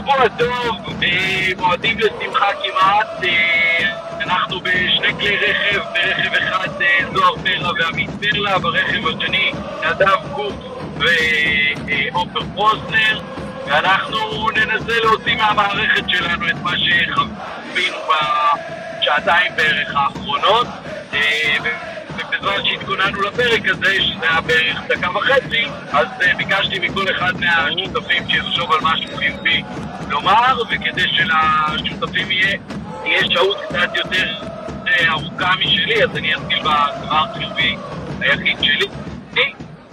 שבוע 0.00 0.28
טוב, 0.38 1.02
אה, 1.02 1.48
מועדים 1.56 1.98
לשמחה 1.98 2.46
כמעט, 2.62 3.24
אה, 3.24 3.90
אנחנו 4.22 4.60
בשני 4.60 5.14
כלי 5.18 5.36
רכב, 5.36 5.80
ברכב 5.94 6.34
אחד 6.34 6.68
אה, 6.82 6.86
זוהר 7.14 7.36
פרלה 7.36 7.70
ועמית 7.78 8.10
פרלה, 8.20 8.58
ברכב 8.58 9.06
השני 9.06 9.52
נדב 9.82 10.16
קוק 10.34 10.54
ועופר 10.98 12.40
פרוסנר, 12.54 13.20
ואנחנו 13.66 14.48
ננסה 14.50 15.00
להוציא 15.00 15.36
מהמערכת 15.36 16.08
שלנו 16.08 16.48
את 16.48 16.56
מה 16.62 16.72
שחווינו 16.76 17.98
בשעתיים 19.00 19.52
בערך 19.56 19.94
האחרונות. 19.96 20.66
ובזמן 22.40 22.64
שהתכוננו 22.64 23.20
לפרק 23.22 23.62
הזה, 23.68 23.94
שזה 24.02 24.30
היה 24.30 24.40
בערך 24.40 24.78
דקה 24.88 25.10
וחצי, 25.10 25.64
אז 25.92 26.08
ביקשתי 26.36 26.78
מכל 26.78 27.10
אחד 27.10 27.32
מהשותפים 27.40 28.22
שיחשוב 28.30 28.72
על 28.72 28.80
משהו 28.82 29.16
חיובי 29.16 29.62
לומר, 30.10 30.54
וכדי 30.70 31.06
שלשותפים 31.16 32.30
יהיה, 32.30 32.58
תהיה 33.02 33.22
שהות 33.32 33.58
קצת 33.68 33.90
יותר 33.94 34.26
ארוכה 35.08 35.52
משלי, 35.60 36.04
אז 36.04 36.16
אני 36.16 36.34
אתחיל 36.34 36.58
בדבר 36.58 37.24
חיובי 37.34 37.76
היחיד 38.20 38.56
שלי, 38.64 38.88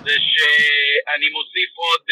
זה 0.05 0.15
שאני 0.29 1.27
מוסיף 1.35 1.71
עוד 1.75 2.03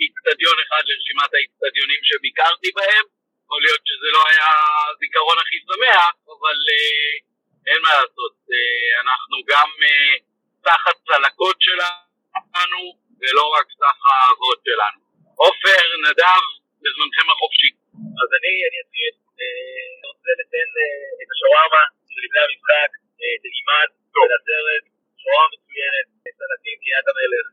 איצטדיון 0.00 0.56
אחד 0.64 0.82
לרשימת 0.88 1.30
האיצטדיונים 1.34 2.00
שביקרתי 2.08 2.70
בהם. 2.76 3.04
יכול 3.44 3.60
להיות 3.66 3.82
שזה 3.88 4.08
לא 4.16 4.22
היה 4.30 4.50
הזיכרון 4.90 5.36
הכי 5.42 5.58
שמח, 5.68 6.12
אבל 6.34 6.58
אין 7.68 7.78
מה 7.84 7.92
לעשות. 7.98 8.32
Uh, 8.54 8.88
אנחנו 9.02 9.36
גם 9.50 9.68
uh, 9.92 10.14
סך 10.64 10.82
הצלקות 10.90 11.56
שלנו, 11.66 12.82
ולא 13.20 13.44
רק 13.56 13.66
סך 13.80 13.98
האהבות 14.08 14.60
שלנו. 14.66 14.98
עופר, 15.42 15.84
נדב, 16.06 16.42
בזמנכם 16.82 17.26
החופשי. 17.32 17.70
אז 18.20 18.28
אני, 18.38 18.54
אני 18.66 18.78
אתחיל, 18.82 19.14
uh, 19.40 19.96
רוצה 20.10 20.30
לתת 20.40 20.70
את 21.20 21.28
השווארמה 21.32 21.84
של 22.10 22.20
לפני 22.24 22.42
המשחק, 22.46 22.90
תלמד, 23.42 23.88
בנצרת, 24.14 24.82
שווארמה 25.20 25.48
מצוינת, 25.54 26.06
סלטים 26.38 26.76
קריית 26.82 27.06
המלך, 27.10 27.46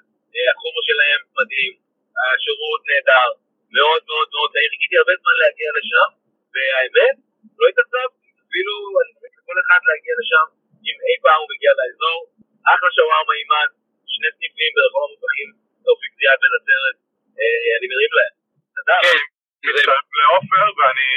החומר 0.52 0.82
שלהם 0.90 1.20
מדהים, 1.38 1.74
השירות 2.20 2.82
נהדר, 2.90 3.30
מאוד 3.78 4.02
מאוד 4.10 4.28
מאוד 4.34 4.50
חיכיתי 4.72 4.96
הרבה 5.02 5.14
זמן 5.22 5.36
להגיע 5.42 5.70
לשם, 5.78 6.10
והאמת, 6.54 7.16
לא 7.60 7.66
התעצבתי, 7.72 8.28
אפילו 8.46 8.74
אני 9.02 9.12
לכל 9.50 9.62
אחד 9.66 9.82
להגיע 9.90 10.14
לשם, 10.22 10.48
אם 10.88 10.96
אי 11.08 11.16
פעם 11.24 11.40
הוא 11.42 11.50
מגיע 11.54 11.72
לאזור, 11.80 12.20
אחלה 12.74 12.90
שווארמה 12.96 13.34
עימד, 13.40 13.70
שני 14.14 14.30
סניפים 14.36 14.72
ברחוב 14.76 15.04
המובחים, 15.08 15.50
תופיק 15.86 16.12
זיאד 16.20 16.40
בנצרת, 16.44 16.96
אני 17.78 17.88
מרים 17.92 18.12
להם. 18.18 18.34
כן, 19.04 19.20
לעופר, 20.20 20.68
ואני... 20.78 21.10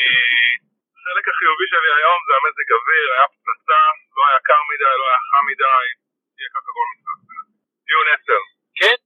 החלק 0.96 1.26
החיובי 1.30 1.66
שלי 1.72 1.90
היום 1.98 2.20
זה 2.26 2.32
המזג 2.38 2.68
אוויר, 2.76 3.06
היה 3.14 3.26
פצצה, 3.32 3.80
לא 4.16 4.22
היה 4.28 4.40
קר 4.48 4.62
מדי, 4.70 4.94
לא 5.00 5.06
היה 5.10 5.20
חם 5.28 5.44
מדי, 5.50 5.84
יהיה 6.36 6.48
ככה 6.54 6.70
כל 6.76 6.86
משחק. 6.90 7.18
דיון 7.86 8.06
עשר. 8.12 8.42
כן, 8.80 8.98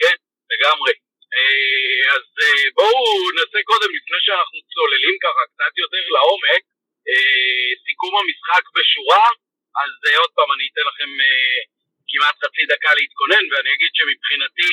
כן, 0.00 0.16
לגמרי. 0.52 0.94
אז 2.14 2.26
בואו 2.78 3.04
נעשה 3.38 3.58
קודם, 3.70 3.90
לפני 3.98 4.20
שאנחנו 4.26 4.58
צוללים 4.72 5.16
ככה 5.24 5.42
קצת 5.50 5.72
יותר 5.82 6.04
לעומק, 6.14 6.62
סיכום 7.86 8.12
המשחק 8.20 8.64
בשורה, 8.76 9.26
אז 9.82 9.92
עוד 10.22 10.30
פעם 10.36 10.50
אני 10.54 10.64
אתן 10.70 10.84
לכם 10.90 11.10
כמעט 12.08 12.36
חצי 12.42 12.64
דקה 12.72 12.90
להתכונן, 12.98 13.44
ואני 13.50 13.70
אגיד 13.74 13.92
שמבחינתי 13.98 14.70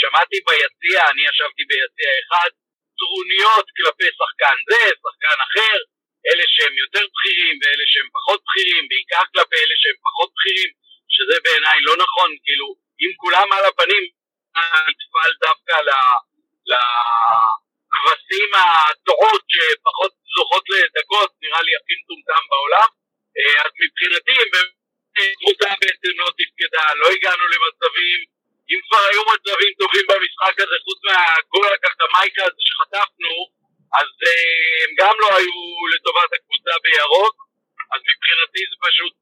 שמעתי 0.00 0.38
ביציע, 0.46 0.98
אני 1.10 1.22
ישבתי 1.28 1.62
ביציע 1.70 2.10
אחד, 2.22 2.50
טרוניות 2.98 3.66
כלפי 3.76 4.08
שחקן 4.18 4.56
זה, 4.70 4.82
שחקן 5.02 5.38
אחר, 5.46 5.76
אלה 6.26 6.44
שהם 6.54 6.74
יותר 6.82 7.04
בכירים 7.12 7.56
ואלה 7.60 7.84
שהם 7.92 8.08
פחות 8.16 8.40
בכירים, 8.46 8.84
בעיקר 8.90 9.24
כלפי 9.32 9.56
אלה 9.64 9.76
שהם 9.82 9.98
פחות 10.06 10.30
בכירים, 10.36 10.70
שזה 11.14 11.36
בעיניי 11.44 11.78
לא 11.88 11.94
נכון, 12.04 12.30
כאילו, 12.44 12.68
אם 13.02 13.10
כולם 13.22 13.48
על 13.52 13.64
הפנים, 13.68 14.04
נטפל 14.88 15.30
דווקא 15.46 15.74
לכבשים 17.94 18.50
הטועות 18.54 19.42
שפחות 19.54 20.12
זוכות 20.36 20.64
לדקות, 20.72 21.30
נראה 21.42 21.62
לי 21.66 21.72
הכי 21.78 21.94
מטומטם 22.00 22.44
בעולם, 22.50 22.88
אז 23.64 23.70
מבחינתי 23.82 24.34
קבוצה 25.40 25.70
בעצם 25.80 26.12
לא 26.22 26.28
תפקדה, 26.38 26.84
לא 27.00 27.06
הגענו 27.14 27.44
למצבים, 27.52 28.18
אם 28.70 28.80
כבר 28.86 29.02
היו 29.10 29.22
מצבים 29.34 29.72
טובים 29.80 30.04
במשחק 30.10 30.54
הזה, 30.62 30.76
חוץ 30.86 30.98
מהגול 31.06 31.70
הקרטמייקה 31.74 32.42
הזה 32.48 32.60
שחטפנו, 32.68 33.34
אז 33.98 34.08
הם 34.82 34.90
גם 35.00 35.14
לא 35.22 35.28
היו 35.38 35.60
לטובת 35.92 36.30
הקבוצה 36.36 36.74
בירוק, 36.84 37.36
אז 37.92 38.00
מבחינתי 38.10 38.62
זה 38.70 38.76
פשוט 38.86 39.16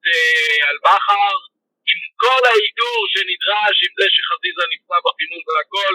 על 0.69 0.77
בכר, 0.87 1.37
עם 1.91 2.01
כל 2.23 2.43
האיתור 2.51 2.99
שנדרש, 3.13 3.77
עם 3.85 3.93
זה 3.99 4.07
שחזיזה 4.15 4.65
נפצע 4.73 4.99
בחימום 5.05 5.43
והכל, 5.49 5.93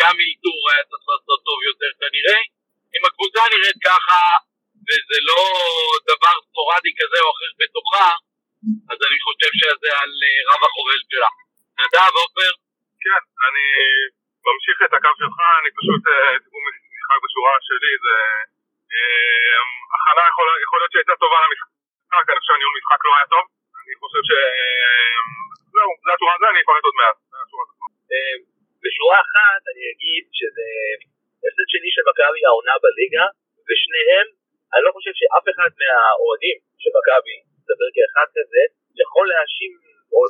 גם 0.00 0.14
איתור 0.28 0.60
היה 0.70 0.82
צריך 0.90 1.04
לעשות 1.12 1.38
טוב 1.48 1.58
יותר 1.70 1.90
כנראה. 2.00 2.40
אם 2.94 3.02
הקבוצה 3.08 3.42
נראית 3.52 3.78
ככה, 3.88 4.20
וזה 4.86 5.18
לא 5.30 5.42
דבר 6.10 6.34
ספורדי 6.46 6.92
כזה 7.00 7.18
או 7.24 7.28
אחר 7.34 7.50
בתוכה, 7.60 8.08
אז 8.90 8.98
אני 9.06 9.18
חושב 9.26 9.52
שזה 9.60 9.90
על 10.00 10.12
רב 10.50 10.62
החובל 10.66 11.00
שלה. 11.10 11.30
נדב, 11.80 12.12
עופר? 12.22 12.52
כן, 13.04 13.22
אני 13.46 13.66
ממשיך 14.48 14.76
את 14.86 14.92
הקו 14.96 15.12
שלך, 15.20 15.38
אני 15.60 15.70
פשוט, 15.78 16.02
סיכום 16.42 16.62
משחק 16.68 17.18
בשורה 17.24 17.54
שלי, 17.68 17.92
זה... 18.04 18.16
הכנה 19.94 20.24
יכול 20.64 20.78
להיות 20.80 20.92
שהייתה 20.92 21.14
טובה 21.22 21.38
למשחק, 21.44 21.70
אני 22.12 22.38
חושב 22.38 22.44
שהניהול 22.46 22.74
משחק 22.78 23.00
לא 23.06 23.12
היה 23.16 23.26
טוב. 23.34 23.44
אני 23.80 23.94
חושב 24.02 24.22
ש... 24.28 24.30
זהו, 25.74 25.90
זה 26.04 26.10
התורה 26.14 26.34
הזה, 26.36 26.46
אני 26.52 26.60
אפרט 26.64 26.84
עוד 26.88 26.96
מעט. 27.00 27.16
אגיד 30.06 30.24
שזה 30.38 30.66
הפסד 31.44 31.68
שני 31.72 31.90
של 31.94 32.04
מכבי 32.10 32.42
העונה 32.46 32.74
בליגה, 32.84 33.26
ושניהם, 33.66 34.26
אני 34.72 34.82
לא 34.86 34.90
חושב 34.96 35.14
שאף 35.20 35.44
אחד 35.52 35.70
מהאוהדים 35.80 36.58
של 36.82 36.90
מכבי, 36.98 37.36
מדבר 37.62 37.88
כאחד 37.96 38.28
כזה, 38.36 38.62
יכול 39.02 39.24
להאשים 39.30 39.72
או 40.12 40.20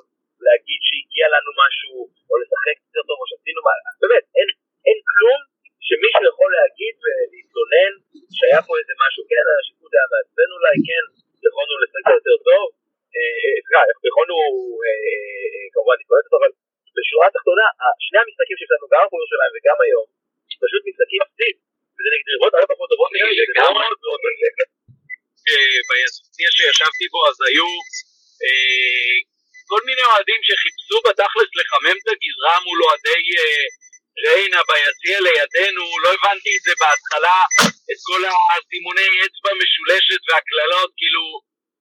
להגיד 0.47 0.81
שהגיע 0.87 1.27
לנו 1.35 1.51
משהו, 1.65 1.97
או 2.29 2.35
לשחק 2.43 2.77
יותר 2.85 3.05
טוב, 3.09 3.19
או 3.21 3.27
שעשינו 3.31 3.61
מה, 3.67 3.75
באמת, 4.03 4.25
אין, 4.39 4.49
אין 4.87 4.99
כלום 5.11 5.41
שמישהו 5.87 6.23
יכול 6.31 6.51
להגיד 6.59 6.95
ולהתלונן 7.03 7.93
שהיה 8.37 8.61
פה 8.67 8.73
איזה 8.81 8.95
משהו, 9.05 9.23
כן, 9.31 9.45
השיפוט 9.61 9.93
היה 9.95 10.07
מעצבן 10.13 10.51
אולי, 10.57 10.77
כן, 10.89 11.05
יכולנו 11.47 11.75
לשחק 11.83 12.15
יותר 12.21 12.39
טוב, 12.49 12.67
סליחה, 13.65 13.83
יכולנו 14.11 14.37
כמובן 15.73 15.97
להתכונן 15.99 16.25
אותו, 16.27 16.37
אבל 16.41 16.51
בשורה 16.97 17.27
התחתונה, 17.31 17.67
שני 18.07 18.19
המשחקים 18.23 18.57
שיש 18.59 18.71
לנו 18.73 18.87
גם 18.93 19.03
הפועל 19.05 19.21
ירושלים 19.21 19.53
וגם 19.55 19.79
היום, 19.85 20.07
פשוט 20.65 20.83
משחקים 20.89 21.21
מפסיד, 21.23 21.55
וזה 21.95 22.09
נגד 22.13 22.27
ריבות 22.35 22.53
הרבה 22.55 22.67
פחות 22.73 22.89
טובות 22.93 23.11
נגד 23.15 23.29
ביציע 25.89 26.49
שישבתי 26.57 27.07
בו 27.13 27.21
אז 27.29 27.37
היו 27.49 27.69
כל 29.71 29.83
מיני 29.89 30.05
אוהדים 30.11 30.41
שחיפשו 30.47 30.97
בתכלס 31.07 31.51
לחמם 31.59 31.97
את 32.01 32.09
הגזרה 32.13 32.55
מול 32.65 32.79
אוהדי 32.85 33.23
ריינה 34.27 34.61
ביציע 34.69 35.17
לידינו, 35.27 35.85
לא 36.03 36.09
הבנתי 36.17 36.51
את 36.57 36.63
זה 36.67 36.73
בהתחלה, 36.81 37.39
את 37.91 37.99
כל 38.09 38.23
הסימוני 38.31 39.09
אצבע 39.25 39.53
משולשת 39.63 40.21
והקללות, 40.29 40.91
כאילו 40.99 41.25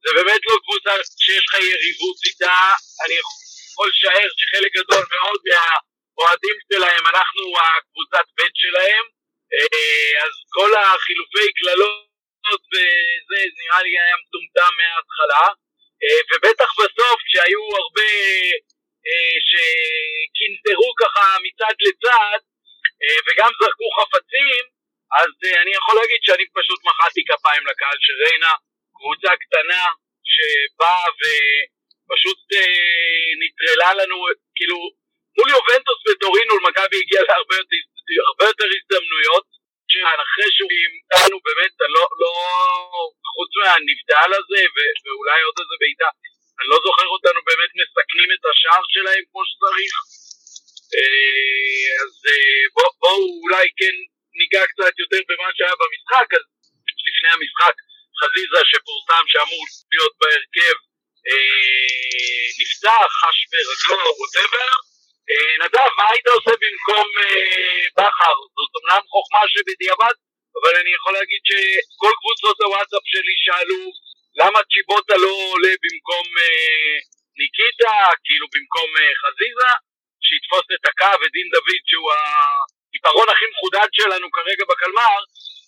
זה 0.03 0.09
באמת 0.17 0.41
לא 0.49 0.55
קבוצה 0.63 0.91
שיש 1.23 1.43
לך 1.47 1.53
יריבות 1.71 2.17
איתה, 2.27 2.57
אני 3.03 3.15
יכול 3.21 3.87
לשער 3.91 4.29
שחלק 4.39 4.71
גדול 4.79 5.03
מאוד 5.13 5.39
מהאוהדים 5.49 6.57
שלהם, 6.67 7.03
אנחנו 7.11 7.43
הקבוצת 7.63 8.25
בית 8.37 8.55
שלהם, 8.63 9.05
אז 10.23 10.33
כל 10.55 10.71
החילופי 10.81 11.47
קללות 11.59 12.63
וזה 12.71 13.37
נראה 13.59 13.81
לי 13.85 13.91
היה 14.03 14.15
מטומטם 14.21 14.73
מההתחלה, 14.79 15.45
ובטח 16.29 16.69
בסוף 16.79 17.17
כשהיו 17.27 17.63
הרבה 17.79 18.09
שקינטרו 19.49 20.89
ככה 21.01 21.25
מצד 21.45 21.75
לצד 21.85 22.39
וגם 23.25 23.51
זרקו 23.59 23.87
חפצים, 23.97 24.63
אז 25.21 25.31
אני 25.61 25.71
יכול 25.79 25.95
להגיד 25.99 26.21
שאני 26.25 26.45
פשוט 26.57 26.79
מחאתי 26.87 27.21
כפיים 27.29 27.63
לקהל 27.69 27.97
של 28.05 28.15
ריינה, 28.23 28.53
קבוצה 28.97 29.31
קטנה 29.43 29.83
שבאה 30.33 31.05
ופשוט 31.19 32.39
אה, 32.53 33.31
נטרלה 33.85 34.03
לנו, 34.03 34.17
כאילו, 34.57 34.77
מול 35.37 35.49
יובנטוס 35.55 35.99
וטורינו 36.07 36.53
למכבי 36.57 36.97
הגיע 37.01 37.21
להרבה 37.27 37.55
יותר, 37.61 37.79
יותר 38.51 38.67
הזדמנויות, 38.75 39.45
אחרי 40.25 40.49
שהוא 40.55 40.71
אימתנו 40.77 41.37
באמת, 41.47 41.73
לא, 41.95 42.03
לא, 42.21 42.31
חוץ 43.35 43.51
מהנבדל 43.59 44.31
הזה 44.39 44.61
ו- 44.73 44.95
ואולי 45.03 45.39
עוד 45.47 45.55
איזה 45.61 45.75
בעיטה, 45.81 46.09
אני 46.59 46.67
לא 46.73 46.77
זוכר 46.85 47.07
אותנו 47.15 47.39
באמת 47.49 47.71
מסכנים 47.81 48.29
את 48.35 48.43
השער 48.49 48.83
שלהם 48.93 49.23
כמו 49.29 49.41
שצריך. 49.49 49.93
אז 52.03 52.13
בואו 52.75 52.91
בוא, 53.01 53.17
אולי 53.43 53.65
כן 53.79 53.95
ניגע 54.39 54.63
קצת 54.71 54.93
יותר 55.01 55.21
במה 55.29 55.49
שהיה 55.55 55.75
במשחק, 55.81 56.27
אז 56.37 56.45
לפני 57.07 57.29
המשחק 57.35 57.75
חזיזה 58.19 58.61
שפורסם 58.71 59.23
שאמור 59.31 59.63
להיות 59.91 60.13
בהרכב 60.21 60.75
אה, 61.27 62.45
נפצע, 62.59 62.97
חש 63.75 63.87
ברגלו, 63.89 64.11
ווטאבר. 64.19 64.71
אה, 65.31 65.53
נדב, 65.61 65.89
מה 65.97 66.05
היית 66.11 66.27
עושה 66.35 66.53
במקום 66.63 67.07
אה, 67.23 67.83
בכר? 67.97 68.37
זאת 68.57 68.73
אומנם 68.77 69.03
חוכמה 69.13 69.43
שבדיעבד, 69.53 70.15
אבל 70.57 70.73
אני 70.81 70.91
יכול 70.97 71.13
להגיד 71.17 71.41
שכל 71.49 72.13
קבוצות 72.19 72.57
הוואטסאפ 72.61 73.05
שלי 73.11 73.35
שאלו 73.45 73.81
למה 74.39 74.59
צ'יבוטה 74.71 75.15
לא 75.23 75.33
עולה 75.51 75.73
במקום 75.83 76.25
אה, 76.41 76.95
ניקיטה, 77.39 77.95
כאילו 78.25 78.45
במקום 78.53 78.89
חזיזה, 79.21 79.71
שיתפוס 80.25 80.67
את 80.75 80.83
הקו, 80.89 81.13
ודין 81.21 81.47
דוד 81.53 81.81
שהוא 81.89 82.09
העיפרון 82.17 83.27
הכי 83.33 83.45
מחודד 83.53 83.89
שלנו 83.97 84.27
כרגע 84.35 84.63
בקלמר, 84.69 85.19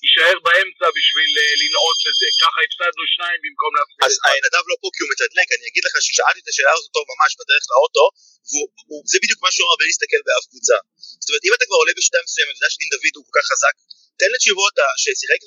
יישאר 0.04 0.38
באמצע 0.46 0.88
בשביל 0.98 1.32
לנעוץ 1.60 2.00
את 2.10 2.16
זה. 2.20 2.28
ככה 2.42 2.60
הפסדנו 2.66 3.04
שניים 3.14 3.40
במקום 3.44 3.72
להפסיד 3.78 4.00
אז 4.06 4.14
נדב 4.46 4.64
לא 4.70 4.76
פה 4.82 4.88
כי 4.94 5.00
הוא 5.04 5.10
מתדלק, 5.12 5.48
אני 5.56 5.66
אגיד 5.70 5.84
לך 5.88 5.96
ששאלתי 6.06 6.40
את 6.44 6.48
השאלה 6.52 6.74
הזאת 6.78 6.92
ממש 7.18 7.32
בדרך 7.40 7.64
לאוטו, 7.72 8.06
וזה 9.06 9.18
בדיוק 9.24 9.40
מה 9.46 9.52
שהוא 9.54 9.66
אמר 9.68 9.76
בלי 9.80 9.88
להסתכל 9.92 10.22
באף 10.28 10.46
קבוצה. 10.52 10.78
זאת 11.22 11.28
אומרת, 11.30 11.44
אם 11.48 11.54
אתה 11.58 11.64
כבר 11.68 11.80
עולה 11.82 11.94
בשיטה 11.98 12.20
מסוימת, 12.26 12.54
אתה 12.54 12.60
יודע 12.62 12.72
שדין 12.74 12.90
דוד 12.94 13.14
הוא 13.18 13.24
כל 13.28 13.34
כך 13.38 13.46
חזק, 13.52 13.76
תן 14.20 14.30
לצ'יבוטה 14.34 14.88
ששיחק, 15.02 15.40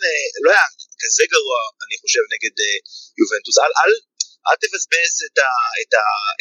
לא 0.45 0.49
היה 0.55 0.67
כזה 1.03 1.25
גרוע, 1.35 1.61
אני 1.85 1.97
חושב, 2.03 2.23
נגד 2.35 2.55
uh, 2.67 2.79
יובנטוס, 3.21 3.57
אל, 3.63 3.73
אל, 3.81 3.93
אל 4.47 4.57
תבזבז 4.63 5.13
את, 5.27 5.39
את, 5.81 5.93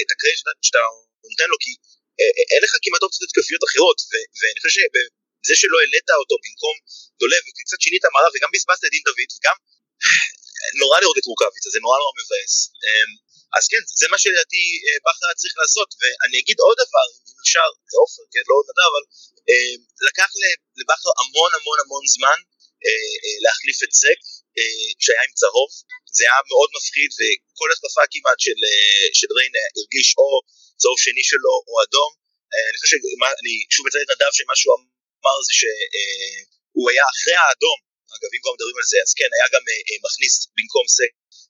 את 0.02 0.10
הקרדיט 0.12 0.40
שאתה 0.68 0.82
נותן 1.34 1.48
לו, 1.52 1.58
כי 1.64 1.72
אה, 2.20 2.32
אין 2.52 2.62
לך 2.66 2.74
כמעט 2.84 3.02
אופציות 3.06 3.24
התקפיות 3.28 3.64
אחרות, 3.68 3.98
ואני 4.40 4.60
חושב 4.66 4.90
זה 5.48 5.54
שלא 5.62 5.78
העלית 5.82 6.10
אותו 6.22 6.36
במקום 6.44 6.76
דולב 7.22 7.42
וקצת 7.48 7.80
שינית 7.84 8.04
מערב 8.14 8.32
וגם 8.36 8.50
בזבזת 8.54 8.84
את 8.86 8.92
דין 8.96 9.04
דוד 9.08 9.30
וגם 9.36 9.58
נורא 10.82 10.98
לראות 11.02 11.18
את 11.20 11.26
רוקאביצה 11.32 11.70
זה 11.76 11.80
נורא 11.86 11.98
נורא 12.02 12.14
מבאס 12.20 12.54
אמ, 12.86 13.10
אז 13.58 13.64
כן 13.72 13.84
זה 14.02 14.06
מה 14.12 14.18
שלדעתי 14.22 14.64
אה, 14.86 14.98
בכר 15.06 15.26
היה 15.28 15.40
צריך 15.42 15.56
לעשות 15.62 15.90
ואני 16.00 16.38
אגיד 16.42 16.58
עוד 16.66 16.78
דבר 16.84 17.08
אם 17.30 17.38
אפשר 17.44 17.68
עופר 18.02 18.24
כן 18.34 18.46
לא 18.52 18.56
נדע 18.70 18.86
אבל 18.92 19.04
אמ, 19.50 19.80
לקח 20.08 20.30
לבכר 20.80 21.12
המון 21.22 21.52
המון 21.58 21.78
המון 21.84 22.04
זמן 22.16 22.40
אה, 22.86 23.14
אה, 23.24 23.38
להחליף 23.46 23.80
את 23.86 23.94
סק 24.04 24.20
כשהיה 25.00 25.24
עם 25.28 25.34
צהוב. 25.42 25.70
זה 26.18 26.22
היה 26.28 26.42
מאוד 26.52 26.70
מפחיד 26.78 27.10
וכל 27.20 27.70
התקפה 27.74 28.04
כמעט 28.14 28.40
של, 28.46 28.60
של 29.20 29.30
ריין 29.38 29.54
הרגיש 29.78 30.10
או 30.20 30.28
צהוב 30.82 30.98
שני 31.06 31.24
שלו 31.32 31.56
או 31.68 31.74
אדום. 31.84 32.12
אני 32.70 32.78
חושב 32.82 32.90
שאני 32.92 33.54
שוב 33.74 33.84
מציין 33.88 34.04
את 34.06 34.12
נדב 34.14 34.32
שמה 34.40 34.56
שהוא 34.60 34.74
אמר 35.22 35.38
זה 35.48 35.54
שהוא 35.60 36.86
היה 36.92 37.06
אחרי 37.14 37.38
האדום, 37.42 37.80
אגב 38.16 38.30
אם 38.34 38.42
כבר 38.44 38.54
מדברים 38.58 38.78
על 38.82 38.88
זה, 38.92 38.98
אז 39.06 39.12
כן, 39.20 39.30
היה 39.36 39.48
גם 39.56 39.64
אה, 39.70 39.98
מכניס 40.06 40.34
במקום 40.56 40.86
זה 40.98 41.06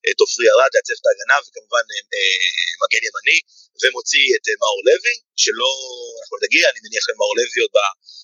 את 0.07 0.17
עופרי 0.23 0.47
ארד, 0.53 0.71
לעצב 0.75 0.97
את 0.99 1.05
ההגנה, 1.07 1.37
וכמובן 1.43 1.85
אה, 1.93 2.71
מגן 2.81 3.03
ימני, 3.07 3.39
ומוציא 3.81 4.25
את 4.35 4.43
אה, 4.49 4.55
מאור 4.61 4.81
לוי, 4.87 5.15
שלא, 5.41 5.71
אנחנו 6.19 6.35
נגיע, 6.45 6.63
אני 6.71 6.79
מניח 6.85 7.03
למאור 7.09 7.33
לוי 7.39 7.59
עוד 7.63 7.73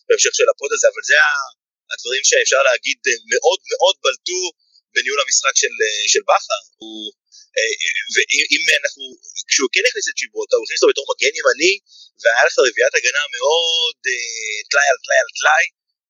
בהמשך 0.08 0.34
של 0.40 0.48
הפוד 0.52 0.72
הזה, 0.76 0.86
אבל 0.92 1.04
זה 1.10 1.18
הדברים 1.92 2.24
שאפשר 2.30 2.62
להגיד 2.70 3.00
מאוד 3.32 3.60
מאוד 3.72 3.96
בלטו 4.04 4.42
בניהול 4.94 5.20
המשחק 5.24 5.56
של, 5.62 5.74
של 6.14 6.24
בכר. 6.30 6.62
ואם 8.14 8.64
אנחנו, 8.82 9.04
כשהוא 9.50 9.70
כן 9.74 9.84
הכניס 9.88 10.08
את 10.12 10.18
שיבוטה, 10.22 10.54
הוא 10.56 10.66
הכניס 10.66 10.80
אותו 10.82 10.92
בתור 10.92 11.06
מגן 11.12 11.34
ימני, 11.40 11.74
והיה 12.22 12.44
לך 12.48 12.56
רביעיית 12.68 12.96
הגנה 12.98 13.24
מאוד 13.38 13.98
אה, 14.12 14.58
טלאי 14.70 14.88
על 14.92 15.00
טלאי 15.04 15.20
על 15.24 15.32
טלאי, 15.40 15.66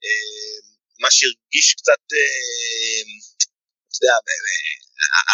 אה, 0.05 0.55
מה 1.03 1.09
שהרגיש 1.15 1.67
קצת, 1.79 2.03
אה, 2.19 3.01
אתה 3.87 3.97
יודע, 3.99 4.15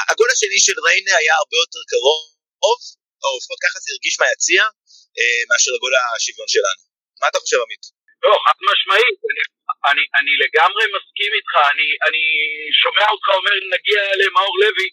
הגול 0.09 0.29
השני 0.33 0.59
של 0.65 0.77
ריינה 0.85 1.13
היה 1.21 1.33
הרבה 1.41 1.57
יותר 1.63 1.81
קרוב, 1.91 2.21
או 3.23 3.29
לפחות 3.37 3.59
ככה 3.65 3.77
זה 3.83 3.89
הרגיש 3.93 4.15
מהיציע, 4.21 4.61
מאשר 5.49 5.71
הגול 5.77 5.93
השוויון 6.15 6.49
שלנו. 6.55 6.81
מה 7.21 7.25
אתה 7.31 7.39
חושב 7.43 7.59
עמית? 7.65 7.83
לא, 8.23 8.33
חד 8.45 8.57
משמעית, 8.69 9.17
אני, 9.89 10.03
אני, 10.17 10.31
לגמרי 10.43 10.83
מסכים 10.95 11.31
איתך, 11.37 11.53
אני, 11.71 11.87
אני 12.07 12.23
שומע 12.81 13.05
אותך 13.13 13.27
אומר 13.37 13.55
נגיע 13.75 14.01
למאור 14.21 14.55
לוי, 14.63 14.89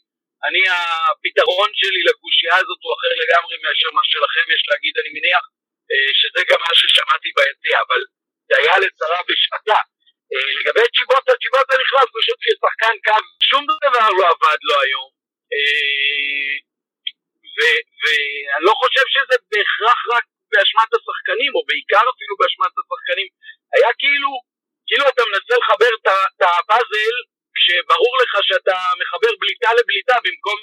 אני 0.46 0.62
הפתרון 0.74 1.70
שלי 1.80 2.00
לקושייה 2.08 2.56
הזאת 2.62 2.80
הוא 2.84 2.92
אחר 2.96 3.12
לגמרי 3.22 3.54
מאשר 3.64 3.90
מה 3.98 4.04
שלכם 4.12 4.46
יש 4.54 4.62
להגיד, 4.70 4.94
אני 5.00 5.10
מניח 5.16 5.44
אה, 5.90 6.10
שזה 6.20 6.40
גם 6.50 6.60
מה 6.66 6.72
ששמעתי 6.78 7.30
ביציע, 7.36 7.76
אבל 7.84 8.00
היה 8.58 8.74
לצרה 8.82 9.20
בשעתה. 9.28 9.80
אה, 10.32 10.50
לגבי 10.56 10.86
צ'יבוטה, 10.94 11.32
צ'יבוטה 11.42 11.74
נכנס 11.82 12.08
פשוט 12.16 12.38
כשחקן 12.44 12.94
קו, 13.06 13.20
שום 13.50 13.62
דבר 13.84 14.08
לא 14.18 14.24
עבד 14.32 14.60
לו 14.68 14.74
היום. 14.84 15.10
אה, 15.52 16.54
ואני 18.02 18.64
לא 18.68 18.74
חושב 18.82 19.06
שזה 19.14 19.36
בהכרח 19.50 20.00
רק 20.14 20.24
באשמת 20.50 20.90
השחקנים, 20.96 21.50
או 21.56 21.60
בעיקר 21.68 22.04
אפילו 22.12 22.34
באשמת 22.40 22.72
השחקנים. 22.80 23.28
היה 23.74 23.90
כאילו, 24.00 24.30
כאילו 24.88 25.04
אתה 25.12 25.22
מנסה 25.28 25.54
לחבר 25.62 25.92
את 25.98 26.06
הפאזל 26.50 27.14
כשברור 27.56 28.14
לך 28.22 28.32
שאתה 28.48 28.76
מחבר 29.00 29.32
בליטה 29.40 29.70
לבליטה 29.78 30.16
במקום 30.24 30.58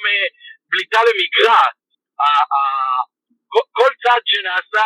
בליטה 0.69 1.00
למגרעת. 1.07 1.75
כל 3.77 3.91
צעד 4.01 4.23
שנעשה 4.31 4.81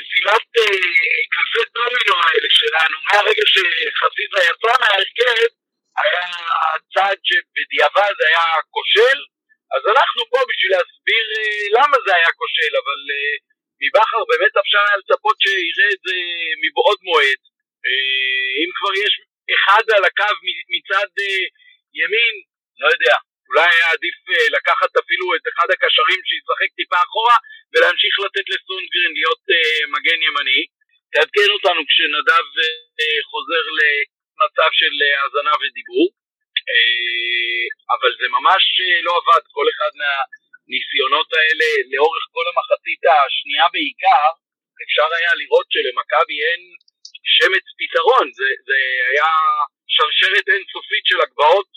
בנפילת 0.00 0.46
אה, 0.58 1.20
קלפי 1.34 1.62
דומינו 1.74 2.14
האלה 2.24 2.50
שלנו, 2.60 2.96
מהרגע 3.06 3.44
שחזיזה 3.52 4.40
יצא 4.48 4.72
מההרכב, 4.80 5.48
היה 6.00 6.26
צעד 6.94 7.18
שבדיעבד 7.28 8.14
היה 8.26 8.46
כושל, 8.76 9.18
אז 9.74 9.82
אנחנו 9.92 10.22
פה 10.32 10.40
בשביל 10.48 10.72
להסביר 10.74 11.24
אה, 11.36 11.64
למה 11.76 11.96
זה 12.04 12.10
היה 12.18 12.30
כושל, 12.40 12.72
אבל 12.82 13.00
אה, 13.14 13.36
מבכר 13.82 14.22
באמת 14.30 14.54
אפשר 14.62 14.82
היה 14.86 14.96
לצפות 15.00 15.36
שיראה 15.42 15.90
את 15.94 16.00
זה 16.06 16.16
מבעוד 16.62 16.98
מועד. 17.08 17.40
אם 18.60 18.70
כבר 18.76 18.92
יש 19.04 19.12
אחד 19.54 19.84
על 19.96 20.04
הקו 20.08 20.34
מצד 20.74 21.10
ימין, 22.00 22.34
לא 22.80 22.86
יודע, 22.94 23.16
אולי 23.48 23.68
היה 23.74 23.88
עדיף 23.94 24.16
לקחת 24.56 24.92
אפילו 25.02 25.26
את 25.36 25.44
אחד 25.50 25.68
הקשרים 25.74 26.20
שישחק 26.28 26.70
טיפה 26.78 26.98
אחורה 27.06 27.36
ולהמשיך 27.72 28.14
לתת 28.24 28.46
לסונגרן 28.52 29.12
להיות 29.18 29.42
uh, 29.56 29.82
מגן 29.94 30.20
ימני. 30.26 30.62
תעדכן 31.12 31.50
אותנו 31.56 31.80
כשנדב 31.88 32.46
uh, 32.58 33.18
חוזר 33.30 33.64
למצב 33.78 34.70
של 34.80 34.94
האזנה 35.16 35.54
uh, 35.56 35.60
ודיבור. 35.60 36.06
Uh, 36.72 37.66
אבל 37.94 38.10
זה 38.20 38.26
ממש 38.36 38.62
uh, 38.80 39.04
לא 39.06 39.12
עבד, 39.20 39.42
כל 39.56 39.66
אחד 39.72 39.92
מהניסיונות 40.00 41.28
האלה 41.38 41.68
לאורך 41.92 42.24
כל 42.34 42.46
המחצית 42.50 43.02
השנייה 43.14 43.66
בעיקר, 43.74 44.28
אפשר 44.84 45.08
היה 45.18 45.32
לראות 45.40 45.66
שלמכבי 45.72 46.38
אין 46.46 46.62
שמץ 47.34 47.66
פתרון, 47.78 48.26
זה, 48.38 48.48
זה 48.68 48.78
היה 49.10 49.30
שרשרת 49.94 50.46
אינסופית 50.54 51.04
של 51.10 51.20
הגבהות 51.24 51.70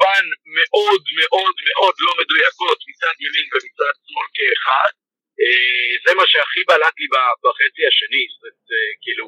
רובן 0.00 0.26
מאוד 0.56 1.02
מאוד 1.18 1.56
מאוד 1.66 1.94
לא 2.06 2.12
מדויקות 2.20 2.78
מצד 2.88 3.14
ימין 3.24 3.46
ומצד 3.52 3.94
שמאל 4.04 4.28
כאחד. 4.36 4.92
אה, 5.40 5.90
זה 6.04 6.10
מה 6.18 6.24
שהכי 6.30 6.62
בלט 6.68 6.96
לי 7.00 7.08
בחצי 7.42 7.82
השני, 7.90 8.24
זאת 8.30 8.38
אומרת, 8.40 8.64
אה, 8.74 8.90
כאילו, 9.02 9.26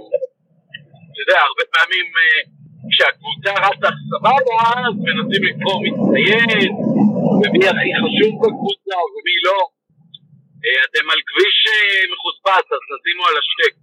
אתה 1.09 1.21
יודע, 1.23 1.39
הרבה 1.49 1.65
פעמים 1.75 2.07
אה, 2.21 2.41
כשהקבוצה 2.91 3.53
רצה 3.67 3.91
סבבה, 4.11 4.59
אז 4.87 4.97
מנסים 5.07 5.43
לבחור 5.49 5.79
מצטיין, 5.87 6.71
ומי 7.41 7.63
הכי 7.71 7.91
חשוב 8.03 8.33
בקבוצה 8.43 8.97
ומי 9.13 9.37
לא. 9.47 9.61
אתם 10.87 11.05
על 11.13 11.21
כביש 11.29 11.59
מחוספס, 12.13 12.67
אז 12.75 12.83
תשימו 12.91 13.23
על 13.29 13.37
השטק. 13.41 13.75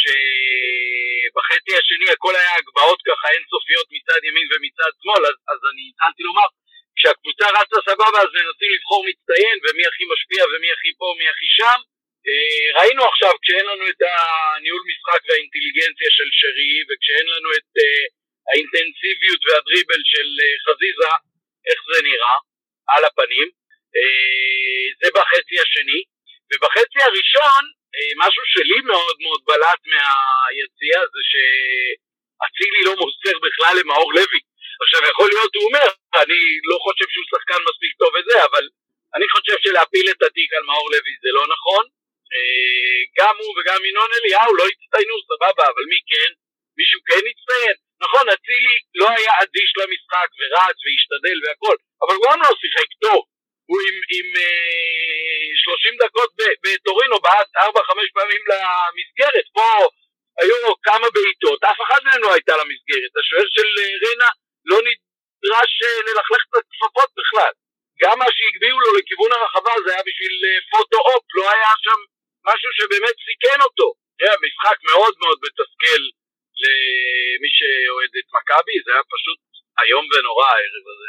כשבחצי 0.00 1.72
השני 1.78 2.08
הכל 2.14 2.34
היה 2.36 2.52
הגבהות 2.58 3.00
ככה 3.08 3.26
אינסופיות 3.34 3.86
מצד 3.96 4.20
ימין 4.28 4.46
ומצד 4.50 4.92
שמאל, 5.00 5.22
אז, 5.30 5.36
אז 5.52 5.60
אני 5.70 5.82
התחלתי 5.90 6.22
לומר, 6.28 6.48
כשהקבוצה 6.96 7.46
רצה 7.58 7.78
סבבה 7.88 8.18
אז 8.24 8.30
מנסים 8.38 8.70
לבחור 8.74 9.00
מצטיין 9.08 9.56
ומי 9.62 9.84
הכי 9.90 10.04
משפיע 10.12 10.42
ומי 10.50 10.68
הכי 10.74 10.90
פה 10.98 11.06
ומי 11.12 11.26
הכי 11.32 11.48
שם. 11.58 11.80
אה, 12.28 12.66
ראינו 12.78 13.02
עכשיו 13.10 13.32
כשאין 13.42 13.66
לנו 13.70 13.84
את 13.92 14.00
הניהול 14.10 14.82
משחק 14.90 15.20
והאינטליגנציה 15.26 16.10
של 16.16 16.28
שרי 16.40 16.74
וכשאין 16.88 17.26
לנו 17.32 17.48
את 17.58 17.70
אה, 17.82 18.04
האינטנסיביות 18.48 19.40
והדריבל 19.46 20.02
של 20.12 20.28
אה, 20.42 20.56
חזיזה, 20.64 21.12
איך 21.68 21.78
זה 21.90 21.98
נראה 22.08 22.36
על 22.92 23.04
הפנים. 23.04 23.48
זה 25.00 25.08
בחצי 25.16 25.56
השני. 25.64 26.00
ובחצי 26.50 27.00
הראשון 27.08 27.62
משהו 28.22 28.44
שלי 28.52 28.78
מאוד 28.92 29.16
מאוד 29.24 29.40
בלט 29.48 29.80
מהיציע 29.92 30.96
זה 31.12 31.22
שאצילי 31.30 32.80
לא 32.86 32.94
מוסר 33.00 33.36
בכלל 33.46 33.74
למאור 33.80 34.12
לוי. 34.18 34.40
עכשיו 34.82 35.00
יכול 35.10 35.28
להיות, 35.32 35.54
הוא 35.54 35.64
אומר, 35.68 35.88
אני 36.22 36.40
לא 36.70 36.76
חושב 36.84 37.06
שהוא 37.12 37.26
שחקן 37.32 37.60
מספיק 37.68 37.92
טוב 38.00 38.10
וזה, 38.14 38.36
אבל 38.48 38.64
אני 39.16 39.26
חושב 39.34 39.56
שלהפיל 39.64 40.06
את 40.10 40.22
התיק 40.26 40.50
על 40.56 40.64
מאור 40.68 40.88
לוי 40.94 41.14
זה 41.22 41.30
לא 41.38 41.44
נכון. 41.54 41.84
אה, 42.34 43.00
גם 43.18 43.34
הוא 43.42 43.50
וגם 43.56 43.80
ינון 43.88 44.10
אליהו 44.16 44.52
לא 44.60 44.64
הצטיינו, 44.72 45.14
סבבה, 45.30 45.64
אבל 45.72 45.84
מי 45.92 46.00
כן? 46.10 46.30
מישהו 46.78 47.00
כן 47.08 47.22
הצטיין? 47.30 47.76
נכון, 48.04 48.24
אצילי 48.34 48.76
לא 49.00 49.08
היה 49.16 49.32
אדיש 49.42 49.70
למשחק 49.80 50.28
ורץ 50.38 50.76
והשתדל 50.84 51.38
והכל, 51.42 51.76
אבל 52.02 52.14
הוא 52.16 52.24
גם 52.26 52.38
לא 52.42 52.50
שיחק 52.62 52.90
טוב. 53.04 53.20
הוא 53.68 53.80
עם, 53.86 53.96
עם 54.16 54.28
אה, 54.42 55.49
30 55.64 55.96
דקות 56.02 56.30
בטורינו 56.62 57.16
בעט 57.24 57.48
4-5 57.56 57.60
פעמים 58.16 58.42
למסגרת, 58.50 59.46
פה 59.56 59.68
היו 60.40 60.56
כמה 60.86 61.06
בעיטות, 61.14 61.64
אף 61.70 61.78
אחד 61.84 62.00
מהם 62.06 62.22
לא 62.22 62.30
הייתה 62.34 62.54
למסגרת. 62.60 63.12
השוער 63.18 63.48
של 63.56 63.68
אה, 63.80 63.94
ריינה 64.02 64.30
לא 64.70 64.78
נדרש 64.86 65.72
אה, 65.84 66.00
ללכלך 66.06 66.42
את 66.48 66.54
הכפפות 66.60 67.10
בכלל. 67.18 67.52
גם 68.02 68.16
מה 68.22 68.28
שהגביאו 68.36 68.80
לו 68.80 68.90
לכיוון 68.98 69.32
הרחבה 69.32 69.72
זה 69.84 69.90
היה 69.92 70.02
בשביל 70.08 70.34
אה, 70.46 70.58
פוטו-אופ, 70.70 71.24
לא 71.38 71.44
היה 71.54 71.72
שם 71.84 71.98
משהו 72.48 72.70
שבאמת 72.78 73.16
סיכן 73.28 73.58
אותו. 73.66 73.88
היה 74.20 74.34
משחק 74.44 74.78
מאוד 74.90 75.14
מאוד 75.22 75.38
מתסכל 75.44 76.02
למי 76.62 77.50
שאוהד 77.58 78.12
את 78.20 78.28
מכבי, 78.36 78.76
זה 78.84 78.90
היה 78.92 79.04
פשוט 79.14 79.40
איום 79.80 80.04
ונורא 80.10 80.46
הערב 80.54 80.84
הזה. 80.92 81.08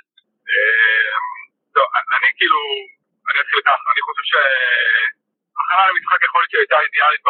טוב, 1.75 1.87
אני 2.15 2.29
כאילו, 2.37 2.61
אני 3.31 3.39
אתחיל 3.43 3.61
ככה, 3.69 3.87
אני 3.93 4.01
חושב 4.07 4.25
ש... 4.31 4.33
הכנה 5.59 5.83
למשחק 5.89 6.19
יכול 6.27 6.39
להיות 6.41 6.51
שהייתה 6.53 6.77
אידיאלית 6.85 7.23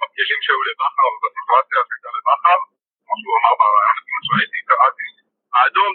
בכלים 0.00 0.40
שהיו 0.44 0.62
לבכר, 0.68 1.08
בסיטואציה 1.22 1.78
שהייתה 1.88 2.10
לבכר, 2.18 2.58
כמו 3.04 3.14
שהוא 3.20 3.34
אמר 3.38 3.52
ברעיון, 3.60 3.96
מה 4.14 4.20
שהייתי, 4.26 4.58
קראתי. 4.68 5.08
האדום 5.54 5.92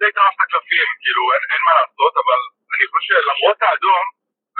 די 0.00 0.10
טרף 0.16 0.34
את 0.36 0.42
הקלפים, 0.44 0.88
כאילו 1.02 1.22
אין, 1.32 1.42
אין 1.52 1.62
מה 1.66 1.72
לעשות, 1.78 2.12
אבל 2.22 2.40
אני 2.74 2.84
חושב 2.92 3.14
שלמרות 3.20 3.58
האדום, 3.66 4.04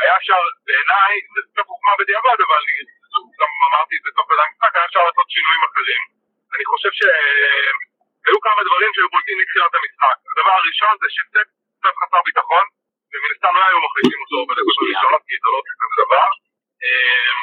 היה 0.00 0.12
אפשר, 0.20 0.40
בעיניי, 0.66 1.12
זה 1.34 1.40
קצת 1.48 1.66
חוכמה 1.70 1.92
בדיעבד, 1.98 2.38
אבל 2.46 2.58
אני 2.62 2.74
גם 3.40 3.50
אמרתי 3.68 3.94
את 3.98 4.02
זה 4.04 4.10
תוך 4.16 4.26
כדי 4.30 4.42
המשחק, 4.46 4.72
היה 4.76 4.86
אפשר 4.88 5.02
לעשות 5.06 5.26
שינויים 5.34 5.62
אחרים. 5.68 6.02
אני 6.54 6.64
חושב 6.70 6.92
שהיו 6.98 8.38
כמה 8.46 8.60
דברים 8.68 8.90
שהיו 8.94 9.08
בולטים 9.14 9.36
מתחילת 9.42 9.72
המשחק. 9.78 10.16
הדבר 10.30 10.54
הראשון 10.60 10.94
זה 11.02 11.08
שצק 11.16 11.46
קצת 11.78 11.94
חסר 12.00 12.20
ביטחון, 12.28 12.64
ומן 13.10 13.30
הסתם 13.34 13.54
לא 13.58 13.64
היו 13.68 13.78
מחליטים 13.86 14.20
אותו 14.22 14.36
בדקות 14.48 14.76
הראשונות, 14.80 15.22
כי 15.28 15.34
זה 15.42 15.48
לא 15.52 15.58
עושה 15.60 15.86
דבר. 16.02 16.28
אמ, 16.84 17.38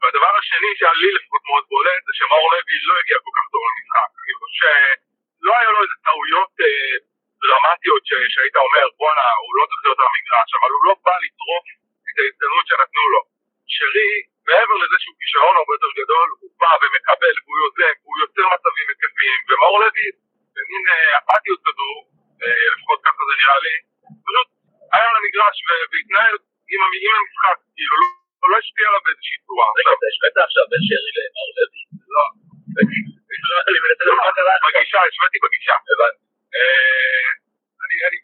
והדבר 0.00 0.32
השני 0.38 0.70
שהיה 0.78 0.94
לי 1.02 1.10
לפחות 1.16 1.42
מאוד 1.48 1.64
בולט 1.72 2.02
זה 2.06 2.12
שמאור 2.18 2.46
לוי 2.52 2.76
לא 2.90 2.94
הגיע 3.00 3.18
כל 3.24 3.34
כך 3.36 3.46
טוב 3.52 3.62
למשחק. 3.68 4.08
אני 4.22 4.34
חושב 4.40 4.56
שלא 4.58 5.52
היה 5.60 5.70
לו 5.74 5.80
איזה 5.84 5.96
טעויות 6.06 6.52
אה, 6.66 6.94
דרמטיות 7.42 8.02
שהיית 8.34 8.56
אומר 8.66 8.86
בואנה 8.98 9.28
הוא 9.42 9.52
לא 9.58 9.64
צריך 9.68 9.82
להיות 9.84 10.00
במגרש 10.02 10.50
אבל 10.58 10.70
הוא 10.74 10.82
לא 10.88 10.92
בא 11.04 11.14
לטרוף 11.24 11.66
את 12.08 12.16
ההזדמנות 12.20 12.64
שנתנו 12.68 13.04
לו. 13.14 13.20
שרי 13.74 14.12
מעבר 14.48 14.76
לזה 14.82 14.96
שהוא 15.02 15.16
כישרון 15.20 15.54
הרבה 15.60 15.72
יותר 15.76 15.92
גדול 16.00 16.28
הוא 16.40 16.50
בא 16.60 16.72
ומקבל 16.80 17.34
והוא 17.42 17.56
יוזם 17.62 17.94
והוא 18.02 18.16
יוצר 18.22 18.46
מצבים 18.54 18.86
התקפיים 18.92 19.40
ומאור 19.48 19.76
לוי 19.82 20.08
במין 20.54 20.84
אה, 20.92 21.10
אפתיות 21.18 21.60
כזו 21.66 21.90
אה, 22.42 22.66
לפחות 22.74 22.98
ככה 23.06 23.20
זה 23.28 23.34
נראה 23.42 23.58
לי 23.66 23.74
פשוט 24.26 24.48
היה 24.94 25.08
למגרש 25.16 25.56
והתנהל 25.90 26.34
עם 26.72 26.80
המשחק 27.20 27.56
כאילו 27.76 27.94
לא 28.40 28.46
לא 28.52 28.56
השפיע 28.62 28.86
עליו 28.88 29.02
באיזושהי 29.04 29.38
צורה. 29.46 29.68
רגע, 29.78 29.90
אתה 29.96 30.06
השווית 30.10 30.36
עכשיו 30.46 30.64
בין 30.70 30.82
שרי 30.88 31.10
למאור 31.16 31.50
לוי? 31.56 31.82
לא. 32.14 32.24
לא 34.08 34.14
בגישה, 34.64 34.98
השוויתי 35.08 35.38
בגישה. 35.44 35.76
הבנתי. 35.90 36.22
אה, 36.56 37.30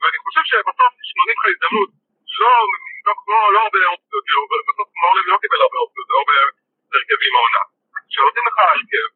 ואני 0.02 0.18
חושב 0.26 0.44
שבסוף 0.50 0.92
כשנותנים 1.02 1.37
לך 1.38 1.44
הזדמנות, 1.52 1.90
לא, 2.42 2.52
לא 3.54 3.59
הרבה 3.64 3.78
אופציות, 3.94 4.23
כאילו, 4.26 4.42
בסוף 4.68 4.88
מאור 5.00 5.14
לוי 5.16 5.30
לא 5.35 5.38
קיבל 5.42 5.61
הרבה 5.66 5.78
אופציות, 5.85 6.06
זה 6.11 6.14
הרבה 6.21 6.35
הרכבים 6.94 7.35
העונה. 7.37 7.62
כשנותנים 8.09 8.44
לך 8.49 8.56
הרכב, 8.64 9.06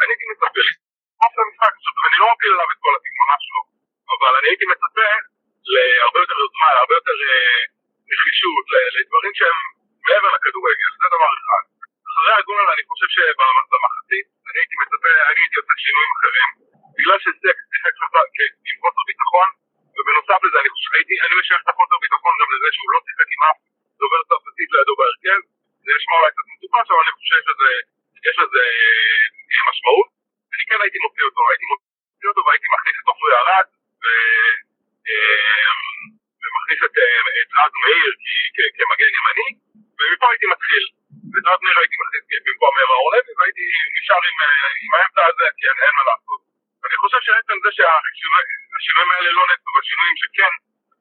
אני 0.00 0.10
הייתי 0.12 0.26
מצפה 0.32 0.60
לתקוף 0.66 1.32
למשחק, 1.40 1.74
ואני 2.00 2.16
לא 2.22 2.26
מפיל 2.32 2.52
עליו 2.54 2.68
את 2.74 2.80
כל 2.84 2.92
התיק, 2.96 3.14
ממש 3.22 3.42
לא. 3.54 3.62
אבל 4.14 4.32
אני 4.38 4.46
הייתי 4.50 4.66
מצפה 4.72 5.08
להרבה 5.74 6.18
יותר 6.24 6.38
יוזמה, 6.42 6.68
להרבה 6.76 6.94
יותר 7.00 7.16
אה, 7.28 7.62
נחישות, 8.10 8.64
לדברים 8.96 9.32
שהם 9.38 9.58
מעבר 10.06 10.30
לכדורגל, 10.36 10.90
זה 11.00 11.06
דבר 11.16 11.30
אחד. 11.38 11.64
אחרי 12.08 12.34
הגול 12.38 12.64
אני 12.74 12.82
חושב 12.90 13.08
שבמחצית 13.16 14.26
אני 14.48 14.58
הייתי 14.60 14.76
מצפה, 14.82 15.12
אני 15.30 15.38
הייתי 15.42 15.56
עושה 15.60 15.74
שינויים 15.84 16.10
אחרים. 16.16 16.48
בגלל 16.98 17.18
שסקס 17.24 17.64
שיחק 17.72 17.94
עם 18.68 18.76
חוסר 18.82 19.02
ביטחון, 19.10 19.48
ובנוסף 19.96 20.40
לזה 20.44 20.58
אני 20.62 20.70
חושב, 20.74 20.90
הייתי, 20.96 21.14
אני 21.24 21.34
משייך 21.40 21.60
את 21.64 21.68
החוסר 21.72 21.96
ביטחון 22.04 22.32
גם 22.40 22.48
לזה 22.54 22.68
שהוא 22.74 22.90
לא 22.94 22.98
שיחק 23.06 23.28
עם 23.34 23.40
אף 23.48 23.58
דובר 24.00 24.20
צרפתית 24.28 24.68
לידו 24.74 24.94
בהרכב. 25.00 25.40
זה 25.84 25.90
נשמע 25.98 26.14
אולי 26.18 26.30
קצת 26.34 26.46
מטופש, 26.52 26.86
אבל 26.92 27.02
אני 27.04 27.12
חושב 27.16 27.38
שיש 28.20 28.36
לזה 28.42 28.62
אה, 29.52 29.60
משמעות. 29.68 30.08
אני 30.54 30.64
כן 30.68 30.78
הייתי 30.84 30.98
מוציא 31.04 31.24
אותו, 31.28 31.42
הייתי 31.50 31.66
מוציא 31.70 32.28
אותו 32.30 32.40
והייתי 32.46 32.66
מכניס 32.74 32.96
את 33.00 33.06
עופרי 33.10 33.32
ארד, 33.40 33.66
ומכניס 36.40 36.80
את 36.86 36.94
אה, 37.02 37.18
רז 37.58 37.72
מאיר 37.82 38.10
כמגן 38.76 39.12
ימני. 39.16 39.48
ומפה 39.98 40.26
הייתי 40.30 40.46
מתחיל. 40.54 40.84
ודעת 41.32 41.60
נר 41.64 41.76
הייתי 41.80 41.96
מכניס 42.02 42.24
במקום 42.46 42.72
מאור 42.76 43.08
לוי 43.14 43.32
והייתי 43.38 43.64
נשאר 43.96 44.22
עם, 44.28 44.36
אה, 44.44 44.70
עם 44.84 44.90
האמצע 44.94 45.22
הזה 45.30 45.46
כי 45.56 45.62
אין, 45.68 45.78
אין 45.84 45.94
מה 45.98 46.04
לעשות. 46.08 46.40
ואני 46.80 46.96
חושב 47.02 47.20
שעצם 47.26 47.56
זה 47.64 47.70
שהשינויים 47.76 49.10
האלה 49.14 49.30
לא 49.38 49.42
נעשו 49.50 49.68
והשינויים 49.74 50.16
שכן 50.22 50.52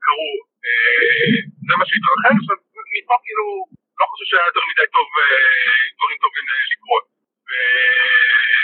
קרו, 0.05 0.31
אה, 0.65 1.37
זה 1.67 1.73
מה 1.79 1.85
שהתרחש, 1.89 2.43
אז 2.53 2.59
מפה 2.93 3.15
כאילו 3.25 3.45
לא 3.99 4.05
חושב 4.11 4.25
שהיה 4.29 4.49
יותר 4.49 4.63
מדי 4.69 4.87
טוב, 4.95 5.07
דברים 5.97 6.17
טובים 6.23 6.45
לקרות. 6.73 7.05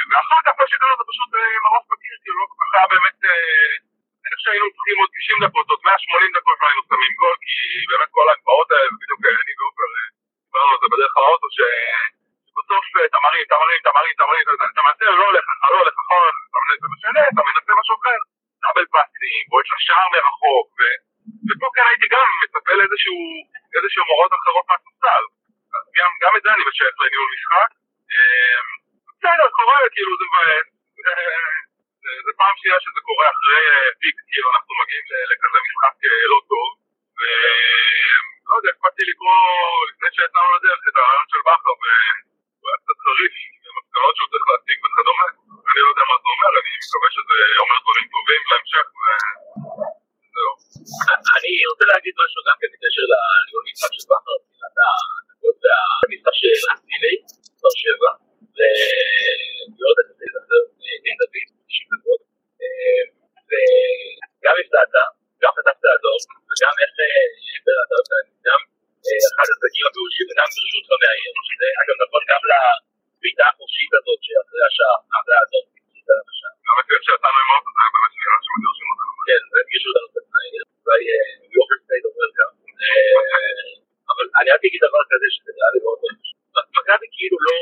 ואחר 0.10 0.40
כך 0.46 0.54
מה 0.62 0.66
שקרה 0.72 0.94
זה 1.00 1.06
פשוט 1.12 1.30
מרוץ 1.66 1.86
בקיר, 1.92 2.16
כאילו 2.24 2.38
לא 2.42 2.46
כל 2.50 2.58
כך 2.62 2.70
היה 2.76 2.88
באמת... 2.94 3.18
אה, 4.34 4.38
חושב 4.38 4.50
שהיינו 4.50 4.68
צריכים 4.76 4.98
עוד 5.02 5.10
90 5.20 5.46
דקות, 5.46 5.66
עוד 5.72 5.82
180 5.86 6.32
דקות 6.38 6.58
לא 6.62 6.66
היינו 6.70 6.84
שמים 6.90 7.14
גול, 7.22 7.36
כי 7.44 7.56
באמת 7.90 8.10
כל 8.18 8.26
ההגבהות 8.30 8.70
האלה, 8.74 8.92
בדיוק 9.02 9.22
אני 9.44 9.54
ועופר 9.60 9.90
דיברנו 10.46 10.72
על 10.74 10.80
זה 10.82 10.88
בדרך 10.94 11.14
לאוטו, 11.22 11.48
שבסוף 11.58 12.86
תמרים, 13.16 13.46
תמרים, 13.54 13.80
תמרים, 13.88 14.14
תמרים, 14.22 14.46
אתה 14.74 14.82
מנסה, 14.88 15.06
לא 15.22 15.26
הולך 15.30 15.46
לך, 15.52 15.62
לא 15.74 15.78
הולך 15.82 15.96
לך, 16.02 16.10
אתה 16.80 16.88
משנה, 16.96 17.22
אתה 17.32 17.42
מנסה 17.50 17.72
משהו 17.80 17.96
אחר, 18.00 18.20
דאבל 18.64 18.86
פאסים, 18.94 19.44
בועט 19.50 19.68
לשער 19.74 20.08
מרחוק, 20.14 20.68
ופה 21.48 21.68
כן 21.76 21.86
הייתי 21.90 22.08
גם 22.14 22.28
מצפה 22.42 22.74
לאיזשהו 23.74 24.04
מורות 24.10 24.32
אחרות 24.40 24.66
מהספסל, 24.70 25.24
אז 25.76 25.84
גם 26.24 26.32
את 26.38 26.42
זה 26.44 26.50
אני 26.56 26.64
משייך 26.70 26.96
לניהול 27.02 27.30
משחק. 27.36 27.70
בסדר, 29.18 29.48
קורה, 29.58 29.80
כאילו 29.94 30.12
זה 30.20 30.26
מבאס. 30.30 30.68
זה 32.26 32.32
פעם 32.42 32.56
שנייה 32.60 32.78
שזה 32.86 33.00
קורה 33.10 33.26
אחרי 33.34 33.62
פיק, 34.02 34.16
כאילו 34.30 34.48
אנחנו 34.56 34.72
מגיעים 34.82 35.06
לכזה 35.32 35.60
משחק 35.68 35.96
לא 36.34 36.40
טוב. 36.52 36.70
ולא 37.18 38.54
יודע, 38.58 38.72
הספקתי 38.76 39.04
לקרוא 39.12 39.40
לפני 39.90 40.10
שיצאנו 40.16 40.50
לדרך 40.56 40.82
את 40.90 40.96
הרעיון 41.00 41.28
של 41.32 41.42
בכר, 41.48 41.76
והוא 41.80 42.68
היה 42.70 42.78
קצת 42.84 42.98
חריף, 43.06 43.34
המסקנות 43.70 44.14
שהוא 44.16 44.30
צריך 44.32 44.46
להציג 44.50 44.78
וכדומה. 44.84 45.28
אני 45.70 45.80
לא 45.86 45.90
יודע 45.94 46.06
מה 46.12 46.16
זה 46.22 46.28
אומר, 46.34 46.52
אני 46.60 46.72
מקווה 46.84 47.10
שזה 47.16 47.36
אומר 47.64 47.78
דברים 47.84 48.06
טובים 48.14 48.42
להמשך, 48.52 48.86
וזהו. 50.22 50.54
אני 51.38 51.52
רוצה 51.72 51.86
להגיד 51.92 52.14
משהו 52.24 52.40
גם 52.48 52.56
כן 52.60 52.70
בקשר 52.74 53.06
לניהול 53.12 53.64
משחק 53.68 53.92
של 53.96 54.06
בכר, 54.12 54.36
מבחינת 54.42 54.76
הדקות 54.82 55.56
והמשחק 55.64 56.36
של 56.42 56.60
אצילי, 56.74 57.16
מספר 57.54 57.74
7, 57.82 58.10
ולראות 58.56 59.98
את 60.02 60.08
זה 60.08 60.26
אין 61.08 61.18
דוד, 61.22 61.48
90 61.74 61.88
לבוא. 61.94 62.20
אה, 62.62 63.04
וגם 63.50 64.56
הפתעת, 64.62 64.94
גם 65.42 65.52
חטפת 65.58 65.86
הדור, 65.94 66.20
וגם 66.50 66.74
איך 66.82 66.92
אה, 67.04 67.26
ברדת, 67.66 68.08
גם 68.48 68.60
אה, 69.06 69.20
אחד 69.32 69.48
הדגים 69.52 69.86
הבאושים, 69.88 70.26
וגם 70.30 70.48
ברשותך 70.54 70.92
מהעיר, 71.02 71.34
שזה 71.48 71.68
אגב 71.82 71.96
נכון 72.04 72.22
גם 72.32 72.42
לביתה 72.50 73.46
החופשית 73.52 73.92
הזאת 73.98 74.20
שאחרי 74.26 74.64
השעה, 74.70 74.98
אחרי 75.18 75.38
הזאת. 75.44 75.66
גם 76.66 76.76
את 76.82 76.86
זה 76.90 76.96
שאתה 77.08 77.28
אמרת, 77.32 77.64
זה 77.66 77.80
היה 77.82 77.90
באמת 77.94 78.14
נראה 78.20 78.38
שהם 78.44 78.56
מגרשים 78.58 78.88
אותנו. 78.92 79.14
כן, 79.28 79.42
זה 79.52 79.58
הרגישו 79.62 79.88
אותנו 79.92 80.08
בתנאי, 80.16 80.48
אולי 80.84 81.02
יופי 81.56 81.76
סטייט 81.84 82.06
אומר 82.10 82.30
גם. 82.40 82.52
אבל 84.12 84.26
אני 84.40 84.50
רק 84.56 84.62
אגיד 84.68 84.82
דבר 84.88 85.04
כזה 85.12 85.28
שזה 85.36 85.52
נראה 85.58 85.72
לי 85.74 85.80
מאוד 85.86 85.98
מאוד 86.02 86.16
פשוט. 86.22 86.38
מכבי 86.78 87.08
כאילו 87.16 87.38
לא... 87.48 87.58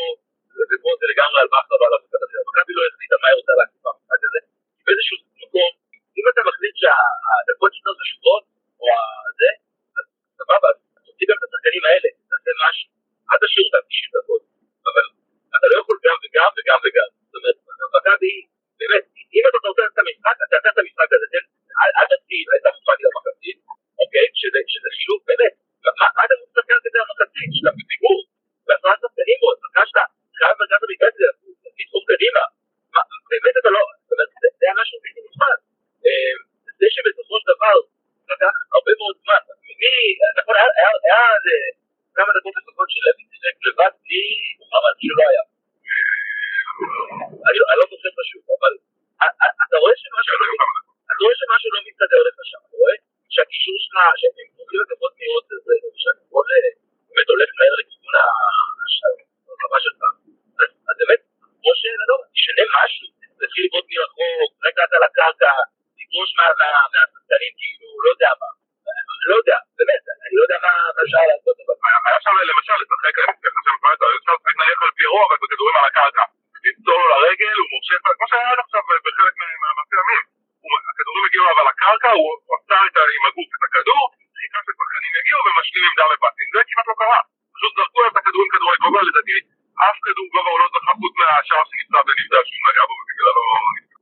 אף 90.22 90.28
כדור 90.28 90.34
גובה 90.36 90.52
הוא 90.54 90.60
לא 90.64 90.68
זכה 90.74 90.94
חוץ 91.02 91.14
מהשער 91.20 91.64
שנפצע 91.70 92.00
ונפצע 92.08 92.40
שהוא 92.48 92.64
נגע 92.70 92.84
בו 92.90 92.94
ובגללו 93.00 93.42
נפצע. 93.78 93.98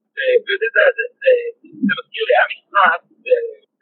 וזה 0.48 0.68
זה, 0.76 0.84
זה, 0.98 1.04
זה, 1.22 1.32
זה 1.86 1.92
מזכיר 2.00 2.24
לי, 2.28 2.34
היה 2.38 2.46
משחק 2.52 3.02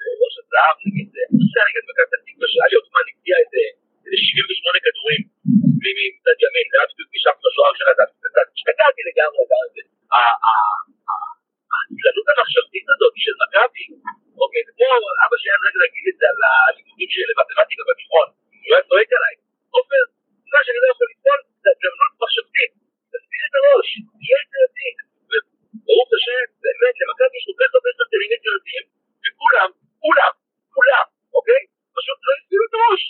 בראש 0.02 0.36
הזהב 0.42 0.76
נגד, 0.86 1.08
אני 1.30 1.38
חושב 1.44 1.64
נגד 1.70 1.84
מכבי 1.90 2.06
פתח 2.10 2.22
תקווה, 2.28 2.48
שהיה 2.52 2.68
לי 2.72 2.76
עותמן 2.80 3.06
הגיע 3.12 3.36
איזה 3.44 3.62
איזה 4.06 4.18
78 4.18 4.86
כדורים 4.86 5.22
מ- 5.84 6.12
מצד 6.16 6.38
ימין, 6.46 6.66
זה 6.72 6.76
היה 6.78 6.86
בדיוק 6.92 7.10
משם 7.16 7.36
בשוער 7.44 7.74
של 7.80 7.88
הדף, 7.92 8.10
השתגעתי 8.58 9.02
לגמרי 9.10 9.44
גם 9.52 9.60
על 9.64 9.70
זה. 9.76 9.82
ה- 10.16 10.38
ה- 10.48 10.80
ה- 11.10 11.34
ההצטלות 11.74 12.28
המחשבתית 12.32 12.86
הזאת 12.94 13.14
של 13.26 13.36
מכבי, 13.44 13.86
אוקיי, 14.44 14.62
זה 14.68 14.72
כמו 14.78 14.88
אבא 15.24 15.36
שלי 15.40 15.50
היה 15.52 15.60
נהג 15.64 15.76
להגיד 15.84 16.06
את 16.12 16.16
זה 16.20 16.26
על 16.32 16.40
הלימודים 16.52 17.10
של 17.14 17.28
מתמטיקה 17.40 17.84
בתיכון, 17.90 18.28
הוא 18.66 18.72
היה 18.76 18.82
צועק 18.90 19.10
עליי, 19.18 19.36
עופר, 19.78 20.04
מה 20.54 20.60
שאני 20.66 20.80
לא 20.84 20.88
יכול 20.94 21.06
לסבול 21.12 21.40
זה 21.64 21.68
הגמנות 21.74 22.14
מחשבתית, 22.24 22.72
תסביר 23.12 23.42
את 23.48 23.54
הראש, 23.60 23.88
תהיה 24.20 24.38
יצירתי, 24.44 24.88
וברוך 25.30 26.10
השם, 26.18 26.46
באמת, 26.66 26.96
למכבי 27.02 27.36
יש 27.40 27.46
כל 27.50 27.58
כך 27.62 27.70
הרבה 27.76 27.90
שחקנים 27.98 28.30
יצירתיים, 28.36 28.84
וכולם, 29.24 29.70
כולם, 30.04 30.34
כולם, 30.76 31.06
אוקיי? 31.38 31.62
פשוט 31.98 32.18
לא 32.28 32.32
הסבירו 32.38 32.66
את 32.70 32.74
הראש. 32.78 33.04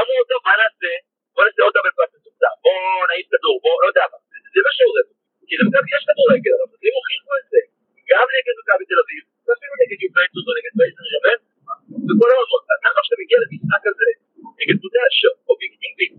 אמרו, 0.00 0.16
טוב, 0.30 0.40
מה 0.48 0.54
נעשה? 0.62 0.92
בוא 1.34 1.42
נעשה 1.46 1.60
עוד 1.66 1.72
דאבל 1.76 1.92
פאס 1.98 2.10
מצומצם, 2.16 2.52
בוא 2.64 2.76
נעיף 3.10 3.26
כדור, 3.32 3.56
בוא, 3.64 3.74
לא 3.82 3.86
יודע 3.90 4.04
מה, 4.12 4.18
זה 4.54 4.60
מה 4.66 4.72
שהוא 4.76 4.92
רצה. 4.98 5.14
כי 5.48 5.54
למכבי 5.60 5.90
יש 5.96 6.02
כדורגל, 6.08 6.54
אבל 6.64 6.76
הם 6.86 6.94
הוכיחו 6.98 7.32
את 7.40 7.46
זה. 7.52 7.60
גם 8.10 8.26
נגד 8.36 8.54
מכבי 8.60 8.84
תל 8.90 8.98
אביב, 9.04 9.22
ואפילו 9.46 9.74
נגד 9.82 9.98
יובנטוס 10.04 10.44
או 10.48 10.52
נגד 10.58 10.72
פייסר 10.78 11.04
שמן, 11.12 11.38
וכל 12.08 12.28
העולמות. 12.32 12.62
אז 12.72 12.78
ככה 12.86 13.00
שאתה 13.04 13.16
מגיע 13.22 13.36
למשחק 13.44 13.82
הזה, 13.90 14.08
נגד 14.60 14.76
קבוצה 14.80 15.02
שאובייקטיבית, 15.18 16.12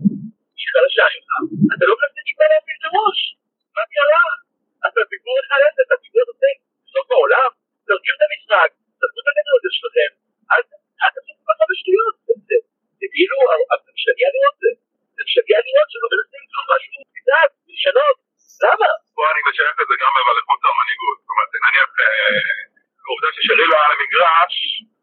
היא 0.58 0.68
חלשה 0.74 1.04
ממך, 1.14 1.30
אתה 1.74 1.84
לא 1.90 1.94
מנסה 2.00 2.20
טיפה 2.28 2.44
להפעיל 2.52 2.76
את 2.80 2.84
הראש. 2.88 3.18
מה 3.76 3.82
קרה? 3.94 4.22
אתה 4.86 5.00
פיגור 5.10 5.36
אחד 5.42 5.60
אפס, 5.68 5.78
אתה 5.86 5.96
פיגור 6.02 6.26
הזה, 6.32 6.50
סוף 6.94 7.06
העולם, 7.14 7.50
תרגיעו 7.88 8.14
את 8.18 8.22
המשחק, 8.26 8.68
תעשו 9.00 9.18
את 9.22 9.28
הכדורגל 9.30 9.72
שלכם, 9.78 10.10
אל 10.52 10.60
אל 11.02 11.10
תעשו 11.14 11.32
כל 11.38 11.44
כך 11.48 11.56
הרבה 11.62 11.74
שטויות. 11.80 12.14
זה- 12.26 12.40
זה- 12.48 12.62
זה 13.00 13.06
כאילו, 13.14 13.36
אבל 13.52 13.78
זה 13.84 13.90
משגע 13.96 14.28
לראות 14.34 14.56
זה. 14.62 14.70
זה 15.16 15.20
משגע 15.28 15.58
לראות 15.66 15.88
שלא 15.92 16.06
מנסים 16.12 16.42
לעשות 16.44 16.66
משהו 16.72 16.90
קצת, 17.18 17.48
לשנות. 17.72 18.16
למה? 18.64 18.90
פה 19.16 19.22
אני 19.32 19.40
משייך 19.48 19.76
את 19.82 19.86
זה 19.90 19.94
גם 20.02 20.12
אבל 20.20 20.34
לחוסר 20.40 20.70
מנהיגות. 20.78 21.16
זאת 21.22 21.30
אומרת, 21.32 21.50
נניח, 21.66 21.90
אה, 22.04 22.40
העובדה 23.04 23.28
ששרי 23.34 23.66
לא 23.70 23.74
היה 23.78 23.86
על 23.88 23.92
המגרש, 23.96 24.54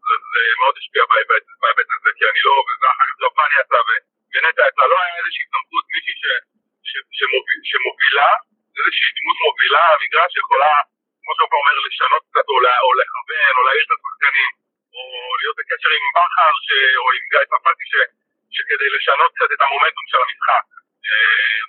זה 0.07 0.15
זה 0.31 0.41
מאוד 0.61 0.75
השפיע 0.79 1.03
בהיבט 1.11 1.43
בהיבט 1.61 1.87
הזה, 1.95 2.09
כי 2.17 2.23
אני 2.31 2.41
לא, 2.47 2.53
וזה 2.67 2.85
אחר 2.93 3.05
כך 3.09 3.15
ג'פני 3.21 3.55
יצא 3.61 3.79
ו- 3.87 4.01
ונטע 4.33 4.61
יצא, 4.69 4.83
לא 4.91 4.97
היה 5.03 5.13
איזושהי 5.19 5.45
סמכות, 5.51 5.83
מישהי 5.93 6.15
ש- 6.21 6.41
ש- 6.89 7.05
שמוביל- 7.17 7.65
שמובילה, 7.71 8.29
איזושהי 8.77 9.09
דמות 9.17 9.37
מובילה 9.45 9.81
על 9.89 9.93
המגרש 9.97 10.29
שיכולה, 10.35 10.73
כמו 11.21 11.31
שאתה 11.35 11.55
אומר, 11.59 11.75
לשנות 11.87 12.23
קצת, 12.29 12.45
או 12.51 12.57
לה- 12.65 12.81
או 12.85 12.89
לכוון, 12.99 13.53
או 13.57 13.61
להעיר 13.65 13.83
את 13.87 13.91
השחקנים, 13.95 14.51
או 14.95 15.01
להיות 15.39 15.55
בקשר 15.59 15.91
עם 15.97 16.03
בכר, 16.35 16.53
ש- 16.65 16.95
או 17.01 17.05
עם 17.17 17.23
גיא 17.31 17.43
צרפתי, 17.51 17.85
ש- 17.91 18.09
שכדי 18.55 18.87
לשנות 18.95 19.31
קצת 19.35 19.49
את 19.55 19.61
המומנטום 19.65 20.05
של 20.11 20.19
המשחק. 20.25 20.65
אה, 21.09 21.61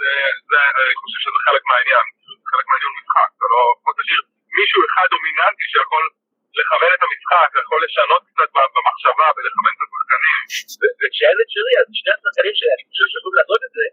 זה, 0.00 0.10
זה, 0.50 0.58
אני 0.86 0.94
חושב 1.02 1.18
שזה 1.24 1.38
חלק 1.46 1.62
מהעניין, 1.68 2.04
זה 2.40 2.46
חלק 2.52 2.66
מהניהול 2.70 2.94
משחק, 3.00 3.28
אתה 3.36 3.46
לא 3.52 3.60
יכול 3.78 3.92
תשאיר 4.00 4.20
מישהו 4.58 4.80
אחד 4.88 5.06
דומיננטי 5.14 5.64
שיכול 5.72 6.04
לכוון 6.58 6.92
את 6.96 7.02
המשחק, 7.06 7.48
יכול 7.64 7.78
לשנות 7.86 8.22
קצת 8.30 8.48
במחשבה 8.74 9.28
ולכוון 9.34 9.72
את 9.76 9.82
השחקנים. 9.86 10.38
וכשאין 11.00 11.36
את 11.42 11.48
שרי, 11.54 11.74
אז 11.80 11.86
שני 12.00 12.12
השחקנים 12.16 12.54
שאני 12.58 12.82
חושב 12.88 13.06
שיכולים 13.10 13.36
לעשות 13.40 13.60
את 13.66 13.72
זה, 13.76 13.84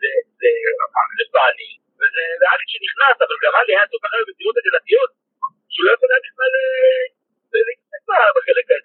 זה 0.00 0.10
זה- 0.40 0.74
זה 1.18 1.24
פאני, 1.34 1.70
וזה 2.00 2.24
ואלי 2.40 2.64
שנכנס, 2.72 3.16
אבל 3.24 3.36
גם 3.44 3.52
אלי 3.60 3.72
היה 3.76 3.86
כך 3.92 4.00
הרבה 4.14 4.26
מסירות 4.30 4.56
הגנתיות, 4.60 5.10
שהוא 5.72 5.84
לא 5.86 5.90
יכול 5.94 6.08
היה 6.12 6.20
בכלל 6.26 6.52
אה, 6.62 7.04
להתעסק 7.68 8.02
בה 8.08 8.18
בחלק 8.36 8.66
אז 8.76 8.82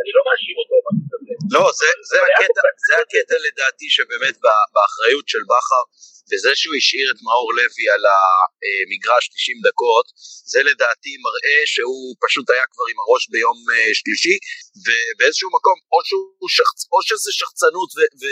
אני 0.00 0.10
לא 0.16 0.22
מאשים 0.26 0.56
אותו 0.60 0.76
במשהו 0.84 1.06
כזה. 1.12 1.32
לא, 1.54 1.64
זה, 1.80 1.88
זה, 2.10 2.18
הקטע, 2.26 2.62
זה 2.86 2.94
הקטע 3.02 3.36
לדעתי 3.46 3.86
שבאמת 3.96 4.36
באחריות 4.74 5.26
של 5.32 5.42
בכר, 5.50 5.84
וזה 6.30 6.52
שהוא 6.60 6.76
השאיר 6.80 7.06
את 7.12 7.18
מאור 7.26 7.48
לוי 7.58 7.86
על 7.94 8.02
המגרש 8.12 9.24
90 9.28 9.58
דקות, 9.68 10.06
זה 10.52 10.60
לדעתי 10.70 11.12
מראה 11.26 11.60
שהוא 11.74 12.06
פשוט 12.24 12.46
היה 12.50 12.66
כבר 12.72 12.86
עם 12.90 12.98
הראש 13.02 13.22
ביום 13.32 13.58
אה, 13.72 13.90
שלישי, 14.00 14.36
ובאיזשהו 14.84 15.48
מקום, 15.58 15.78
או, 15.92 15.98
שהוא 16.08 16.48
שחצ... 16.56 16.80
או 16.92 16.98
שזה 17.08 17.30
שחצנות 17.38 17.90
ו... 17.96 17.98
ו... 18.20 18.24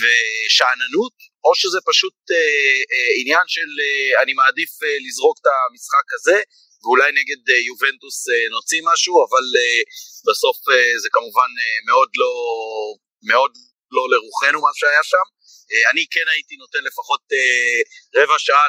ושאננות, 0.00 1.16
או 1.44 1.50
שזה 1.60 1.78
פשוט 1.90 2.16
אה, 2.30 2.80
אה, 2.92 3.10
עניין 3.20 3.46
של 3.54 3.70
אה, 3.84 4.22
אני 4.22 4.32
מעדיף 4.40 4.72
אה, 4.82 4.96
לזרוק 5.06 5.36
את 5.40 5.46
המשחק 5.52 6.06
הזה, 6.16 6.38
ואולי 6.82 7.10
נגד 7.18 7.40
אה, 7.50 7.60
יובנטוס 7.70 8.18
אה, 8.28 8.44
נוציא 8.56 8.82
משהו, 8.90 9.14
אבל 9.26 9.44
אה, 9.60 9.80
בסוף 10.28 10.56
זה 11.02 11.08
כמובן 11.16 11.50
מאוד 11.88 12.10
לא, 12.20 12.32
מאוד 13.30 13.52
לא 13.96 14.02
לרוחנו 14.12 14.58
מה 14.66 14.72
שהיה 14.78 15.04
שם. 15.12 15.26
אני 15.90 16.04
כן 16.14 16.26
הייתי 16.34 16.54
נותן 16.56 16.82
לפחות 16.88 17.22
רבע 18.16 18.38
שעה 18.38 18.66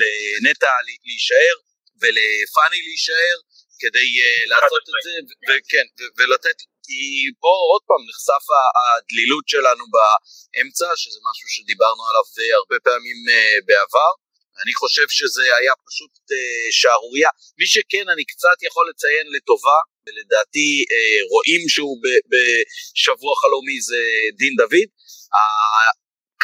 לנטע 0.00 0.72
להישאר 0.86 1.56
ולפאני 2.00 2.80
להישאר 2.86 3.36
כדי 3.80 4.08
לעשות 4.52 4.84
את 4.90 4.98
זה, 5.04 5.14
וכן, 5.48 5.86
ולתת, 6.18 6.58
כי 6.86 7.00
פה 7.42 7.54
עוד 7.70 7.82
פעם 7.88 8.02
נחשף 8.08 8.44
הדלילות 8.80 9.46
שלנו 9.52 9.84
באמצע, 9.94 10.88
שזה 11.02 11.18
משהו 11.30 11.48
שדיברנו 11.56 12.02
עליו 12.08 12.26
הרבה 12.58 12.76
פעמים 12.86 13.18
בעבר. 13.66 14.12
אני 14.62 14.74
חושב 14.80 15.08
שזה 15.08 15.44
היה 15.58 15.74
פשוט 15.86 16.14
אה, 16.32 16.66
שערורייה. 16.78 17.30
מי 17.58 17.66
שכן 17.66 18.06
אני 18.14 18.24
קצת 18.32 18.58
יכול 18.68 18.84
לציין 18.90 19.26
לטובה, 19.36 19.78
ולדעתי 20.04 20.68
אה, 20.92 21.18
רואים 21.32 21.62
שהוא 21.68 21.96
ב- 22.02 22.24
בשבוע 22.32 23.32
חלומי 23.42 23.80
זה 23.88 24.02
דין 24.38 24.54
דוד, 24.60 24.88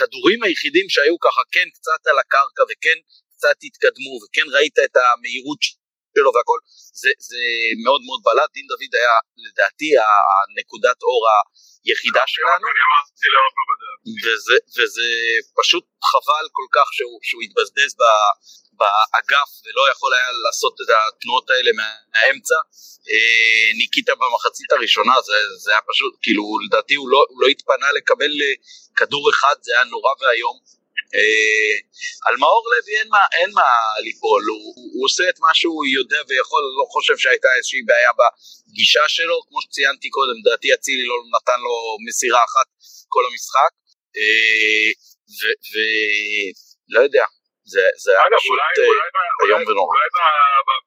הכדורים 0.01 0.43
היחידים 0.43 0.87
שהיו 0.89 1.19
ככה 1.19 1.43
כן 1.53 1.69
קצת 1.77 2.01
על 2.11 2.19
הקרקע 2.19 2.63
וכן 2.71 2.99
קצת 3.33 3.57
התקדמו 3.67 4.15
וכן 4.23 4.47
ראית 4.57 4.79
את 4.85 4.97
המהירות 4.97 5.63
שלו 6.21 6.31
והכל, 6.37 6.59
זה, 7.03 7.11
זה 7.29 7.43
מאוד 7.85 8.03
מאוד 8.07 8.21
בלט, 8.27 8.51
דין 8.57 8.67
דוד 8.73 8.93
היה 8.99 9.17
לדעתי 9.47 9.89
הנקודת 10.31 10.99
אור 11.09 11.23
היחידה 11.85 12.25
שלנו. 12.35 12.67
לעופר 13.35 13.65
בדרך. 13.71 13.99
וזה, 14.23 14.57
וזה 14.77 15.09
פשוט 15.61 15.85
חבל 16.11 16.45
כל 16.59 16.69
כך 16.77 16.87
שהוא, 16.97 17.19
שהוא 17.29 17.43
התבזבז 17.45 17.93
ב, 18.01 18.03
באגף 18.81 19.51
ולא 19.65 19.83
יכול 19.93 20.11
היה 20.15 20.31
לעשות 20.45 20.75
את 20.83 20.91
התנועות 20.97 21.51
האלה 21.51 21.71
מהאמצע. 21.79 22.59
אה, 23.11 23.69
ניקיטה 23.79 24.15
במחצית 24.15 24.73
הראשונה 24.73 25.15
זה, 25.27 25.37
זה 25.65 25.71
היה 25.73 25.83
פשוט, 25.91 26.13
כאילו 26.23 26.45
לדעתי 26.65 26.95
הוא 26.95 27.09
לא, 27.13 27.21
הוא 27.29 27.43
לא 27.43 27.47
התפנה 27.47 27.89
לקבל 27.97 28.33
אה, 28.43 28.55
כדור 28.97 29.31
אחד, 29.31 29.57
זה 29.61 29.73
היה 29.75 29.85
נורא 29.85 30.13
ואיום. 30.21 30.57
אה, 31.17 31.75
על 32.27 32.35
מאור 32.43 32.65
לוי 32.73 32.93
אין 33.01 33.09
מה, 33.15 33.23
אין 33.39 33.51
מה 33.59 33.69
ליפול, 34.05 34.43
הוא, 34.51 34.59
הוא, 34.95 35.05
עושה 35.07 35.25
את 35.31 35.39
מה 35.45 35.53
שהוא 35.59 35.83
יודע 35.99 36.21
ויכול, 36.29 36.63
לא 36.79 36.85
חושב 36.95 37.17
שהייתה 37.23 37.49
איזושהי 37.57 37.83
בעיה 37.89 38.13
בגישה 38.19 39.05
שלו, 39.17 39.37
כמו 39.47 39.59
שציינתי 39.65 40.09
קודם, 40.17 40.37
לדעתי 40.41 40.69
אצילי 40.75 41.05
לא 41.13 41.17
נתן 41.35 41.61
לו 41.67 41.75
מסירה 42.07 42.43
אחת 42.49 42.69
כל 43.15 43.25
המשחק, 43.29 43.73
ולא 45.71 47.01
יודע, 47.07 47.27
זה, 47.73 47.85
זה 48.05 48.11
היה 48.13 48.39
פשוט 48.39 48.59
אה, 48.61 48.85
איום 49.43 49.63
ונורא. 49.69 49.93
אולי 49.95 50.09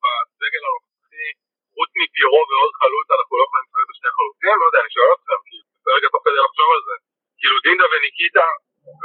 בסגל 0.03 0.63
הנוכחי, 0.67 1.29
חוץ 1.75 1.91
מפיירו 1.99 2.41
ועוד 2.49 2.73
חלוץ, 2.81 3.07
אנחנו 3.17 3.33
לא 3.39 3.43
יכולים 3.47 3.65
לשחק 3.65 3.85
בשני 3.89 4.11
חלוצים? 4.17 4.55
לא 4.61 4.65
יודע, 4.69 4.79
אני 4.83 4.91
שואל 4.95 5.11
אתכם, 5.15 5.39
כי 5.47 5.57
זה 5.83 5.89
רגע 5.97 6.07
תוך 6.13 6.21
כדי 6.25 6.39
לחשוב 6.45 6.69
על 6.75 6.81
זה. 6.87 6.95
כאילו 7.39 7.55
דינדה 7.65 7.85
וניקיטה, 7.91 8.47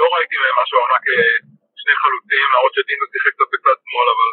לא 0.00 0.06
ראיתי 0.14 0.36
מהם 0.42 0.56
משהו 0.62 0.76
העונה 0.78 0.98
כשני 1.04 1.48
כשני 1.76 1.94
חלוצים, 2.02 2.46
למרות 2.54 2.72
שדינו 2.76 3.04
שיחק 3.12 3.32
קצת 3.36 3.48
בצד 3.52 3.76
שמאל, 3.84 4.08
אבל 4.14 4.30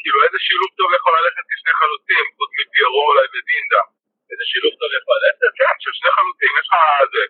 כאילו 0.00 0.18
איזה 0.26 0.38
שילוב 0.46 0.70
טוב 0.78 0.88
יכול 0.98 1.12
ללכת 1.18 1.44
כשני 1.50 1.72
חלוצים, 1.80 2.24
חוץ 2.36 2.50
מפיירו 2.58 3.02
אולי 3.08 3.26
ודינדה. 3.32 3.82
איזה 4.30 4.44
שילוב 4.50 4.72
טוב 4.80 4.90
יכול 4.98 5.14
ללכת? 5.18 5.40
כן, 5.58 5.74
של 5.84 5.92
שני 5.98 6.10
חלוצים, 6.16 6.52
יש 6.60 6.66
לך 6.68 6.74
זה. 7.14 7.22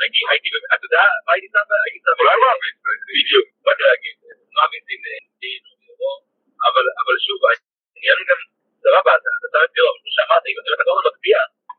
הייתי, 0.00 0.18
הייתי, 0.30 0.48
אתה 0.74 0.84
יודע, 0.88 1.04
מה 1.26 1.30
הייתי 1.34 1.48
שם? 1.54 1.66
הייתי 1.84 1.98
שם... 2.04 2.14
אולי 2.20 2.36
מאביס. 2.42 2.76
בדיוק, 3.08 3.46
באתי 3.64 3.82
להגיד, 3.90 4.16
מאביס 4.56 4.84
עם 4.92 5.02
אה, 5.08 5.18
דין 5.40 5.62
אבל 6.68 6.84
אבל 7.00 7.16
שוב, 7.26 7.40
העניין 7.48 8.18
גם, 8.28 8.40
סבבה, 8.84 9.12
אתה 9.18 9.28
שם 9.52 9.62
את 9.64 9.70
פירו, 9.74 9.88
אבל 9.90 9.98
כמו 10.02 10.10
שאמרת, 10.16 10.44
אם 10.50 10.56
אתה 10.82 10.84
לא 10.88 10.94
מטביע, 11.08 11.38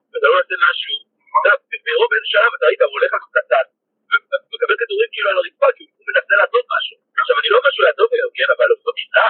ואתה 0.09 0.27
לא 0.31 0.35
עושה 0.41 0.55
משהו, 0.67 0.95
אתה 1.37 1.51
פירו 1.85 2.05
באיזה 2.09 2.27
שלב 2.33 2.51
אתה 2.57 2.85
הוא 2.89 2.95
הולך 2.97 3.11
לך 3.17 3.23
קצת, 3.37 3.65
ומקבל 4.23 4.75
כדורים 4.81 5.09
כאילו 5.13 5.27
על 5.31 5.37
הרצפה, 5.41 5.67
כי 5.77 5.83
הוא 5.97 6.05
מנסה 6.09 6.33
לעשות 6.41 6.63
משהו. 6.75 6.95
עכשיו, 7.21 7.35
אני 7.41 7.49
לא 7.51 7.55
אומר 7.59 7.71
שהוא 7.73 7.85
היה 7.87 7.95
טוב 8.01 8.09
היום, 8.15 8.31
כן, 8.37 8.49
אבל 8.55 8.67
הוא 8.85 8.93
נמצא. 9.01 9.25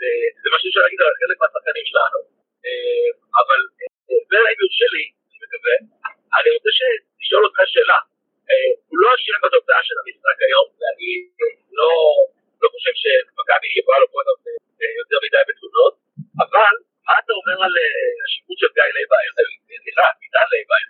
זה- 0.00 0.30
זה 0.42 0.48
מה 0.52 0.58
שאפשר 0.60 0.80
להגיד 0.84 1.00
על 1.06 1.14
חלק 1.22 1.36
מהשחקנים 1.42 1.84
שלנו. 1.90 2.18
אה, 2.66 3.08
אבל, 3.40 3.60
אה, 3.80 4.50
אם 4.52 4.58
יורשה 4.64 4.88
לי, 4.94 5.04
אני 5.30 5.38
מקווה, 5.44 5.74
אני 6.38 6.48
רוצה 6.56 6.70
ש- 6.78 7.00
לשאול 7.20 7.42
אותך 7.46 7.58
שאלה. 7.74 7.98
אה, 8.50 8.70
הוא 8.88 8.98
לא 9.02 9.08
אשם 9.16 9.38
בתוצאה 9.44 9.80
של 9.88 9.96
המשחק 10.00 10.36
היום, 10.46 10.66
ואני 10.80 11.10
לא 11.80 11.92
לא 12.62 12.68
חושב 12.74 12.94
שמכבי 13.02 13.68
יכולה 13.80 13.98
לבוא 14.04 14.18
אליו 14.22 14.36
אה, 14.80 14.92
יותר 15.00 15.18
מדי 15.24 15.42
בתלונות, 15.48 15.94
אבל 16.44 16.74
מה 17.06 17.14
אתה 17.20 17.32
אומר 17.38 17.56
על 17.66 17.74
אה, 17.82 18.12
השיפוט 18.24 18.56
של 18.62 18.70
גיא 18.76 18.90
לייבה? 18.96 19.30
אה, 19.38 19.78
סליחה, 19.84 20.06
עידן 20.22 20.46
לייבה. 20.52 20.88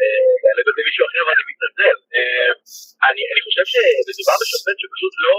אה, 0.00 0.50
לגבי 0.58 0.82
מישהו 0.88 1.04
אחר 1.08 1.22
ואני 1.26 1.44
מתנצל. 1.50 1.96
אה, 2.14 2.50
אני 3.08 3.22
אני 3.32 3.40
חושב 3.46 3.64
שמדובר 3.72 4.36
בשופט 4.42 4.76
שפשוט 4.82 5.14
לא... 5.24 5.36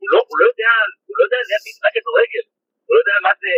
הוא 0.00 0.08
לא 0.12 0.18
הוא 0.30 0.36
לא 0.40 0.44
יודע 0.50 0.72
הוא 1.08 1.14
לא 1.18 1.22
יודע 1.26 1.38
לנהל 1.42 1.62
משחק 1.68 1.92
כדורגל. 1.96 2.44
הוא 2.86 2.92
לא 2.94 2.98
יודע 3.02 3.16
מה 3.26 3.32
זה... 3.42 3.50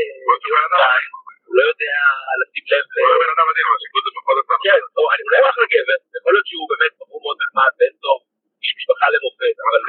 הוא 1.46 1.54
לא 1.58 1.62
יודע 1.70 1.96
לשים 2.40 2.64
לב 2.72 2.84
ל... 2.94 2.96
הוא 3.02 3.08
לא 3.12 3.16
בן 3.22 3.30
אדם 3.34 3.46
מדהים, 3.50 3.66
אבל 3.70 3.78
שיפוט 3.82 4.02
זה 4.06 4.10
פחות 4.18 4.36
אותנו. 4.40 4.58
כן, 4.66 4.80
או, 4.98 5.02
אני 5.12 5.22
אולי 5.26 5.38
הוא 5.42 5.48
אחלה 5.52 5.66
גבר, 5.74 5.98
יכול 6.18 6.32
להיות 6.34 6.46
שהוא 6.50 6.66
באמת 6.72 6.92
בחור 7.00 7.18
מאוד 7.24 7.36
נחמד, 7.42 7.72
בן 7.80 7.94
טוב, 8.04 8.18
איש 8.62 8.70
משפחה 8.78 9.06
למופת, 9.14 9.56
אבל 9.66 9.80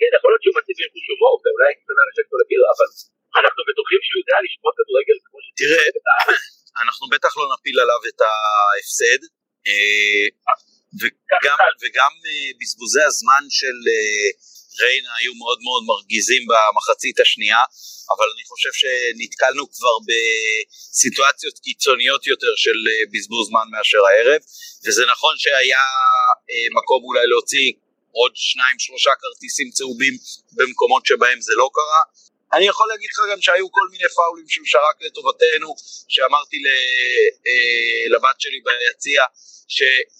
כן, 0.00 0.10
יכול 0.18 0.28
להיות 0.32 0.42
שהוא 0.44 0.54
מציג 0.58 0.76
עם 0.84 0.90
חוש 0.94 1.06
הומור, 1.12 1.34
ואולי 1.42 1.70
קצת 1.80 1.96
אנשים 2.04 2.24
פה 2.30 2.34
לבירה, 2.40 2.68
אבל 2.76 2.88
אנחנו 3.40 3.60
בטוחים 3.68 4.00
שהוא 4.06 4.18
יודע 4.22 4.36
לשפוט 4.44 4.74
כדורגל 4.78 5.16
כמו 5.26 5.38
ש... 5.44 5.46
תראה, 5.60 5.84
אנחנו 6.82 7.04
בטח 7.14 7.32
לא 7.38 7.44
נפיל 7.52 7.76
עליו 7.84 8.00
את 8.10 8.20
ההפסד, 8.28 9.20
אה, 9.68 10.26
וגם, 11.00 11.58
וגם 11.82 12.12
אה, 12.28 12.49
בזבוזי 12.60 13.02
הזמן 13.10 13.44
של 13.58 13.76
אה, 13.92 14.28
ריינה 14.80 15.12
היו 15.18 15.32
מאוד 15.42 15.58
מאוד 15.66 15.82
מרגיזים 15.92 16.42
במחצית 16.50 17.20
השנייה, 17.20 17.62
אבל 18.14 18.26
אני 18.34 18.44
חושב 18.50 18.72
שנתקלנו 18.80 19.64
כבר 19.74 19.96
בסיטואציות 20.08 21.56
קיצוניות 21.64 22.22
יותר 22.26 22.52
של 22.64 22.78
אה, 22.90 23.02
בזבוז 23.12 23.44
זמן 23.48 23.66
מאשר 23.72 24.02
הערב, 24.08 24.40
וזה 24.84 25.02
נכון 25.12 25.34
שהיה 25.42 25.84
אה, 26.50 26.66
מקום 26.78 27.00
אולי 27.08 27.26
להוציא 27.32 27.68
עוד 28.18 28.32
שניים 28.34 28.76
שלושה 28.78 29.10
כרטיסים 29.20 29.68
צהובים 29.76 30.14
במקומות 30.56 31.02
שבהם 31.06 31.40
זה 31.40 31.52
לא 31.56 31.68
קרה. 31.76 32.02
אני 32.52 32.66
יכול 32.68 32.86
להגיד 32.88 33.10
לך 33.12 33.20
גם 33.32 33.40
שהיו 33.42 33.72
כל 33.72 33.86
מיני 33.92 34.08
פאולים 34.16 34.48
שהוא 34.48 34.66
שרק 34.66 34.96
לטובתנו, 35.06 35.74
שאמרתי 36.08 36.56
לבת 38.12 38.40
שלי 38.40 38.60
ביציע, 38.66 39.22
שזה 39.68 40.19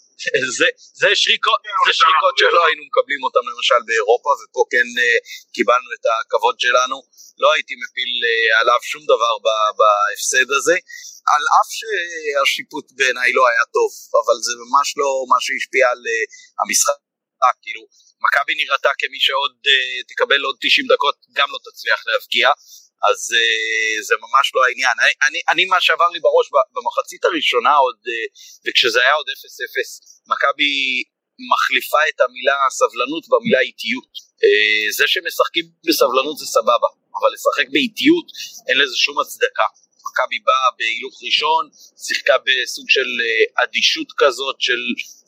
זה 1.00 1.08
שריקות, 1.22 1.60
זה 1.86 1.92
שריקות 2.00 2.34
שלא 2.40 2.60
היינו 2.66 2.82
מקבלים 2.88 3.22
אותם 3.26 3.44
למשל 3.50 3.80
באירופה, 3.88 4.30
ופה 4.40 4.62
כן 4.72 4.86
אה, 5.00 5.18
קיבלנו 5.54 5.88
את 5.96 6.04
הכבוד 6.12 6.56
שלנו. 6.64 6.96
לא 7.42 7.48
הייתי 7.54 7.74
מפיל 7.82 8.12
אה, 8.26 8.60
עליו 8.60 8.80
שום 8.92 9.04
דבר 9.12 9.34
בהפסד 9.78 10.48
הזה, 10.56 10.76
על 11.32 11.42
אף 11.58 11.68
שהשיפוט 11.78 12.86
בעיניי 12.96 13.30
לא 13.38 13.44
היה 13.50 13.64
טוב, 13.76 13.90
אבל 14.20 14.36
זה 14.46 14.52
ממש 14.64 14.88
לא 15.00 15.10
מה 15.32 15.38
שהשפיע 15.44 15.84
על 15.92 16.02
אה, 16.10 16.24
המשחק, 16.60 16.98
כאילו, 17.64 17.82
מכבי 18.24 18.54
נראתה 18.60 18.92
כמי 19.00 19.20
שעוד 19.26 19.54
תקבל 20.10 20.40
עוד 20.48 20.56
90 20.60 20.86
דקות, 20.92 21.16
גם 21.38 21.48
לא 21.54 21.58
תצליח 21.66 22.00
להבקיע, 22.08 22.46
אז 23.08 23.18
אה, 23.38 24.02
זה 24.08 24.14
ממש 24.24 24.46
לא 24.54 24.60
העניין. 24.64 24.96
אני, 25.02 25.12
אני, 25.26 25.40
אני 25.50 25.64
מה 25.64 25.80
שעבר 25.80 26.08
לי 26.14 26.20
בראש 26.20 26.46
במחצית 26.74 27.24
הראשונה 27.24 27.74
עוד, 27.84 27.98
אה, 28.08 28.26
וכשזה 28.64 29.00
היה 29.00 29.14
עוד 29.20 29.26
0-0, 29.26 29.36
מכבי 30.32 30.72
מחליפה 31.52 32.02
את 32.08 32.18
המילה 32.20 32.58
סבלנות 32.80 33.24
במילה 33.30 33.60
איטיות. 33.60 34.12
אה, 34.42 34.92
זה 34.96 35.04
שמשחקים 35.12 35.66
בסבלנות 35.86 36.36
זה 36.38 36.46
סבבה, 36.46 36.90
אבל 37.18 37.30
לשחק 37.34 37.66
באיטיות 37.72 38.26
אין 38.68 38.76
לזה 38.78 38.96
שום 38.96 39.16
הצדקה. 39.20 39.68
מכבי 40.06 40.38
באה 40.48 40.70
בהילוך 40.78 41.14
ראשון, 41.26 41.62
שיחקה 42.04 42.36
בסוג 42.46 42.86
של 42.88 43.08
אדישות 43.62 44.08
כזאת 44.16 44.56
של 44.60 44.80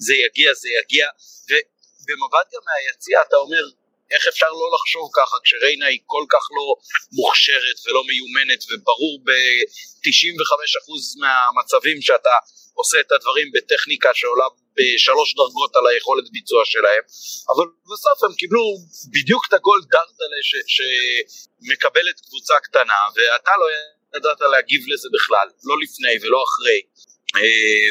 זה 0.07 0.15
יגיע, 0.25 0.55
זה 0.55 0.69
יגיע, 0.81 1.07
ובמבט 1.49 2.47
גם 2.55 2.63
מהיציע 2.69 3.19
אתה 3.29 3.37
אומר, 3.37 3.65
איך 4.15 4.23
אפשר 4.33 4.51
לא 4.61 4.67
לחשוב 4.77 5.05
ככה 5.19 5.37
כשריינה 5.45 5.87
היא 5.87 6.01
כל 6.07 6.25
כך 6.33 6.45
לא 6.57 6.67
מוכשרת 7.19 7.79
ולא 7.85 8.03
מיומנת 8.11 8.63
וברור 8.69 9.15
ב-95% 9.27 10.87
מהמצבים 11.23 12.03
שאתה 12.03 12.37
עושה 12.75 13.01
את 13.01 13.13
הדברים 13.13 13.49
בטכניקה 13.55 14.11
שעולה 14.15 14.49
בשלוש 14.77 15.35
דרגות 15.35 15.77
על 15.77 15.87
היכולת 15.87 16.27
ביצוע 16.33 16.63
שלהם 16.65 17.03
אבל 17.53 17.67
בסוף 17.93 18.19
הם 18.25 18.35
קיבלו 18.41 18.65
בדיוק 19.15 19.43
את 19.49 19.53
הגול 19.53 19.81
דרדלה 19.93 20.41
ש- 20.51 20.67
שמקבלת 20.75 22.21
קבוצה 22.27 22.55
קטנה 22.67 23.01
ואתה 23.15 23.53
לא 23.61 23.67
ידעת 24.17 24.41
להגיב 24.53 24.83
לזה 24.93 25.09
בכלל 25.17 25.49
לא 25.69 25.75
לפני 25.83 26.15
ולא 26.23 26.41
אחרי 26.49 26.79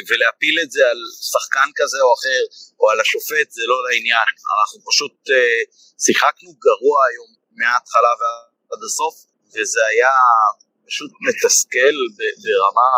ולהפיל 0.08 0.56
את 0.64 0.72
זה 0.72 0.82
על 0.92 1.00
שחקן 1.32 1.70
כזה 1.76 2.00
או 2.06 2.14
אחר 2.18 2.42
או 2.80 2.90
על 2.92 3.00
השופט 3.00 3.48
זה 3.58 3.64
לא 3.72 3.78
לעניין. 3.86 4.30
אנחנו 4.58 4.78
פשוט 4.90 5.16
אה, 5.30 5.62
שיחקנו 6.06 6.50
גרוע 6.66 6.98
היום 7.10 7.30
מההתחלה 7.60 8.14
ועד 8.20 8.84
הסוף 8.88 9.16
וזה 9.54 9.82
היה 9.92 10.16
פשוט 10.88 11.12
מתסכל 11.26 11.96
ברמה 12.44 12.92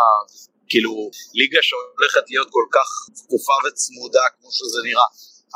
כאילו 0.70 1.10
ליגה 1.38 1.62
שהולכת 1.62 2.24
להיות 2.30 2.48
כל 2.56 2.66
כך 2.76 2.88
צפופה 3.18 3.56
וצמודה 3.64 4.24
כמו 4.34 4.48
שזה 4.58 4.80
נראה 4.88 5.08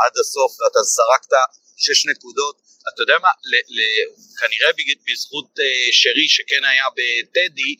עד 0.02 0.14
הסוף 0.20 0.50
ואתה 0.60 0.80
זרקת 0.96 1.32
שש 1.76 2.06
נקודות 2.06 2.56
אתה 2.94 3.02
יודע 3.02 3.16
מה, 3.22 3.28
ל, 3.50 3.52
ל, 3.76 3.78
כנראה 4.40 4.70
בזכות 5.06 5.50
אה, 5.60 5.88
שרי 5.92 6.28
שכן 6.28 6.64
היה 6.64 6.86
בטדי 6.96 7.72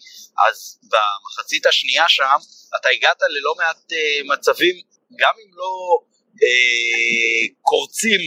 אז 0.47 0.79
במחצית 0.91 1.67
השנייה 1.67 2.09
שם 2.09 2.41
אתה 2.77 2.89
הגעת 2.89 3.21
ללא 3.35 3.55
מעט 3.59 3.93
אה, 3.93 4.21
מצבים 4.33 4.77
גם 5.21 5.35
אם 5.43 5.51
לא 5.61 5.73
אה, 6.43 7.45
קורצים 7.63 8.21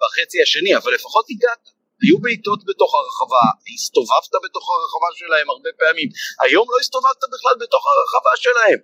בחצי 0.00 0.42
השני 0.42 0.76
אבל 0.76 0.94
לפחות 0.94 1.26
הגעת. 1.30 1.76
היו 2.02 2.18
בעיטות 2.24 2.60
בתוך 2.68 2.90
הרחבה, 2.98 3.44
הסתובבת 3.74 4.34
בתוך 4.44 4.64
הרחבה 4.72 5.10
שלהם 5.20 5.46
הרבה 5.54 5.70
פעמים, 5.80 6.08
היום 6.44 6.66
לא 6.72 6.76
הסתובבת 6.80 7.20
בכלל 7.34 7.56
בתוך 7.64 7.84
הרחבה 7.90 8.34
שלהם, 8.44 8.78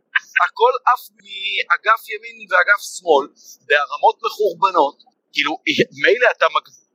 הכל 0.45 0.73
עף 0.91 1.03
מאגף 1.23 2.03
ימין 2.13 2.37
ואגף 2.51 2.81
שמאל 2.95 3.25
בהרמות 3.69 4.17
מחורבנות, 4.27 4.97
כאילו 5.35 5.53
מילא 6.03 6.29
אתה 6.37 6.47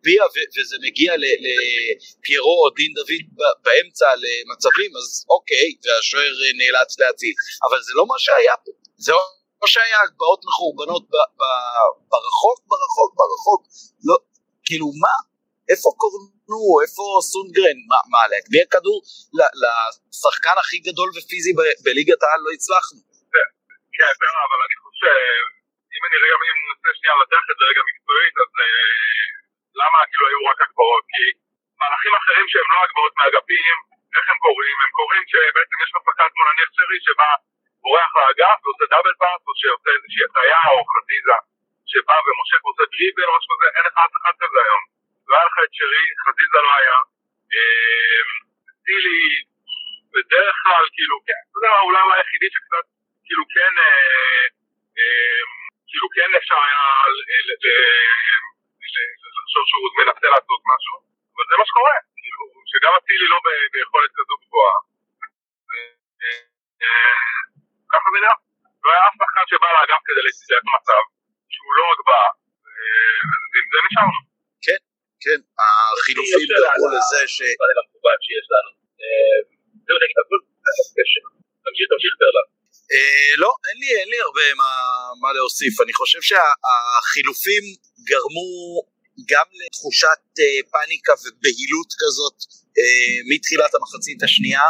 מגביה 0.08 0.26
ו- 0.34 0.50
וזה 0.56 0.76
מגיע 0.86 1.12
לפיירו 1.24 2.56
או 2.64 2.70
דין 2.78 2.92
דוד 2.98 3.24
באמצע 3.66 4.08
למצבים 4.24 4.92
אז 5.00 5.08
אוקיי 5.34 5.70
והשוער 5.84 6.34
אה, 6.44 6.52
נאלץ 6.60 6.92
להציל, 7.00 7.36
אבל 7.66 7.80
זה 7.88 7.94
לא 7.96 8.04
מה 8.12 8.18
שהיה 8.26 8.56
פה, 8.66 8.72
זה 9.06 9.12
לא 9.62 9.68
שהיה 9.74 10.00
הגבהות 10.04 10.42
מחורבנות 10.48 11.04
ב- 11.14 11.30
ב- 11.40 11.92
ברחוק 12.12 12.60
ברחוק 12.72 13.12
ברחוק, 13.20 13.62
לא, 14.08 14.16
כאילו 14.68 14.88
מה? 15.04 15.16
איפה 15.72 15.90
קורנו, 16.02 16.62
איפה 16.84 17.04
סונגרן, 17.32 17.78
מה, 17.92 18.00
מה 18.14 18.22
להגביה 18.32 18.66
כדור? 18.74 19.00
לשחקן 19.64 20.56
הכי 20.62 20.78
גדול 20.88 21.10
ופיזי 21.16 21.54
ב- 21.58 21.78
בליגת 21.84 22.22
העל 22.24 22.42
לא 22.46 22.52
הצלחנו. 22.56 23.00
כן, 23.98 24.14
בסדר, 24.20 24.42
אבל 24.48 24.60
אני 24.66 24.78
חושב, 24.84 25.42
אם 25.96 26.02
אני 26.08 26.16
רגע, 26.24 26.36
אם 26.52 26.58
ננסה 26.66 26.90
שנייה 26.98 27.16
לתח 27.22 27.44
את 27.52 27.58
זה 27.60 27.64
רגע 27.72 27.84
מקצועית, 27.90 28.36
אז 28.44 28.52
אה, 28.64 29.37
למה 29.82 29.98
כאילו 30.10 30.26
היו 30.30 30.42
רק 30.52 30.60
הגברות? 30.64 31.04
כי 31.14 31.26
מהלכים 31.80 32.14
אחרים 32.22 32.46
שהם 32.52 32.70
לא 32.74 32.80
הגברות 32.84 33.14
מאגפים, 33.20 33.76
איך 34.16 34.26
הם 34.32 34.38
קורים? 34.46 34.78
הם 34.84 34.92
קורים 35.00 35.24
שבעצם 35.32 35.78
יש 35.84 35.90
לך 35.94 36.02
שחקן 36.06 36.28
כמו 36.34 36.44
נניח 36.48 36.70
שרי 36.76 37.00
שבא, 37.06 37.32
בורח 37.84 38.12
לאגף 38.20 38.58
ועושה 38.64 38.86
דאבל 38.92 39.16
פאס, 39.22 39.42
או 39.48 39.54
שעושה 39.60 39.90
איזושהי 39.98 40.24
הטעיה 40.28 40.62
או 40.74 40.80
חזיזה, 40.94 41.38
שבא 41.92 42.18
ומושך 42.26 42.62
ועושה 42.64 42.86
דריבל 42.94 43.28
או 43.28 43.34
משהו 43.38 43.50
כזה, 43.52 43.68
אין 43.76 43.84
לך 43.88 43.96
אף 44.06 44.14
אחד 44.20 44.36
כזה 44.42 44.58
היום. 44.66 44.84
לא 45.30 45.34
היה 45.38 45.46
לך 45.50 45.58
את 45.66 45.72
שרי, 45.78 46.06
חזיזה 46.24 46.60
לא 46.68 46.72
היה. 46.80 46.98
אה, 47.54 48.22
טילי, 48.86 49.24
בדרך 50.14 50.56
כלל, 50.64 50.84
כאילו, 50.96 51.16
כן, 51.28 51.42
אתה 51.48 51.58
יודע, 51.58 51.72
הוא 51.84 52.14
היחידי 52.16 52.50
שקצת, 52.54 52.86
כאילו, 53.26 53.44
כן, 53.56 53.74
אה, 53.84 54.46
אה, 55.00 55.42
כאילו, 55.90 56.08
כן 56.16 56.30
אפשר 56.40 56.60
היה 56.68 56.88
לחשוב 59.48 59.66
שהוא 59.70 59.88
מנסה 60.00 60.28
לעשות 60.36 60.62
משהו, 60.72 60.96
אבל 61.34 61.46
זה 61.50 61.56
מה 61.60 61.66
שקורה, 61.70 61.96
כאילו, 62.20 62.42
שגם 62.72 62.94
אצילי 63.00 63.28
לא 63.34 63.40
ביכולת 63.74 64.12
כזו 64.18 64.36
גבוהה. 64.44 64.78
אה, 66.84 67.20
ככה 67.94 68.08
זה 68.14 68.18
נראה. 68.24 68.38
לא 68.84 68.90
היה 68.94 69.04
אף 69.08 69.16
שחקן 69.20 69.46
שבא 69.52 69.70
לאגף 69.76 70.02
כדי 70.08 70.24
לצאת 70.28 70.66
מצב 70.76 71.04
שהוא 71.54 71.72
לא 71.78 71.84
רק 71.92 72.00
בא, 72.10 72.24
אה, 72.68 73.20
ועם 73.52 73.68
זה 73.72 73.80
נשארנו. 73.86 74.20
כן, 75.24 75.40
החילופים 75.64 76.42
גרמו 76.52 76.86
לזה 76.96 77.22
ש... 77.36 77.38
אה. 79.02 79.38
אה, 82.94 83.32
לא, 83.44 83.52
אין 83.68 83.78
לי, 83.82 83.90
אין 84.00 84.10
לי 84.14 84.20
הרבה 84.26 84.48
מה, 84.62 84.72
מה 85.22 85.30
להוסיף. 85.38 85.74
אני 85.84 85.94
חושב 86.00 86.22
שהחילופים 86.30 87.64
גרמו 88.10 88.48
גם 89.32 89.48
לתחושת 89.60 90.22
אה, 90.40 90.60
פאניקה 90.74 91.14
ובהילות 91.24 91.92
כזאת 92.02 92.38
אה, 92.80 93.16
מתחילת 93.32 93.72
המחצית 93.76 94.24
השנייה, 94.24 94.68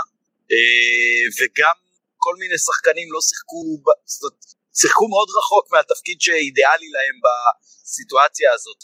אה, 0.52 1.24
וגם 1.38 1.78
כל 2.18 2.36
מיני 2.40 2.58
שחקנים 2.58 3.08
לא 3.12 3.22
שיחקו, 3.22 3.62
זאת 4.06 4.24
אומרת, 4.24 4.44
שיחקו 4.80 5.08
מאוד 5.14 5.30
רחוק 5.38 5.66
מהתפקיד 5.74 6.18
שאידיאלי 6.22 6.90
להם 6.96 7.18
בסיטואציה 7.26 8.50
הזאת. 8.54 8.82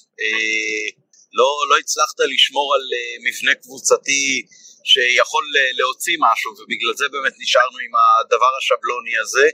לא, 1.39 1.49
לא 1.69 1.75
הצלחת 1.81 2.19
לשמור 2.33 2.67
על 2.75 2.85
מבנה 3.25 3.55
קבוצתי 3.63 4.45
שיכול 4.91 5.45
להוציא 5.79 6.17
משהו, 6.27 6.51
ובגלל 6.51 6.93
זה 7.01 7.07
באמת 7.13 7.35
נשארנו 7.41 7.77
עם 7.85 7.93
הדבר 7.95 8.51
השבלוני 8.59 9.15
הזה. 9.21 9.47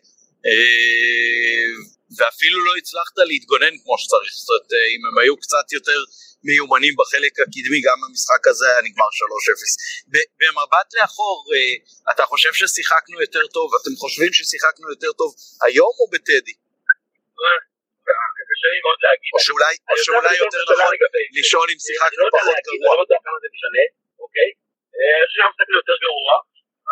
ואפילו 2.17 2.57
לא 2.67 2.73
הצלחת 2.79 3.15
להתגונן 3.31 3.73
כמו 3.81 3.95
שצריך, 4.01 4.33
זאת 4.39 4.49
אומרת 4.49 4.69
אה, 4.75 4.85
אם 4.93 5.01
הם 5.07 5.15
היו 5.21 5.35
קצת 5.43 5.67
יותר 5.77 5.99
מיומנים 6.47 6.93
בחלק 6.99 7.33
הקדמי 7.43 7.79
גם 7.87 7.97
המשחק 8.05 8.41
הזה 8.51 8.65
היה 8.71 8.81
נגמר 8.87 9.09
3-0. 9.19 9.19
ב- 10.13 10.29
במבט 10.39 10.89
לאחור 10.97 11.35
אה, 11.53 11.75
אתה 12.11 12.23
חושב 12.31 12.51
ששיחקנו 12.59 13.15
יותר 13.25 13.43
טוב, 13.55 13.67
אתם 13.79 13.93
חושבים 14.01 14.31
ששיחקנו 14.37 14.85
יותר 14.93 15.11
טוב 15.21 15.29
היום 15.65 15.93
או 15.99 16.05
בטדי? 16.13 16.55
קשה 18.49 18.69
לי 18.73 18.79
מאוד 18.85 18.99
להגיד. 19.05 19.31
או 19.35 19.39
שאולי, 19.47 19.73
או 19.89 19.95
יותר 20.45 20.61
נכון. 20.71 20.93
לשאול 21.37 21.67
אם 21.71 21.77
אני 21.77 21.85
שיחקנו 21.87 22.21
לא 22.21 22.27
יודע 22.27 22.39
פחות 22.39 22.55
להגיד, 22.55 22.79
גרוע. 22.81 22.91
אני 22.91 22.99
לא 22.99 23.05
יודע 23.05 23.19
כמה 23.25 23.37
זה 23.43 23.47
משנה, 23.55 23.83
אוקיי? 24.23 24.49
אה, 24.97 25.15
אני 25.17 25.25
חושב 25.29 25.43
משחקים 25.51 25.75
יותר 25.81 25.97
גרוע, 26.05 26.33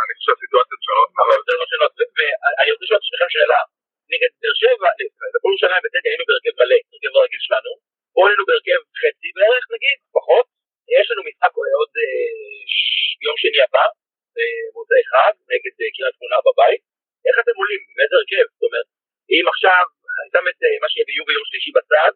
אני 0.02 0.12
חושב 0.18 0.34
שהסיטואציות 0.36 0.82
שונות, 0.86 1.10
אבל 1.22 1.36
יותר 1.42 1.56
לא 1.62 1.66
שאלות. 1.70 1.92
ואני 2.18 2.70
רוצה 2.74 2.84
לשאול 2.86 3.00
את 3.02 3.06
שניכם 3.10 3.30
שאלה. 3.36 3.62
נגד 4.14 4.32
באר 4.42 4.56
שבע, 4.62 4.90
בפועל 5.34 5.52
ירושלים 5.52 5.82
בטדי 5.86 6.10
היינו 6.12 6.26
בהרכב 6.30 6.54
מלא, 6.60 6.80
הרכב 6.92 7.12
הרגיל 7.18 7.42
שלנו. 7.48 7.72
פה 8.16 8.22
היינו 8.28 8.44
בהרכב 8.50 8.80
חצי 9.02 9.30
בערך 9.38 9.64
נגיד, 9.76 9.98
פחות. 10.18 10.46
יש 10.98 11.06
לנו 11.10 11.22
משחק 11.30 11.54
עוד 11.80 11.92
אה, 12.02 12.30
יום 13.26 13.36
שני 13.44 13.60
הבא, 13.66 13.86
במוצאי 14.36 15.04
חג, 15.12 15.34
נגד 15.52 15.74
אה, 15.80 15.90
קריית 15.96 16.14
שמונה 16.18 16.38
בבית. 16.48 16.82
איך 17.28 17.36
אתם 17.42 17.56
עולים? 17.62 17.82
עם 17.90 17.98
איזה 18.04 18.16
הרכב? 18.20 18.46
זאת 18.56 18.64
אומרת, 18.68 18.88
אם 19.34 19.46
עכשיו, 19.54 19.84
אני 20.20 20.30
שם 20.34 20.46
את 20.52 20.60
אה, 20.66 20.78
מה 20.84 20.88
שיהיה 20.92 21.06
ביובי 21.10 21.34
יום 21.38 21.46
שלישי 21.50 21.72
בצד, 21.78 22.14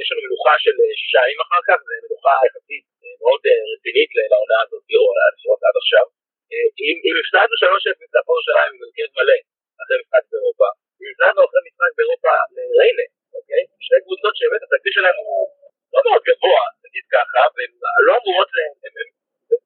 יש 0.00 0.06
לנו 0.10 0.20
מנוחה 0.26 0.54
של 0.64 0.76
שישה 1.00 1.20
ימים 1.24 1.40
אחר 1.46 1.62
כך, 1.68 1.78
זו 1.86 1.92
מנוחה 2.04 2.34
יחסית 2.46 2.84
מאוד 3.22 3.42
רצינית 3.72 4.10
לעונה 4.32 4.58
הזאת, 4.64 4.84
או 5.00 5.04
לפחות 5.32 5.60
עד 5.66 5.76
עכשיו. 5.82 6.06
אם 7.08 7.14
הפסדנו 7.20 7.54
3-0 7.62 8.14
להפועל 8.14 8.36
ירושלים 8.36 8.70
עם 8.74 8.82
הרכב 8.84 9.08
מלא 9.16 9.38
אחרי 9.82 9.96
משחק 10.02 10.24
באירופה, 10.30 10.68
אם 10.98 11.06
הפסדנו 11.10 11.40
אחרי 11.46 11.60
משחק 11.68 11.92
באירופה 11.96 12.32
לריינה, 12.54 13.06
אוקיי? 13.36 13.62
שתי 13.86 13.98
קבוצות 14.04 14.32
שבאמת 14.38 14.62
התקציב 14.66 14.92
שלהם 14.96 15.16
הוא 15.22 15.40
לא 15.92 16.00
מאוד 16.06 16.22
גבוה, 16.28 16.62
נגיד 16.84 17.04
ככה, 17.14 17.40
והן 17.54 17.72
לא 18.06 18.12
אמורות, 18.20 18.48
ל- 18.56 18.74
הם- 18.84 18.96
הם- 19.00 19.14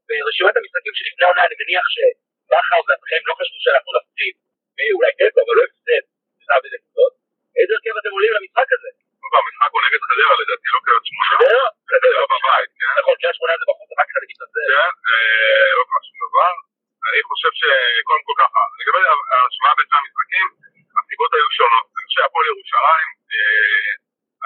ברשימת 0.09 0.55
המשחקים 0.59 0.92
שלפני 0.98 1.24
העונה 1.27 1.42
אני 1.48 1.57
מניח 1.62 1.87
שבכר 1.94 2.81
ואחרים 2.87 3.22
לא 3.31 3.35
חשבו 3.40 3.59
שאנחנו 3.64 3.90
נפסיד, 3.98 4.35
אה, 4.79 4.90
אולי 4.96 5.11
תיקו, 5.18 5.38
אבל 5.44 5.55
לא 5.59 5.62
הפסד, 5.68 6.03
סתם 6.44 6.61
איזה 6.66 6.79
קבוצות. 6.83 7.12
איזה 7.59 7.72
הרכב 7.77 7.94
אתם 8.00 8.12
עולים 8.16 8.33
למשחק 8.37 8.68
הזה? 8.77 8.90
המשחק 9.44 9.70
הוא 9.74 9.83
נגד 9.87 10.00
חדרה 10.09 10.35
לדעתי, 10.42 10.66
לא 10.74 10.81
קריית 10.85 11.05
שמונה. 11.09 11.27
חדרה? 11.33 11.66
חדרה 11.90 12.22
בבית, 12.33 12.70
כן? 12.79 12.92
נכון, 13.00 13.14
קריית 13.20 13.37
שמונה 13.38 13.53
זה 13.61 13.64
בחוץ, 13.70 13.90
רק 14.00 14.09
חלק 14.14 14.29
מתנצל. 14.33 14.68
כן, 14.74 14.92
אה, 15.11 15.70
לא 15.79 15.83
קרה 15.88 16.00
שום 16.07 16.18
דבר. 16.27 16.53
אני 17.09 17.20
חושב 17.31 17.53
שקודם 17.61 18.22
כל 18.27 18.37
ככה, 18.42 18.62
לגבי 18.79 19.03
ההשוואה 19.33 19.72
בין 19.77 19.87
שני 19.90 19.98
המשחקים, 20.03 20.46
הסיבות 20.98 21.31
היו 21.37 21.48
שונות. 21.59 21.85
אני 21.94 22.03
חושב 22.07 22.12
שהפועל 22.16 22.46
ירושלים, 22.53 23.09
אה, 23.35 23.90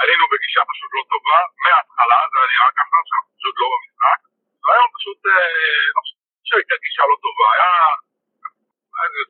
עלינו 0.02 0.24
בגישה 0.32 0.62
פשוט 0.72 0.90
לא 0.96 1.02
טובה, 1.12 1.38
מההתחלה, 1.62 2.18
זה 2.30 2.36
היה 2.38 2.46
נראה 2.52 2.70
ככה, 2.80 2.96
שאנחנו 3.08 3.30
פשוט 3.38 3.54
לא 3.62 3.66
במשחק. 3.74 4.18
והיום 4.64 4.88
פשוט, 4.96 5.18
אה, 5.32 5.86
לא 5.94 6.00
חושב 6.04 6.16
שהייתה 6.48 6.74
גישה 6.84 7.02
לא 7.10 7.16
טובה, 7.24 7.46
היה... 7.54 7.70
היה 8.96 9.04
איזה 9.06 9.22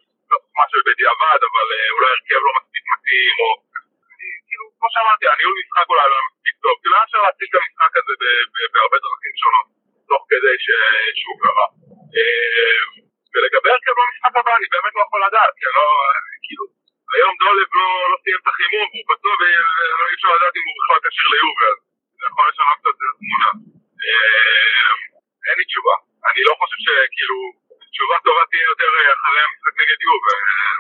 חוכמה 0.43 0.65
של 0.71 0.81
בדיעבד, 0.89 1.41
אבל 1.49 1.67
אה, 1.77 1.89
אולי 1.95 2.09
הרכב 2.15 2.41
לא 2.47 2.53
מספיק 2.59 2.85
מתאים, 2.93 3.37
או... 3.45 3.49
אני, 4.15 4.29
כאילו, 4.49 4.65
כמו 4.79 4.89
שאמרתי, 4.93 5.25
הניהול 5.33 5.55
משחק 5.61 5.87
אולי 5.93 6.07
לא 6.11 6.15
היה 6.19 6.25
מספיק 6.31 6.55
טוב. 6.65 6.75
כאילו, 6.81 6.95
היה 6.97 7.05
אפשר 7.09 7.21
להציג 7.27 7.49
את 7.53 7.57
המשחק 7.61 7.93
הזה 8.01 8.13
ב- 8.23 8.47
ב- 8.55 8.69
בהרבה 8.75 8.97
דרכים 9.05 9.35
שונות, 9.43 9.67
תוך 10.11 10.23
כדי 10.31 10.55
ש- 10.65 11.13
שהוא 11.19 11.37
קרה. 11.43 11.67
אה, 12.17 12.81
ולגבי 13.33 13.71
הרכב 13.75 13.95
במשחק 14.01 14.33
הבא, 14.39 14.53
אני 14.59 14.67
באמת 14.75 14.93
לא 14.97 15.03
יכול 15.07 15.21
לדעת, 15.27 15.53
כי 15.59 15.65
אני 15.69 15.75
לא... 15.81 15.87
כאילו, 16.47 16.65
היום 17.15 17.33
דולב 17.43 17.69
לא 17.81 17.89
לא 18.11 18.17
סיים 18.23 18.39
את 18.43 18.47
החימום, 18.51 18.87
והוא 18.93 19.07
פצוע 19.11 19.33
ואי 19.41 20.15
אפשר 20.17 20.31
לדעת 20.37 20.55
אם 20.59 20.65
הוא 20.69 20.75
בכלל 20.79 20.99
כשיר 21.05 21.27
ליובל, 21.35 21.75
אז 21.75 22.17
זה 22.19 22.25
יכול 22.31 22.45
לשנות 22.49 22.79
קצת 22.81 22.95
את 22.99 23.07
התמונה. 23.11 23.51
אה, 24.05 24.91
אין 25.49 25.57
לי 25.61 25.65
תשובה. 25.71 25.95
אני 26.29 26.41
לא 26.49 26.53
חושב 26.61 26.79
שכאילו, 26.87 27.39
תשובה 27.95 28.17
טובה 28.27 28.43
תהיה 28.51 28.67
יותר 28.73 28.91
אה, 28.99 29.11
אחרי 29.17 29.41
המשחק 29.47 29.75
נגד 29.83 29.99
יובל. 30.09 30.41
אה, 30.53 30.77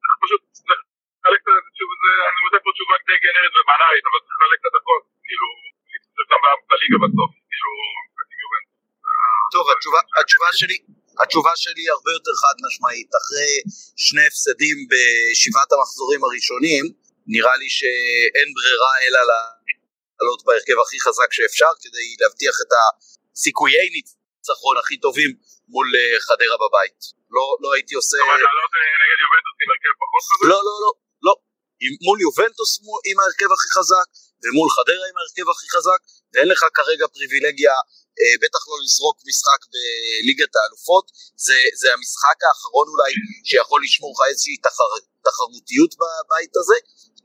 צריך 0.00 0.14
פשוט 0.24 0.40
לחלק 0.70 1.40
את 1.48 1.54
זה, 1.56 1.70
שוב, 1.78 1.90
זה, 2.02 2.10
אני 2.28 2.38
נותן 2.44 2.60
פה 2.64 2.70
תשובה 2.76 2.94
די 3.08 3.18
גנרית 3.24 3.52
ובנאלית, 3.56 4.04
אבל 4.08 4.20
צריך 4.24 4.36
לחלק 4.40 4.58
את 4.62 4.66
הדקות, 4.70 5.02
כאילו, 5.26 5.48
להתחשב 5.90 6.26
גם 6.32 6.40
ב- 6.44 6.62
בליגה 6.70 6.98
בסוף, 7.04 7.30
כאילו, 7.50 7.70
משחק 8.06 8.28
עם 8.32 8.38
יובל. 8.44 8.62
טוב, 9.54 9.64
התשובה, 9.72 10.00
התשובה 10.20 10.48
שלי, 10.60 10.76
התשובה 11.34 11.54
שלי 11.62 11.82
היא 11.84 11.92
הרבה 11.96 12.10
יותר 12.18 12.34
חד 12.42 12.56
משמעית. 12.66 13.10
אחרי 13.20 13.52
שני 14.06 14.24
הפסדים 14.28 14.76
בשבעת 14.90 15.70
המחזורים 15.72 16.20
הראשונים, 16.26 16.84
נראה 17.34 17.56
לי 17.62 17.70
שאין 17.78 18.48
ברירה 18.56 18.92
אלא 19.04 19.20
לעלות 19.30 20.40
בהרכב 20.46 20.78
הכי 20.84 20.98
חזק 21.06 21.30
שאפשר 21.36 21.72
כדי 21.82 22.06
להבטיח 22.20 22.56
את 22.62 22.70
הסיכויי 22.78 23.86
ניצחון 23.94 24.76
הכי 24.80 24.96
טובים 25.04 25.30
מול 25.72 25.88
אה, 25.98 26.20
חדרה 26.26 26.56
בבית. 26.64 27.00
לא, 27.36 27.46
לא 27.62 27.68
הייתי 27.74 27.94
עושה... 28.00 28.16
זאת 28.16 28.26
אומרת, 28.26 28.44
לעלות 28.48 28.72
אה, 28.80 28.94
נגד 29.02 29.18
יובנטוס 29.24 29.56
עם 29.62 29.68
הרכב 29.72 29.94
פחות 30.02 30.22
חזק? 30.28 30.44
לא, 30.50 30.58
לא, 30.68 30.74
לא, 30.84 30.90
לא. 31.26 31.34
מול 32.06 32.18
יובנטוס 32.26 32.70
עם 33.08 33.16
ההרכב 33.20 33.50
הכי 33.56 33.68
חזק, 33.76 34.08
ומול 34.44 34.68
חדרה 34.76 35.04
עם 35.10 35.16
ההרכב 35.18 35.46
הכי 35.52 35.68
חזק, 35.74 36.00
ואין 36.32 36.48
לך 36.52 36.62
כרגע 36.78 37.06
פריבילגיה, 37.14 37.76
אה, 38.18 38.34
בטח 38.42 38.62
לא 38.70 38.76
לזרוק 38.84 39.16
משחק 39.28 39.60
בליגת 39.72 40.52
האלופות, 40.58 41.06
זה, 41.46 41.58
זה 41.80 41.88
המשחק 41.94 42.38
האחרון 42.46 42.86
אולי 42.92 43.10
שיכול 43.48 43.80
לשמור 43.84 44.10
לך 44.14 44.20
איזושהי 44.30 44.56
תחר, 44.66 44.90
תחרותיות 45.26 45.92
בבית 46.00 46.54
הזה, 46.60 46.78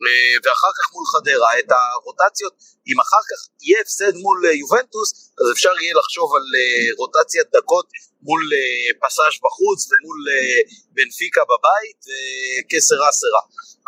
אה, 0.03 0.35
ואחר 0.43 0.71
כך 0.77 0.85
מול 0.93 1.05
חדרה, 1.13 1.51
את 1.59 1.69
הרוטציות, 1.77 2.53
אם 2.89 2.97
אחר 3.05 3.23
כך 3.29 3.39
יהיה 3.63 3.79
הפסד 3.81 4.13
מול 4.23 4.37
אה, 4.47 4.53
יובנטוס, 4.63 5.09
אז 5.39 5.45
אפשר 5.53 5.73
יהיה 5.81 5.93
לחשוב 5.99 6.27
על 6.37 6.45
אה, 6.57 6.87
רוטציית 6.99 7.49
דקות 7.57 7.87
מול 8.27 8.41
אה, 8.55 8.89
פסאז' 9.01 9.37
בחוץ 9.45 9.79
ומול 9.89 10.19
אה, 10.31 10.59
בנפיקה 10.95 11.43
בבית 11.51 12.01
וקסר 12.07 12.99
אסרה. 13.09 13.43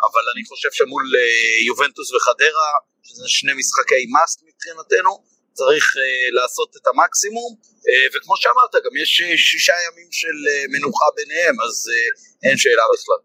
אבל 0.06 0.24
אני 0.32 0.42
חושב 0.50 0.72
שמול 0.78 1.04
אה, 1.16 1.22
יובנטוס 1.68 2.08
וחדרה, 2.12 2.70
שזה 3.06 3.26
שני 3.38 3.52
משחקי 3.60 4.02
מאסט 4.14 4.38
מבחינתנו, 4.48 5.12
צריך 5.58 5.84
אה, 6.00 6.26
לעשות 6.38 6.70
את 6.78 6.84
המקסימום, 6.90 7.50
אה, 7.88 8.06
וכמו 8.12 8.34
שאמרת, 8.42 8.74
גם 8.84 8.94
יש 9.02 9.10
אה, 9.22 9.36
שישה 9.48 9.76
ימים 9.86 10.08
של 10.20 10.36
אה, 10.50 10.64
מנוחה 10.74 11.08
ביניהם, 11.18 11.56
אז 11.66 11.74
אה, 11.92 12.08
אין 12.44 12.56
שאלה 12.62 12.84
בכלל. 12.94 13.20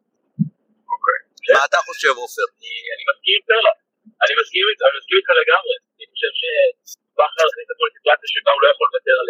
מה 1.55 1.61
אתה 1.69 1.79
חושב, 1.89 2.13
עופר? 2.23 2.47
אני 2.57 2.73
אני 2.93 3.03
מסכים 3.09 3.35
עם 3.37 3.43
פרלה, 3.49 3.73
אני 4.23 4.33
מסכים 4.39 4.63
איתך, 4.69 4.83
אני 4.89 4.95
מסכים 4.99 5.17
איתך 5.19 5.31
לגמרי. 5.41 5.75
אני 5.95 6.05
חושב 6.11 6.31
שבכר 6.39 7.45
הכניס 7.49 7.69
הכל 7.73 7.87
לסיטואציה 7.89 8.27
שבה 8.33 8.51
הוא 8.55 8.61
לא 8.63 8.67
יכול 8.73 8.85
לוותר 8.89 9.15
על 9.21 9.27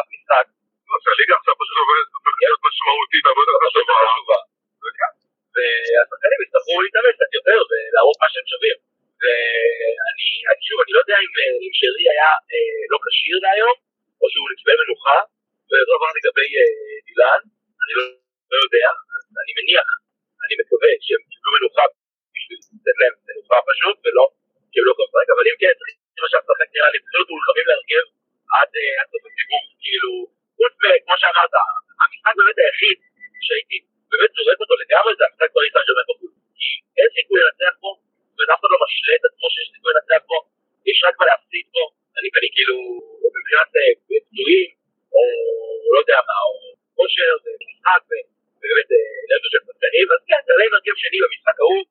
אף 0.00 0.06
משחק. 0.14 0.46
לא, 0.88 0.96
שהליגה 1.04 1.34
עכשיו 1.40 1.54
פשוט 1.62 1.76
עובדת, 1.82 2.08
הופכת 2.16 2.38
להיות 2.42 2.60
משמעותית 2.66 3.24
חשובה. 3.64 3.98
חשובה. 4.04 4.38
והשחקנים 5.54 6.40
יצטרכו 6.44 6.72
להתאמץ 6.84 7.14
קצת 7.18 7.32
יותר 7.38 7.58
ולהראות 7.68 8.18
מה 8.22 8.28
שהם 8.32 8.46
שווים. 8.52 8.78
ואני, 9.20 10.28
שוב, 10.66 10.78
אני 10.84 10.92
לא 10.96 11.00
יודע 11.04 11.18
אם, 11.24 11.32
אה, 11.40 11.54
אם 11.64 11.72
שרי 11.78 12.04
היה 12.12 12.30
אה, 12.52 12.80
לא 12.92 12.98
כשיר 13.04 13.38
להיום, 13.44 13.76
או 14.20 14.24
שהוא 14.30 14.46
קיבל 14.60 14.76
מנוחה, 14.82 15.18
וזה 15.68 15.84
דבר 15.92 16.10
לגבי 16.18 16.48
אה, 16.58 16.96
דילן, 17.06 17.40
אני 17.82 17.92
לא, 17.98 18.04
לא 18.52 18.58
יודע, 18.64 18.88
אני 19.42 19.52
מניח, 19.58 19.88
אני 20.44 20.54
מקווה 20.60 20.90
שהם 21.06 21.22
קיבלו 21.30 21.50
מנוחה 21.56 21.84
בשביל 22.34 22.58
לתת 22.76 22.96
להם 23.00 23.14
מנוחה 23.28 23.56
פשוט, 23.70 23.96
ולא 24.04 24.24
קיבלו 24.72 24.92
גם 24.98 25.10
רגע, 25.18 25.32
אבל 25.36 25.44
אם 25.50 25.56
כן, 25.62 25.74
צריכים 25.78 26.24
עכשיו 26.26 26.40
לשחק 26.44 26.68
נראה 26.74 26.90
לי, 26.92 26.98
פשוט 27.06 27.26
מולחמים 27.34 27.66
להרכב 27.70 28.06
אה, 28.56 28.92
עד 29.00 29.06
סוף 29.12 29.22
הסיבוב, 29.28 29.64
כאילו, 29.82 30.12
חוץ 30.58 30.74
מכמו 30.82 31.14
שאמרת, 31.20 31.54
המשחק 32.02 32.34
באמת 32.38 32.58
היחיד 32.62 32.98
שהייתי 33.46 33.76
באמת 34.10 34.30
זורק 34.36 34.58
אותו 34.62 34.74
לגמרי, 34.82 35.12
זה 35.18 35.24
המשחק 35.26 35.50
בריצה 35.54 35.80
של 35.86 35.94
בחוץ, 35.98 36.20
כי 36.58 36.68
אין 36.98 37.08
סיכוי 37.16 37.38
לנצח 37.44 37.74
פה 37.82 37.90
ואף 38.46 38.60
אחד 38.60 38.70
לא 38.74 38.78
משלה 38.84 39.14
את 39.18 39.24
עצמו 39.28 39.46
שיש 39.52 39.66
סיכוי 39.74 39.92
לנצח 39.96 40.22
בו, 40.30 40.38
יש 40.90 40.98
רק 41.06 41.14
מה 41.20 41.24
להפסיד 41.30 41.66
בו, 41.74 41.84
אני 42.18 42.28
ואני 42.32 42.48
כאילו, 42.54 42.76
מבחינת 43.36 43.70
אה, 43.78 43.92
פצועים, 44.08 44.70
או 45.14 45.22
לא 45.92 45.98
יודע 46.02 46.18
מה, 46.28 46.38
או 46.48 46.54
כושר, 46.96 47.32
זה 47.44 47.50
משחק, 47.70 48.02
ובאמת 48.08 48.88
אה, 48.96 49.10
לב 49.30 49.40
של 49.52 49.62
פצעים, 49.68 50.06
אז 50.14 50.20
כן, 50.28 50.40
זה 50.46 50.52
לב 50.60 50.70
הרכב 50.74 50.94
שני 51.02 51.18
במשחק 51.22 51.56
ההוא, 51.62 51.82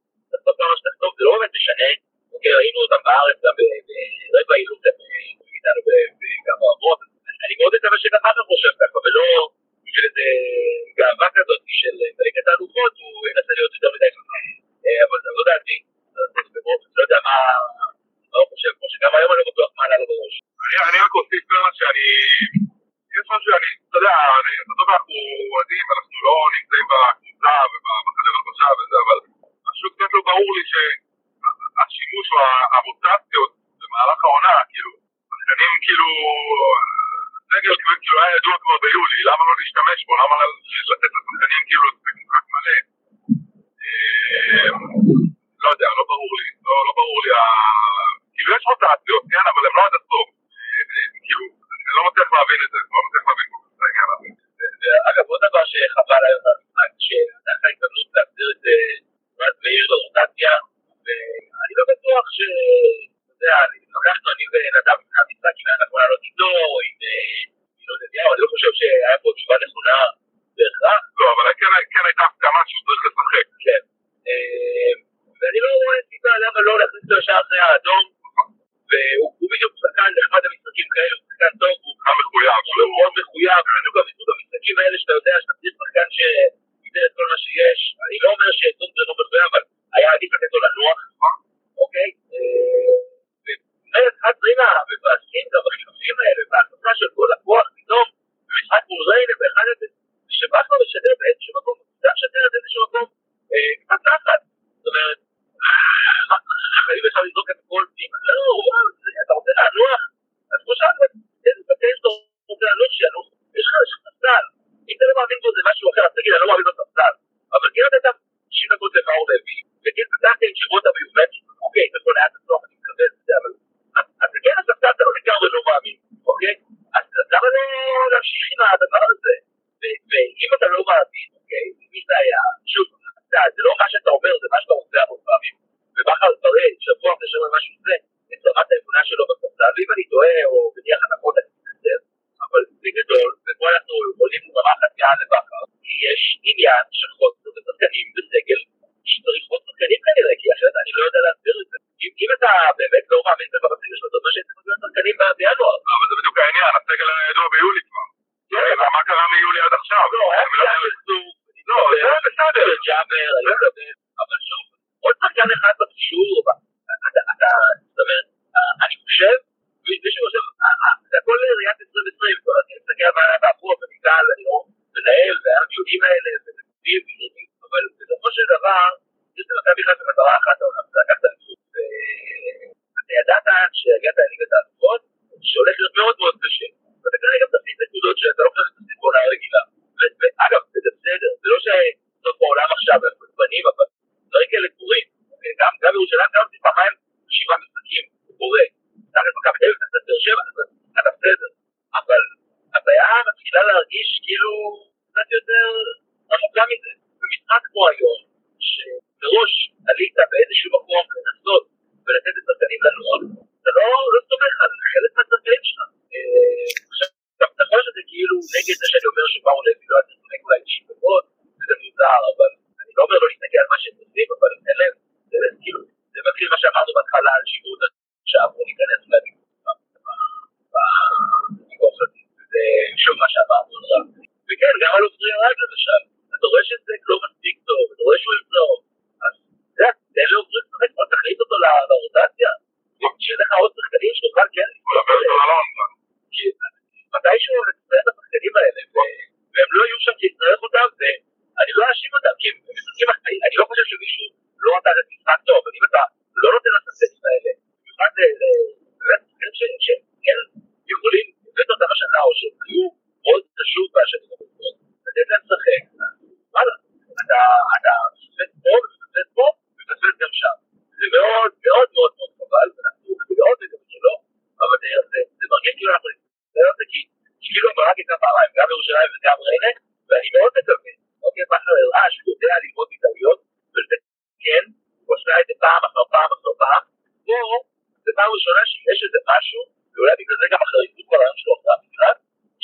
פעם 288.18 288.30
ראשונה 288.38 288.62
שיש 288.72 289.00
איזה 289.06 289.20
משהו, 289.32 289.62
ואולי 289.94 290.14
בגלל 290.20 290.38
זה 290.42 290.48
גם 290.54 290.62
החריפות 290.64 291.06
ברעיון 291.12 291.38
שלו 291.42 291.52
אחרי 291.58 291.72
המשרד, 291.76 292.16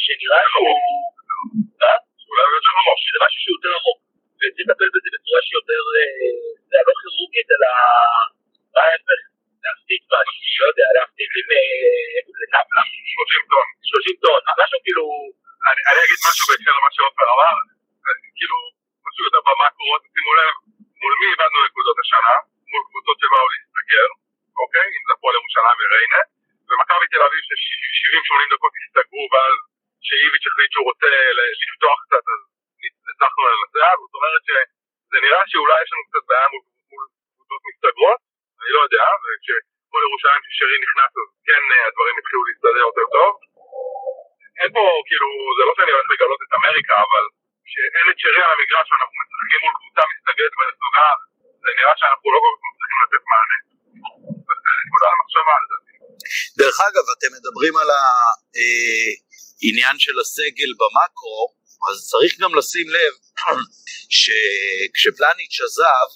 שנראה 0.03 0.41
שהוא... 0.51 0.75
לא. 1.81 1.87
אה? 1.87 1.97
אולי 2.29 2.43
הוא 2.47 2.55
יותר 2.57 2.73
עמוק. 2.79 2.99
זה 3.13 3.19
משהו 3.25 3.39
שהוא 3.43 3.55
יותר 3.57 3.71
עמוק. 3.77 3.97
וצריך 4.39 4.65
לטפל 4.69 4.89
בזה 4.93 5.09
בצורה 5.15 5.41
שיותר... 5.47 5.81
אה, 5.95 6.43
זה 6.69 6.77
לא 6.87 6.93
כירורגית, 6.99 7.47
אלא... 7.55 7.69
מה 8.73 8.81
ההפך? 8.87 9.21
להפסיק 9.63 10.01
משהו, 10.11 10.35
לא 10.61 10.65
יודע, 10.71 10.87
להפסיק 10.97 11.29
עם... 11.39 11.49
זה 12.39 12.45
30 13.13 13.51
טון. 13.51 13.67
30 13.91 14.23
טון, 14.23 14.39
משהו 14.61 14.79
כאילו... 14.85 15.05
אני 15.89 15.99
אגיד 16.05 16.19
משהו 16.27 16.43
בהקשר 16.49 16.73
למה 16.77 16.89
שעופר 16.95 17.27
אמר, 17.35 17.55
כאילו, 18.37 18.57
משהו 19.05 19.21
יותר 19.27 19.41
במקרו, 19.47 19.89
שימו 20.13 20.31
לב, 20.39 20.53
מול 21.01 21.13
מי 21.19 21.25
איבדנו 21.31 21.59
נקודות 21.67 21.97
השנה, 22.03 22.33
מול 22.71 22.83
קבוצות 22.89 23.17
שבאו 23.21 23.47
להסתגר, 23.53 24.07
אוקיי? 24.61 24.87
אם 24.95 25.03
זה 25.07 25.11
הפועל 25.15 25.35
ירושלים 25.39 25.77
וריינה, 25.79 26.21
ומכבי 26.67 27.05
תל 27.13 27.23
אביב 27.27 27.41
ש-70-80 27.47 28.47
דקות 28.53 28.73
הסתגרו, 28.79 29.23
ואז 29.33 29.55
שאיביץ' 30.05 30.47
החליט 30.49 30.71
שהוא 30.73 30.87
רוצה 30.89 31.07
לפתוח 31.63 31.97
קצת, 32.05 32.23
אז 32.33 32.41
הצלחנו 33.11 33.41
לנצח, 33.49 33.95
זאת 34.03 34.13
אומרת 34.17 34.41
שזה 34.47 35.17
נראה 35.25 35.41
שאולי 35.51 35.77
יש 35.83 35.89
לנו 35.93 36.03
קצת 36.09 36.23
בעיה 36.29 36.47
מול 36.51 36.63
קבוצות 37.33 37.61
מסתגרות, 37.69 38.19
אני 38.61 38.71
לא 38.75 38.79
יודע, 38.85 39.05
וכשפועל 39.23 40.03
ירושלים 40.07 40.41
ששרי 40.45 40.77
נכנס, 40.85 41.11
אז 41.21 41.29
כן 41.47 41.63
הדברים 41.87 42.15
התחילו 42.19 42.41
להסתדר 42.47 42.83
יותר 42.89 43.05
טוב. 43.17 43.31
אין 44.59 44.69
פה, 44.75 44.83
כאילו, 45.09 45.29
זה 45.57 45.63
לא 45.67 45.73
שאני 45.77 45.91
הולך 45.95 46.07
לגלות 46.13 46.41
את 46.45 46.51
אמריקה, 46.57 46.95
אבל 47.07 47.23
כשאין 47.67 48.05
את 48.11 48.17
שרי 48.21 48.41
על 48.45 48.51
המגרש 48.55 48.87
ואנחנו 48.91 49.15
משחקים 49.21 49.59
מול 49.63 49.73
קבוצה 49.79 50.03
מסתגרת 50.11 50.53
ונסוגה, 50.57 51.07
זה 51.63 51.69
נראה 51.79 51.93
שאנחנו 51.99 52.27
לא 52.33 52.39
כל 52.43 52.53
כך 52.55 52.63
מצליחים 52.69 52.99
לתת 53.03 53.23
מענה. 53.31 53.57
נקודה 54.93 55.07
למחשבה 55.13 55.55
זה. 55.69 55.77
דרך 56.57 56.77
אגב, 56.87 57.05
אתם 57.17 57.31
מדברים 57.37 57.77
על 57.77 57.89
העניין 57.97 59.95
של 59.99 60.19
הסגל 60.21 60.71
במקרו, 60.79 61.41
אז 61.87 62.07
צריך 62.11 62.33
גם 62.41 62.55
לשים 62.55 62.87
לב 62.89 63.13
שכשפלניץ' 64.19 65.57
עזב, 65.65 66.09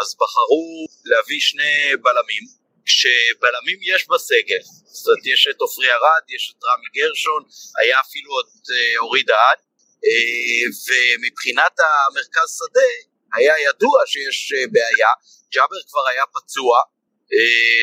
אז 0.00 0.16
בחרו 0.20 0.86
להביא 1.04 1.40
שני 1.40 1.96
בלמים, 2.02 2.44
כשבלמים 2.86 3.78
יש 3.92 4.02
בסגל, 4.12 4.62
זאת 4.96 5.06
אומרת 5.06 5.26
יש 5.32 5.48
את 5.50 5.60
עופרי 5.60 5.90
ארד, 5.92 6.24
יש 6.36 6.44
את 6.50 6.60
רמי 6.68 6.90
גרשון, 6.96 7.42
היה 7.80 8.00
אפילו 8.00 8.30
את 8.40 8.70
אה, 8.74 8.98
אורי 8.98 9.22
דהן, 9.22 9.58
אה, 10.06 10.64
ומבחינת 10.86 11.74
המרכז 11.80 12.48
שדה 12.58 12.90
היה 13.36 13.54
ידוע 13.68 13.96
שיש 14.06 14.52
אה, 14.52 14.64
בעיה, 14.72 15.12
ג'אבר 15.54 15.80
כבר 15.90 16.04
היה 16.10 16.24
פצוע, 16.36 16.74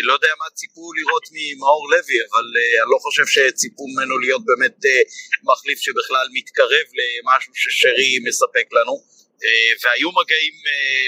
לא 0.04 0.14
יודע 0.14 0.34
מה 0.40 0.46
ציפו 0.54 0.94
לראות 0.94 1.26
ממאור 1.32 1.90
לוי, 1.92 2.18
אבל 2.28 2.46
אני 2.82 2.92
לא 2.94 2.98
חושב 3.06 3.26
שציפו 3.34 3.84
ממנו 3.88 4.20
להיות 4.20 4.44
באמת 4.46 4.78
מחליף 5.50 5.80
שבכלל 5.80 6.28
מתקרב 6.34 6.86
למשהו 7.00 7.54
ששרי 7.56 8.12
מספק 8.28 8.68
לנו, 8.78 8.96
והיו 9.84 10.10
מגעים 10.12 10.54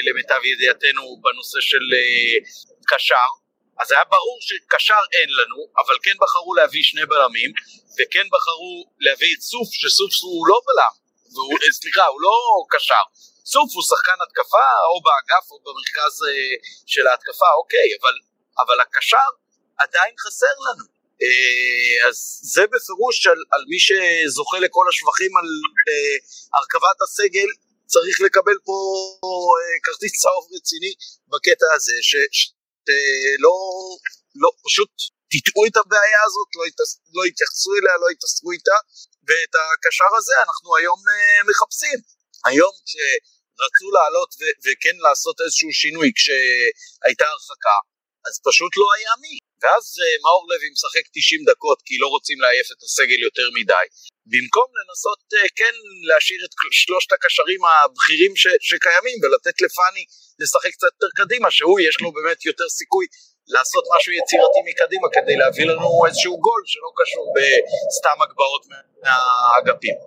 למיטב 0.06 0.42
ידיעתנו 0.52 1.22
בנושא 1.24 1.60
של 1.62 1.86
קשר, 2.88 3.30
אז 3.82 3.92
היה 3.92 4.04
ברור 4.04 4.40
שקשר 4.42 5.04
אין 5.14 5.30
לנו, 5.40 5.60
אבל 5.82 5.96
כן 6.04 6.16
בחרו 6.22 6.54
להביא 6.54 6.84
שני 6.84 7.06
בלמים, 7.06 7.52
וכן 7.98 8.28
בחרו 8.34 8.74
להביא 9.00 9.36
את 9.36 9.42
סוף, 9.42 9.68
שסוף 9.74 10.12
הוא 10.24 10.48
לא 10.48 10.58
בלם, 10.68 10.96
והוא, 11.34 11.60
סליחה, 11.72 12.06
הוא 12.06 12.22
לא 12.22 12.36
קשר. 12.70 13.04
סוף 13.46 13.70
הוא 13.76 13.84
שחקן 13.92 14.18
התקפה, 14.24 14.70
או 14.90 14.96
באגף 15.06 15.46
או 15.52 15.58
במרכז 15.66 16.14
אה, 16.28 16.56
של 16.94 17.08
ההתקפה, 17.08 17.50
אוקיי, 17.60 17.88
אבל, 18.02 18.16
אבל 18.64 18.78
הקשר 18.82 19.30
עדיין 19.84 20.14
חסר 20.24 20.56
לנו. 20.66 20.86
אה, 21.24 22.08
אז 22.08 22.18
זה 22.54 22.64
בפירוש 22.72 23.28
על, 23.28 23.42
על 23.54 23.64
מי 23.72 23.80
שזוכה 23.86 24.58
לכל 24.60 24.86
השבחים 24.90 25.32
על 25.40 25.50
אה, 25.90 26.16
הרכבת 26.56 26.98
הסגל, 27.04 27.50
צריך 27.94 28.22
לקבל 28.26 28.58
פה 28.68 28.78
אה, 29.58 29.76
כרטיס 29.84 30.14
צהוב 30.22 30.46
רציני 30.56 30.94
בקטע 31.32 31.68
הזה, 31.76 31.98
שלא, 32.12 33.56
לא, 34.42 34.50
פשוט 34.66 34.92
תטעו 35.32 35.62
את 35.70 35.78
הבעיה 35.78 36.22
הזאת, 36.28 36.50
לא, 36.58 36.64
התעס, 36.70 36.92
לא 37.16 37.24
התייחסו 37.30 37.72
אליה, 37.78 37.94
לא 38.02 38.08
התעסקו 38.14 38.52
איתה, 38.52 38.78
ואת 39.28 39.54
הקשר 39.62 40.12
הזה 40.18 40.36
אנחנו 40.48 40.70
היום 40.78 41.00
uh, 41.10 41.50
מחפשים. 41.50 42.00
היום 42.50 42.74
כשרצו 43.56 43.88
לעלות 43.98 44.32
ו- 44.40 44.56
וכן 44.64 44.98
לעשות 45.06 45.36
איזשהו 45.42 45.72
שינוי 45.82 46.10
כשהייתה 46.18 47.26
הרחקה, 47.34 47.78
אז 48.28 48.34
פשוט 48.48 48.74
לא 48.82 48.88
היה 48.96 49.14
מי. 49.24 49.36
ואז 49.62 49.86
uh, 50.00 50.04
מאור 50.24 50.44
לוי 50.52 50.70
משחק 50.76 51.06
90 51.14 51.42
דקות 51.52 51.80
כי 51.88 51.96
לא 52.04 52.08
רוצים 52.16 52.38
לעייף 52.44 52.68
את 52.74 52.82
הסגל 52.86 53.20
יותר 53.28 53.48
מדי. 53.58 53.86
במקום 54.32 54.70
לנסות 54.80 55.22
uh, 55.34 55.38
כן 55.60 55.76
להשאיר 56.10 56.42
את 56.48 56.54
שלושת 56.82 57.12
הקשרים 57.16 57.62
הבכירים 57.70 58.34
ש- 58.42 58.60
שקיימים 58.70 59.18
ולתת 59.22 59.58
לפאני 59.66 60.04
לשחק 60.42 60.72
קצת 60.78 60.94
יותר 60.96 61.12
קדימה, 61.20 61.48
שהוא 61.58 61.78
יש 61.88 61.96
לו 62.04 62.10
באמת 62.18 62.40
יותר 62.50 62.68
סיכוי 62.80 63.06
לעשות 63.56 63.84
משהו 63.96 64.12
יצירתי 64.20 64.60
מקדימה 64.70 65.08
כדי 65.16 65.36
להביא 65.42 65.66
לנו 65.72 65.90
איזשהו 66.08 66.36
גול 66.48 66.62
שלא 66.72 66.90
קשור 67.00 67.26
בסתם 67.36 68.18
הגבהות 68.24 68.64
מהאגפים. 69.04 69.98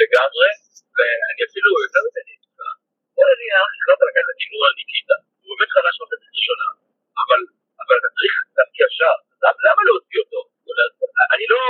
לגמרי, 0.00 0.50
ואני 0.96 1.42
אפילו 1.48 1.68
יותר 1.84 2.02
איתך, 2.06 2.37
בוא 3.18 3.26
נניח, 3.30 3.68
החלטת 3.78 4.06
לקחת 4.10 4.36
הימור 4.40 4.62
על 4.68 4.74
ניקיטה, 4.80 5.16
הוא 5.44 5.50
באמת 5.50 5.70
חלש 5.76 5.94
בחצי 6.00 6.28
ראשונה, 6.38 6.68
אבל 7.22 7.40
אתה 7.98 8.10
צריך 8.16 8.34
להפקיע 8.56 8.86
שער, 8.96 9.18
למה 9.66 9.80
להוציא 9.88 10.18
אותו? 10.22 10.40
אני 11.34 11.44
לא, 11.52 11.60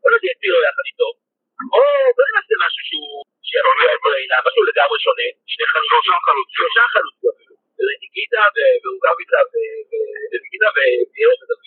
בוא 0.00 0.10
נגיד 0.14 0.36
לו 0.54 0.58
יחד 0.68 0.84
איתו, 0.90 1.08
או 1.74 1.82
בוא 2.16 2.24
נעשה 2.36 2.54
משהו 2.64 2.82
שהוא, 2.88 3.14
משהו 4.46 4.62
לגמרי 4.70 4.98
שונה, 5.04 5.28
שני 5.52 5.66
חלוצים, 5.72 6.14
שלושה 6.54 6.84
חלוצים. 6.94 7.30
אפילו. 7.34 7.54
לניקיטה 7.86 8.42
ורוגביצה 8.82 9.38
וניקיטה 10.30 10.68
ואירו 10.74 11.34
ודוד. 11.40 11.64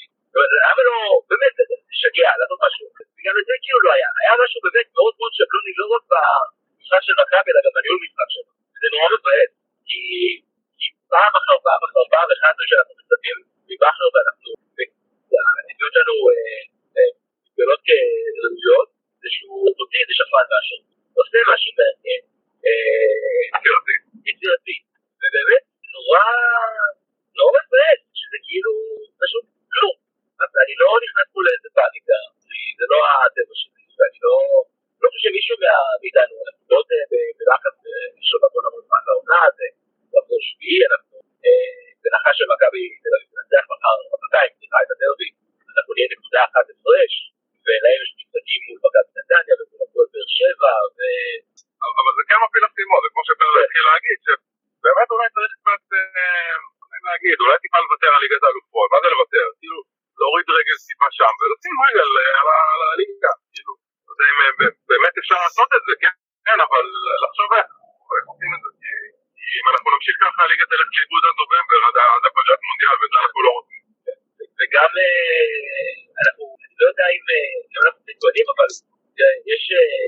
למה 0.66 0.82
לא, 0.88 0.96
באמת, 1.30 1.54
לשגע, 1.92 2.32
לעשות 2.40 2.60
משהו. 2.66 2.86
בגלל 3.18 3.34
זה 3.50 3.56
כאילו 3.64 3.80
לא 3.86 3.92
היה. 3.98 4.10
היה 4.22 4.34
משהו 4.44 4.60
באמת 4.66 4.88
מאוד 4.98 5.14
מאוד 5.20 5.32
שבלוני, 5.38 5.72
לא 5.80 5.86
רק 5.94 6.04
במשחק 6.12 7.02
של 7.08 7.16
מכבי, 7.22 7.50
אלא 7.52 7.62
גם 7.66 7.74
בניהול 7.78 8.00
משחק 8.06 8.30
שלו. 8.34 8.52
זה 8.82 8.88
נורא 8.94 9.08
מבאס. 9.14 9.52
כי 9.88 10.86
פעם 11.14 11.34
אחר 11.40 11.58
פעם 11.68 11.82
אחר 11.88 12.04
פעם, 12.14 12.28
אחד 12.36 12.50
הדברים 12.52 12.70
שאנחנו 12.72 12.94
מצפים 13.00 13.38
מבכר 13.70 14.08
ואנחנו, 14.14 14.50
הנסיעות 15.60 15.94
שלנו 15.96 16.16
מתגלות 17.46 17.82
כראויות, 17.88 18.90
זה 19.22 19.30
שהוא 19.36 19.64
מוציא 19.80 20.00
איזה 20.02 20.14
שפן 20.20 20.46
מהשם. 20.52 20.82
עושה 21.20 21.40
משהו 21.52 21.72
מעניין. 21.80 22.22
יצירתי. 24.30 24.76
ובאמת, 25.22 25.64
נורא, 25.96 26.26
נורא 27.38 27.52
מבאס, 27.66 28.00
שזה 28.20 28.38
כאילו 28.46 28.74
פשוט 29.22 29.46
כלום. 29.74 29.96
אז 30.44 30.52
אני 30.64 30.74
לא 30.82 30.90
נכנס 31.06 31.28
פה 31.34 31.40
לאיזה 31.46 31.70
פאניקה, 31.78 32.20
זה 32.80 32.86
לא 32.94 33.00
הטבע 33.10 33.56
שלי, 33.62 33.84
ואני 33.98 34.20
לא, 34.26 34.36
לא 35.02 35.08
חושב 35.14 35.22
שמישהו 35.26 35.56
מאיתנו, 36.02 36.36
אנחנו 36.46 36.64
לא 36.74 36.80
בלחץ, 37.38 37.76
יש 38.22 38.30
עוד 38.34 38.44
המון 38.46 38.64
המון 38.68 38.84
זמן 38.88 39.02
לעונה, 39.08 39.42
זה 39.58 39.66
כבר 40.10 40.40
שביעי, 40.48 40.82
אנחנו 40.92 41.16
בהנחה 42.02 42.32
שמכבי 42.38 42.84
תל 43.04 43.14
אביב 43.16 43.30
תנצח 43.34 43.64
מחר, 43.72 43.96
מחרתיים, 44.14 44.52
סליחה, 44.58 44.78
את 44.84 44.90
הדרבי, 44.94 45.30
אנחנו 45.74 45.92
נהיה 45.96 46.08
נקודה 46.14 46.40
אחת 46.50 46.66
הפרש, 46.72 47.14
ולהם 47.66 48.00
יש 48.04 48.12
משחקים 48.20 48.60
מול 48.66 48.78
מכבי 48.86 49.12
נתניה 49.18 49.56
ומול 49.60 49.80
הפועל 49.86 50.08
באר 50.14 50.30
שבע, 50.38 50.74
ו... 50.96 51.00
אבל 52.00 52.14
זה 52.18 52.24
כן 52.30 52.40
מפיל 52.44 52.64
אסימון, 52.68 53.00
זה 53.04 53.10
כמו 53.14 53.24
שפרל 53.28 53.56
התחיל 53.66 53.84
להגיד, 53.90 54.20
באמת 54.86 55.08
אולי 55.14 55.28
צריך 55.36 55.54
קצת, 55.60 55.84
להגיד, 57.10 57.38
אולי 57.44 57.58
טיפה 57.64 57.80
לוותר 57.84 58.12
על 58.16 58.22
ליגת 58.24 58.44
האלופות, 58.46 58.88
מה 58.94 59.00
זה 59.04 59.08
לוותר? 59.14 59.48
כאילו, 59.60 59.80
להוריד 60.20 60.48
רגל 60.60 60.78
טיפה 60.90 61.08
שם 61.18 61.34
ולשים 61.40 61.76
רגל 61.86 62.10
על 62.40 62.90
הליגה, 62.94 63.34
כאילו, 63.54 63.74
לא 64.06 64.12
יודע 64.14 64.28
אם 64.32 64.40
באמת 64.90 65.16
אפשר 65.22 65.38
לעשות 65.44 65.70
את 65.78 65.84
זה, 65.88 65.94
כן, 66.46 66.58
אבל 66.68 66.84
לחשוב 67.24 67.50
איך, 67.58 67.68
איך 68.16 68.26
עושים 68.32 68.52
את 68.56 68.62
זה, 68.64 68.70
כי 69.38 69.56
אם 69.60 69.66
אנחנו 69.72 69.88
נמשיך 69.94 70.16
ככה, 70.24 70.40
הליגה 70.46 70.66
תלך 70.72 70.90
לאיבוד 70.96 71.24
עד 71.28 71.36
נובמבר, 71.42 71.80
עד 72.16 72.24
הפג'ת 72.28 72.60
מונדיאל, 72.68 72.98
וזה 73.02 73.18
אנחנו 73.24 73.40
לא 73.46 73.52
רוצים. 73.58 73.84
וגם, 74.58 74.92
אנחנו, 76.22 76.44
אני 76.66 76.76
לא 76.82 76.86
יודע 76.92 77.08
אם 77.16 77.24
אנחנו 77.84 78.02
מתכוננים, 78.10 78.48
אבל 78.54 78.70
יש 79.52 79.64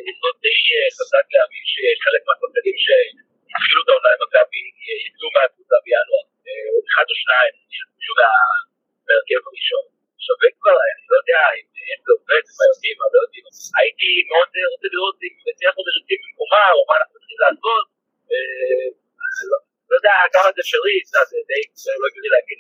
יסוד 0.08 0.36
די 0.44 0.58
חזק 0.98 1.26
להאמין 1.34 1.66
שחלק 1.72 2.22
מהשחקנים 2.28 2.78
שהתחילו 2.84 3.80
את 3.84 3.90
העונה 3.90 4.10
למכבי 4.14 4.64
יצאו 5.06 5.28
מהקבוצה 5.36 5.78
בינואר, 5.86 6.26
אחד 6.88 7.06
או 7.12 7.16
שניים, 7.22 7.54
יצאו 7.76 8.14
מהרכב 8.20 9.42
הראשון. 9.50 9.86
שווה 10.26 10.50
כבר, 10.58 10.78
אני 10.94 11.04
לא 11.12 11.16
יודע 11.22 11.42
אם 11.58 11.66
זה 12.06 12.12
עובד, 12.18 12.44
מה 12.58 12.64
יודעים, 12.72 12.96
מה 13.02 13.08
לא 13.14 13.20
יודעים. 13.24 13.46
הייתי 13.80 14.10
מאוד 14.30 14.50
רוצה 14.74 14.88
לראות 14.94 15.18
אם 15.26 15.34
נצליח 15.48 15.74
עוד 15.80 15.88
רצים 15.96 16.20
במקומה, 16.24 16.66
או 16.76 16.82
מה 16.90 16.94
אנחנו 17.00 17.14
צריכים 17.20 17.25
לעשות. 17.44 17.86
לא 19.90 19.96
יודע 20.00 20.16
כמה 20.36 20.50
זה 20.56 20.60
אפשרי, 20.66 20.98
זה 21.32 21.40
די, 21.50 21.62
לא 22.02 22.06
הגיוני 22.10 22.30
להגיד, 22.36 22.58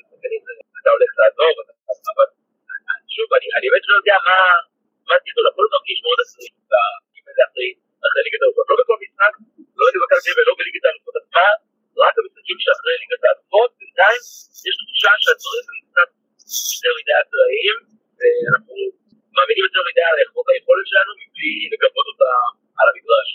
אתה 0.79 0.89
הולך 0.95 1.11
לעזור, 1.19 1.53
אבל 2.11 2.27
שוב, 3.15 3.27
אני 3.57 3.67
באמת 3.71 3.85
לא 3.91 3.95
יודע 3.99 4.17
מה, 4.27 4.37
מה 5.09 5.15
תכנון, 5.25 5.45
הכל 5.51 5.65
מרגיש 5.75 5.99
מאוד 6.05 6.19
עצמי, 6.23 6.47
אחרי 8.07 8.21
ליגת 8.25 8.41
האלופות, 8.43 8.65
לא 8.71 8.75
בכל 8.81 8.97
משחק, 9.03 9.33
לא 9.79 9.83
במכבי 9.93 10.21
תל 10.25 10.33
ולא 10.37 10.53
בליגת 10.59 10.83
האלופות 10.87 11.15
עצמה, 11.21 11.47
רק 12.03 12.13
המשחקים 12.19 12.57
שאחרי 12.63 12.95
ליגת 13.01 13.21
האלופות, 13.25 13.69
בינתיים 13.79 14.21
יש 14.67 14.75
תחושה 14.79 15.11
שהדברים 15.23 15.65
הם 15.69 15.77
קצת 15.87 16.09
יותר 16.75 16.93
מדי 16.99 17.15
אקראיים, 17.21 17.77
ואנחנו 18.17 18.75
מאמינים 19.35 19.63
יותר 19.69 19.83
מדי 19.89 20.05
על 20.11 20.17
היכולת 20.21 20.85
שלנו 20.91 21.11
מבלי 21.21 21.53
לגבות 21.73 22.05
אותה 22.11 22.31
על 22.79 22.87
המגרש. 22.89 23.29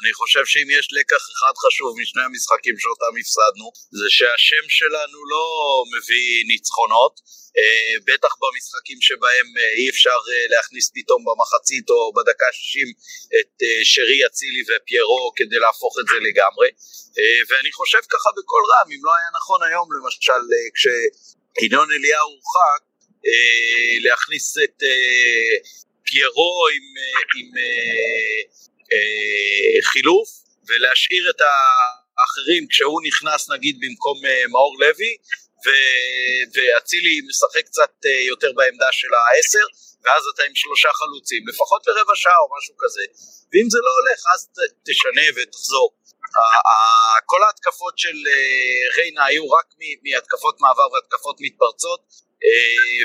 אני 0.00 0.12
חושב 0.20 0.44
שאם 0.52 0.68
יש 0.78 0.86
לקח 0.98 1.22
אחד 1.34 1.54
חשוב 1.64 1.90
משני 2.00 2.22
המשחקים 2.28 2.76
שאותם 2.82 3.12
הפסדנו, 3.20 3.66
זה 3.98 4.08
שהשם 4.16 4.64
שלנו 4.78 5.18
לא 5.32 5.46
מביא 5.92 6.28
ניצחונות, 6.50 7.14
אה, 7.58 7.94
בטח 8.08 8.32
במשחקים 8.40 8.98
שבהם 9.06 9.48
אה, 9.58 9.72
אי 9.78 9.86
אפשר 9.92 10.20
אה, 10.30 10.44
להכניס 10.52 10.86
פתאום 10.96 11.20
במחצית 11.26 11.86
או 11.90 12.12
בדקה 12.16 12.48
60 12.52 12.88
את 13.38 13.52
שרי 13.92 14.20
אצילי 14.26 14.62
ופיירו 14.68 15.32
כדי 15.36 15.58
להפוך 15.64 15.94
את 16.00 16.06
זה 16.10 16.18
לגמרי, 16.28 16.68
ואני 17.48 17.72
חושב 17.78 18.02
ככה 18.12 18.30
בקול 18.36 18.62
רם, 18.72 18.88
אם 18.94 19.02
לא 19.06 19.12
היה 19.18 19.30
נכון 19.38 19.60
היום 19.66 19.88
למשל 19.96 20.42
כשינון 20.76 21.88
אליהו 21.96 22.30
הורחק, 22.34 22.82
להכניס 24.04 24.46
את 24.64 24.78
פיירו 26.06 26.66
עם, 26.74 26.86
עם 27.38 27.48
חילוף 29.92 30.28
ולהשאיר 30.68 31.30
את 31.30 31.40
האחרים 32.18 32.66
כשהוא 32.70 33.00
נכנס 33.08 33.50
נגיד 33.50 33.76
במקום 33.80 34.16
מאור 34.50 34.76
לוי 34.80 35.16
ואצילי 36.54 37.20
משחק 37.28 37.64
קצת 37.70 37.92
אה, 38.06 38.20
יותר 38.32 38.52
בעמדה 38.56 38.92
של 38.92 39.12
העשר, 39.14 39.66
ואז 40.04 40.22
אתה 40.34 40.42
עם 40.48 40.54
שלושה 40.54 40.88
חלוצים, 40.92 41.42
לפחות 41.48 41.86
לרבע 41.86 42.14
שעה 42.14 42.38
או 42.42 42.48
משהו 42.56 42.74
כזה, 42.82 43.04
ואם 43.50 43.66
זה 43.74 43.78
לא 43.86 43.92
הולך 43.98 44.18
אז 44.34 44.40
תשנה 44.86 45.26
ותחזור. 45.36 45.88
כל 47.26 47.42
ההתקפות 47.42 47.98
של 47.98 48.16
אה, 48.32 48.84
ריינה 48.96 49.24
היו 49.24 49.50
רק 49.50 49.66
מהתקפות 50.04 50.60
מעבר 50.60 50.88
והתקפות 50.92 51.36
מתפרצות, 51.40 52.00
אה, 52.10 52.33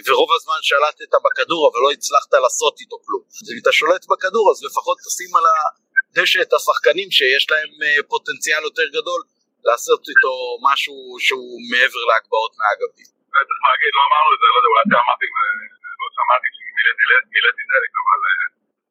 ורוב 0.05 0.29
הזמן 0.37 0.59
שלטת 0.69 1.11
בכדור 1.25 1.61
אבל 1.69 1.79
לא 1.85 1.91
הצלחת 1.95 2.33
לעשות 2.43 2.75
איתו 2.81 2.97
כלום. 3.05 3.23
אז 3.41 3.47
אם 3.51 3.57
אתה 3.61 3.71
שולט 3.79 4.03
בכדור 4.11 4.45
אז 4.51 4.57
לפחות 4.67 4.97
תשים 5.05 5.31
על 5.37 5.45
הדשא 5.51 6.41
את 6.45 6.51
השחקנים 6.57 7.09
שיש 7.17 7.43
להם 7.51 7.71
פוטנציאל 8.11 8.63
יותר 8.69 8.87
גדול 8.97 9.21
לעשות 9.67 10.01
איתו 10.11 10.33
משהו 10.67 10.95
שהוא 11.25 11.55
מעבר 11.71 12.01
להגבהות 12.09 12.53
מהאגפים. 12.59 13.09
צריך 13.49 13.61
להגיד, 13.69 13.91
לא 13.97 14.01
אמרנו 14.09 14.29
את 14.35 14.39
זה, 14.41 14.47
לא 14.53 14.57
יודע, 14.59 14.69
אולי 14.71 14.83
אתה 14.87 14.97
אמרתי, 15.03 15.25
לא 16.01 16.07
שמעתי 16.17 16.47
שמילאתי 16.55 17.63
דלק, 17.71 17.91
אבל 18.01 18.19
אה, 18.27 18.45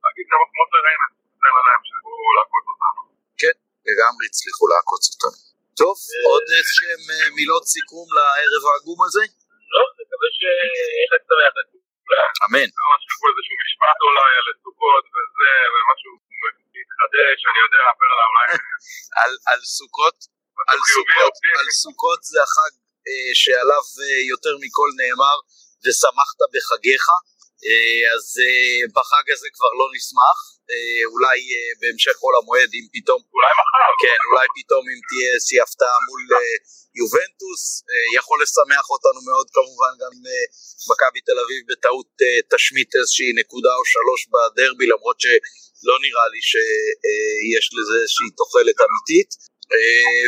להגיד 0.05 0.26
כמה 0.30 0.44
כמו 0.51 0.62
לריינה, 0.72 1.07
תן 1.42 1.53
להם 1.66 1.82
שיכולו 1.86 2.26
לעקוץ 2.36 2.64
אותנו. 2.72 3.01
כן, 3.42 3.57
לגמרי 3.88 4.24
הצליחו 4.30 4.64
לעקוץ 4.72 5.03
אותנו. 5.12 5.38
טוב, 5.80 5.96
עוד 6.28 6.44
איזשהם 6.59 7.03
אה, 7.12 7.28
מילות 7.36 7.64
סיכום 7.74 8.07
לערב 8.16 8.62
העגום 8.68 9.01
הזה? 9.07 9.24
לא, 9.74 9.82
נקווה 9.99 10.28
שיהיה 10.36 11.05
חג 11.11 11.22
שמח 11.28 11.53
לכולם. 11.59 12.30
אמן. 12.44 12.68
ממש 12.84 13.01
כתבו 13.09 13.26
איזשהו 13.30 13.57
משפט 13.64 13.99
אולי 14.07 14.32
על 14.40 14.46
סוכות 14.62 15.05
וזה, 15.14 15.53
ומשהו 15.72 16.12
מתחדש, 16.76 17.38
אני 17.49 17.61
יודע, 17.64 17.84
פרלה 17.99 18.24
אולי. 18.30 18.49
על 19.51 19.58
סוכות 19.77 20.19
על 20.71 20.81
סוכות, 20.95 21.35
על 21.61 21.69
סוכות 21.83 22.21
זה 22.31 22.39
החג 22.47 22.73
אה, 23.09 23.31
שעליו 23.41 23.85
אה, 24.03 24.21
יותר 24.33 24.55
מכל 24.62 24.91
נאמר 25.01 25.37
ושמחת 25.85 26.41
בחגיך 26.55 27.05
אה, 27.66 28.01
אז 28.14 28.25
אה, 28.45 28.81
בחג 28.97 29.27
הזה 29.35 29.49
כבר 29.57 29.73
לא 29.81 29.87
נשמח. 29.97 30.39
אה, 30.71 31.03
אולי 31.12 31.39
אה, 31.55 31.71
בהמשך 31.81 32.16
חול 32.23 32.35
המועד 32.39 32.71
אם 32.79 32.87
פתאום 32.95 33.21
אולי 33.35 33.53
מחר. 33.61 33.91
כן 34.05 34.21
אולי 34.29 34.47
פתאום 34.59 34.85
אם 34.93 35.01
תהיה 35.09 35.29
איזושהי 35.35 35.61
הפתעה 35.64 35.99
מול 36.09 36.23
אה, 36.37 36.57
יובנטוס. 37.01 37.62
אה, 37.91 38.09
יכול 38.19 38.39
לשמח 38.43 38.87
אותנו 38.95 39.21
מאוד 39.29 39.47
כמובן 39.57 39.93
גם 40.03 40.14
אה, 40.29 40.47
מכבי 40.91 41.21
תל 41.29 41.39
אביב 41.45 41.61
בטעות 41.71 42.11
אה, 42.25 42.39
תשמיט 42.53 42.91
איזושהי 43.01 43.31
נקודה 43.41 43.73
או 43.79 43.85
שלוש 43.95 44.21
בדרבי 44.33 44.87
למרות 44.93 45.19
שלא 45.25 45.97
נראה 46.05 46.27
לי 46.35 46.43
שיש 46.51 47.66
אה, 47.69 47.77
לזה 47.77 47.97
איזושהי 48.03 48.31
תוחלת 48.41 48.79
אמיתית. 48.87 49.31
אה, 49.39 49.58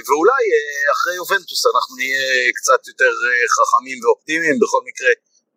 ואולי 0.07 0.43
אה, 0.55 0.93
אחרי 0.95 1.14
יובנטוס 1.20 1.62
אנחנו 1.72 1.93
נהיה 2.01 2.53
קצת 2.59 2.80
יותר 2.91 3.12
אה, 3.26 3.47
חכמים 3.57 3.99
ואופטימיים, 4.03 4.57
בכל 4.62 4.82
מקרה 4.88 5.12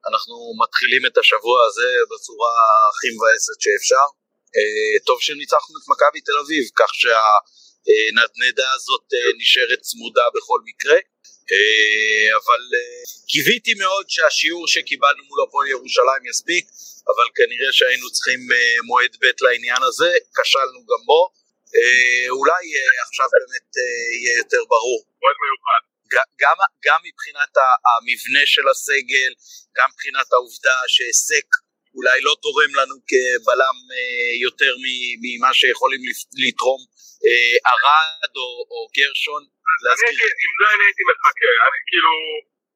אנחנו 0.09 0.35
מתחילים 0.63 1.03
את 1.05 1.15
השבוע 1.17 1.57
הזה 1.67 1.89
בצורה 2.11 2.53
הכי 2.89 3.07
מבאסת 3.15 3.57
שאפשר. 3.63 4.07
טוב 5.07 5.17
שניצחנו 5.21 5.73
את 5.79 5.85
מכבי 5.91 6.21
תל 6.27 6.37
אביב, 6.43 6.63
כך 6.79 6.91
שהנדנדה 7.01 8.67
הזאת 8.75 9.05
נשארת 9.39 9.79
צמודה 9.81 10.25
בכל 10.35 10.59
מקרה. 10.69 10.97
אבל 12.39 12.61
קיוויתי 13.31 13.73
מאוד 13.73 14.05
שהשיעור 14.13 14.67
שקיבלנו 14.67 15.23
מול 15.29 15.39
הפועל 15.43 15.67
ירושלים 15.67 16.23
יספיק, 16.29 16.65
אבל 17.11 17.27
כנראה 17.37 17.69
שהיינו 17.77 18.11
צריכים 18.11 18.39
מועד 18.87 19.13
ב' 19.21 19.43
לעניין 19.43 19.83
הזה, 19.83 20.11
כשלנו 20.35 20.79
גם 20.89 21.01
בו. 21.05 21.42
אה, 21.77 22.25
אולי 22.37 22.63
אה, 22.77 22.93
עכשיו 23.05 23.27
באמת 23.33 23.67
אה, 23.81 24.03
יהיה 24.19 24.33
יותר 24.41 24.61
ברור. 24.73 24.99
מועד 25.21 25.37
מיוחד. 25.43 25.81
גם, 26.43 26.57
גם 26.85 26.99
מבחינת 27.07 27.53
המבנה 27.89 28.43
של 28.45 28.65
הסגל, 28.71 29.31
גם 29.77 29.87
מבחינת 29.93 30.27
העובדה 30.33 30.77
שהיסק 30.87 31.47
אולי 31.95 32.21
לא 32.21 32.33
תורם 32.41 32.71
לנו 32.79 32.95
כבלם 33.09 33.77
יותר 34.45 34.73
ממה 35.23 35.53
שיכולים 35.53 36.01
לתרום 36.43 36.81
ארד 37.71 38.33
או, 38.41 38.47
או 38.71 38.79
גרשון. 38.97 39.43
להזכיר. 39.83 40.29
עם 40.43 40.51
זה 40.59 40.65
אני 40.75 40.83
הייתי 40.87 41.03
מחכה, 41.11 41.51
אני 41.67 41.79
כאילו... 41.89 42.13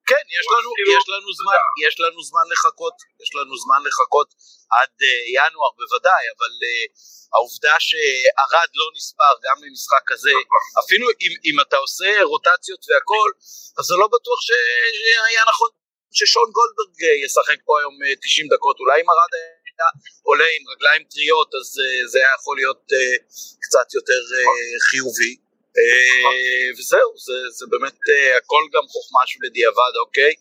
כן, 0.09 0.25
יש 0.39 0.45
לנו, 0.53 0.69
כאילו, 0.77 0.91
יש 0.97 1.05
לנו 1.13 1.29
זמן, 1.39 1.59
יש 1.87 1.95
לנו 2.03 2.19
זמן 2.29 2.45
לחכות, 2.53 2.95
יש 3.23 3.29
לנו 3.37 3.53
זמן 3.63 3.79
לחכות 3.87 4.29
עד 4.77 4.93
uh, 5.01 5.07
ינואר 5.35 5.71
בוודאי, 5.79 6.23
אבל 6.33 6.53
uh, 6.67 6.87
העובדה 7.33 7.75
שערד 7.87 8.69
לא 8.79 8.87
נספר 8.95 9.33
גם 9.45 9.57
במשחק 9.61 10.03
כזה, 10.11 10.35
אפילו 10.81 11.05
אם, 11.23 11.33
אם 11.47 11.55
אתה 11.63 11.77
עושה 11.85 12.09
רוטציות 12.31 12.81
והכל, 12.89 13.29
אז 13.77 13.83
זה 13.89 13.95
לא 14.01 14.07
בטוח 14.15 14.39
שהיה 14.47 15.43
נכון 15.51 15.69
ששון 16.17 16.47
גולדברג 16.57 16.99
אה, 17.07 17.15
ישחק 17.25 17.59
פה 17.67 17.73
היום 17.79 17.95
90 18.21 18.47
דקות, 18.53 18.75
אולי 18.79 18.97
אם 19.01 19.09
ארד 19.13 19.31
היה 19.37 19.89
עולה 20.27 20.49
עם 20.55 20.63
רגליים 20.73 21.03
טריות 21.11 21.49
אז 21.59 21.67
uh, 21.81 22.07
זה 22.11 22.17
היה 22.19 22.31
יכול 22.39 22.55
להיות 22.57 22.83
uh, 22.91 23.17
קצת 23.63 23.87
יותר 23.97 24.21
uh, 24.37 24.45
חיובי. 24.89 25.46
אה, 25.79 26.67
וזהו, 26.77 27.11
זה, 27.25 27.37
זה 27.57 27.65
באמת 27.73 27.99
אה, 28.11 28.37
הכל 28.37 28.63
גם 28.73 28.85
חוכמה 28.93 29.23
שבדיעבד, 29.29 29.93
אוקיי? 30.03 30.33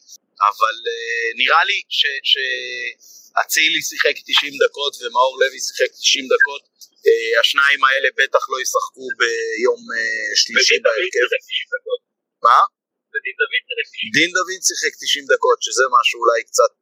אבל 0.51 0.77
אה, 0.91 1.27
נראה 1.41 1.63
לי 1.71 1.79
שאצילי 2.31 3.81
שיחק 3.89 4.17
90 4.27 4.53
דקות 4.65 4.93
ומאור 5.01 5.35
לוי 5.41 5.61
שיחק 5.67 5.91
90 5.91 6.25
דקות, 6.35 6.63
השניים 7.41 7.81
האלה 7.85 8.09
בטח 8.19 8.43
לא 8.51 8.57
ישחקו 8.65 9.07
ביום 9.21 9.81
שלישי 10.41 10.79
בהרכב. 10.85 11.27
מה? 12.47 12.61
דין 14.17 14.31
דוד 14.37 14.61
שיחק 14.69 14.93
90 15.03 15.25
דקות, 15.33 15.59
שזה 15.65 15.85
משהו 15.97 16.17
אולי 16.23 16.41
קצת 16.49 16.75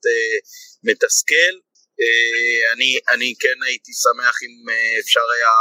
מתסכל. 0.86 1.54
אה, 2.00 2.72
אני, 2.72 2.90
אני 3.12 3.30
כן 3.42 3.58
הייתי 3.66 3.92
שמח 4.02 4.36
אם 4.44 4.54
אה, 4.72 4.98
אפשר 5.02 5.26
היה, 5.36 5.54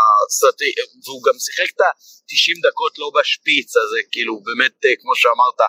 והוא 1.04 1.22
גם 1.28 1.38
שיחק 1.46 1.70
את 1.76 1.82
ה-90 1.82 2.58
דקות 2.68 2.94
לא 3.02 3.08
בשפיץ, 3.18 3.70
אז 3.82 3.90
כאילו 4.12 4.34
באמת 4.48 4.76
אה, 4.86 4.96
כמו 5.02 5.14
שאמרת, 5.22 5.60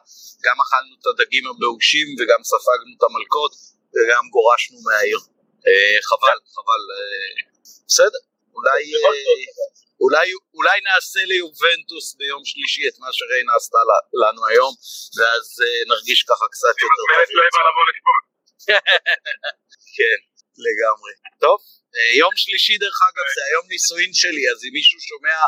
גם 0.44 0.56
אכלנו 0.64 0.92
את 0.98 1.06
הדגים 1.10 1.44
הבאושים 1.50 2.08
וגם 2.18 2.40
ספגנו 2.50 2.92
את 2.96 3.02
המלקות 3.06 3.52
וגם 3.94 4.24
גורשנו 4.34 4.78
מהעיר. 4.86 5.20
חבל, 6.10 6.38
חבל, 6.54 6.82
בסדר, 7.88 8.22
אולי, 8.56 8.82
אולי, 10.02 10.26
אולי 10.54 10.78
נעשה 10.88 11.20
ליובנטוס 11.24 12.06
ביום 12.18 12.42
שלישי 12.44 12.82
את 12.88 12.96
מה 13.02 13.08
שריינה 13.16 13.52
עשתה 13.56 13.78
לנו 14.22 14.46
היום, 14.50 14.72
ואז 15.16 15.46
נרגיש 15.90 16.20
ככה 16.30 16.46
קצת 16.54 16.76
יותר 16.82 17.02
כן. 19.96 20.33
לגמרי. 20.66 21.12
טוב, 21.44 21.58
אה, 21.96 22.10
יום 22.22 22.34
שלישי 22.42 22.74
דרך 22.84 22.98
אגב 23.08 23.26
זה 23.36 23.42
היום 23.48 23.64
נישואין 23.72 24.12
שלי, 24.20 24.44
אז 24.52 24.58
אם 24.64 24.72
מישהו 24.78 24.98
שומע 25.08 25.38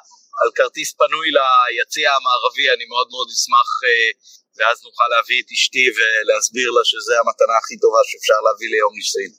על 0.40 0.48
כרטיס 0.56 0.90
פנוי 1.00 1.28
ליציע 1.36 2.08
המערבי 2.16 2.66
אני 2.74 2.84
מאוד 2.92 3.08
מאוד 3.12 3.28
אשמח 3.34 3.70
אה, 3.86 4.10
ואז 4.56 4.76
נוכל 4.86 5.08
להביא 5.14 5.38
את 5.42 5.48
אשתי 5.56 5.86
ולהסביר 5.96 6.68
לה 6.76 6.84
שזה 6.90 7.14
המתנה 7.20 7.56
הכי 7.60 7.76
טובה 7.82 8.00
שאפשר 8.08 8.38
להביא 8.46 8.68
ליום 8.72 8.92
נישואין. 8.98 9.32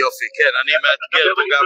יופי, 0.00 0.28
כן, 0.38 0.52
אני 0.60 0.72
מאתגר 0.84 1.26
גם 1.54 1.64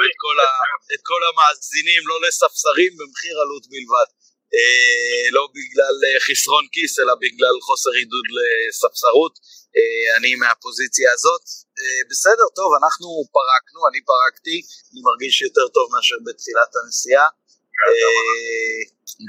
את 0.95 1.01
כל 1.11 1.21
המאזינים 1.29 2.03
לא 2.11 2.17
לספסרים 2.25 2.93
במחיר 2.99 3.35
עלות 3.43 3.65
בלבד. 3.73 4.09
אה, 4.57 5.25
לא 5.37 5.45
בגלל 5.57 5.95
אה, 6.07 6.21
חסרון 6.27 6.65
כיס 6.73 6.93
אלא 7.01 7.15
בגלל 7.25 7.55
חוסר 7.67 7.93
עידוד 7.99 8.27
לספסרות. 8.37 9.35
אה, 9.77 10.17
אני 10.17 10.35
מהפוזיציה 10.35 11.13
הזאת. 11.17 11.45
בסדר 12.11 12.47
טוב 12.59 12.71
אנחנו 12.81 13.09
פרקנו 13.39 13.81
אני 13.89 14.01
פרקתי. 14.13 14.57
אני 14.91 15.01
מרגיש 15.09 15.35
יותר 15.43 15.67
טוב 15.77 15.87
מאשר 15.93 16.19
בתחילת 16.27 16.73
הנסיעה. 16.79 17.29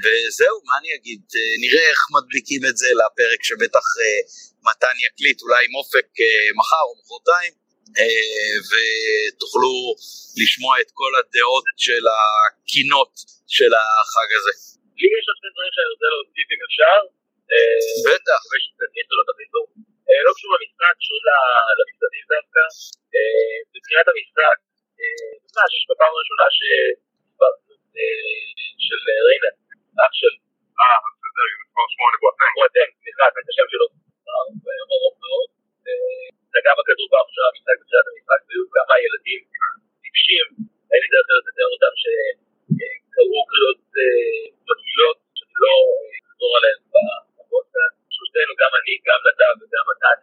וזהו, 0.02 0.56
מה 0.66 0.74
אני 0.80 0.90
אגיד, 0.96 1.22
אה, 1.36 1.54
נראה 1.62 1.84
איך 1.90 2.00
מדביקים 2.16 2.62
את 2.68 2.76
זה 2.76 2.88
לפרק 3.00 3.40
שבטח 3.48 3.86
מתן 4.66 4.96
יקליט, 5.06 5.42
אולי 5.42 5.60
עם 5.66 5.74
אופק 5.74 6.08
מחר 6.58 6.84
או 6.88 6.94
מחרתיים, 7.00 7.52
ותוכלו 8.70 9.74
לשמוע 10.40 10.80
את 10.80 10.90
כל 10.94 11.12
הדעות 11.18 11.64
של 11.76 12.04
הקינות 12.16 13.12
של 13.48 13.72
החג 13.74 14.28
הזה. 14.38 14.71
לי 15.02 15.08
יש 15.18 15.24
עוד 15.28 15.36
שני 15.40 15.50
דברים 15.54 15.72
שאני 15.74 15.90
רוצה 15.94 16.08
להוסיף 16.12 16.46
אם 16.54 16.60
אפשר. 16.68 16.98
בטח. 18.06 18.40
לא 20.26 20.30
קשור 20.36 20.50
למשחק, 20.56 20.94
קשור 21.00 21.18
למסעדים 21.78 22.24
דווקא. 22.34 22.64
מבחינת 23.74 24.06
המשחק, 24.10 24.56
ממש 25.54 25.72
בפעם 25.90 26.12
הראשונה 26.14 26.46
של 28.86 28.98
ריינה, 29.26 29.50
אח 30.04 30.12
של... 30.20 30.34
אה, 30.78 30.98
בסדר, 31.22 31.44
מספר 31.62 31.84
שמונה 31.92 32.16
בואטנג. 32.22 32.52
בואטנג, 32.58 32.90
סליחה, 33.02 33.24
את 33.40 33.48
השם 33.50 33.66
שלו. 33.72 33.86
ברור 34.90 35.12
מאוד. 35.22 35.48
נגע 36.54 36.72
בכדור 36.78 37.08
פעם 37.12 37.24
ראשונה 37.28 37.48
במשחק 37.52 37.76
בתחילת 37.80 38.06
המשחק, 38.10 38.40
והיו 38.46 38.64
כמה 38.76 38.94
ילדים 39.04 39.40
טיפשים, 40.02 40.46
אין 40.90 41.00
לי 41.02 41.08
דרך 41.12 41.26
לתאר 41.48 41.70
אותם 41.74 41.94
שקראו 42.02 43.01
קריאות 43.50 43.80
מגעילות, 44.68 45.18
שאני 45.38 45.56
לא 45.64 45.74
אחזור 46.28 46.52
עליהן 46.58 46.78
בפודקאסט. 47.36 47.96
שלושתנו, 48.14 48.52
גם 48.62 48.72
אני, 48.78 48.94
גם 49.08 49.20
נדב 49.26 49.54
וגם 49.60 49.84
מתן, 49.90 50.18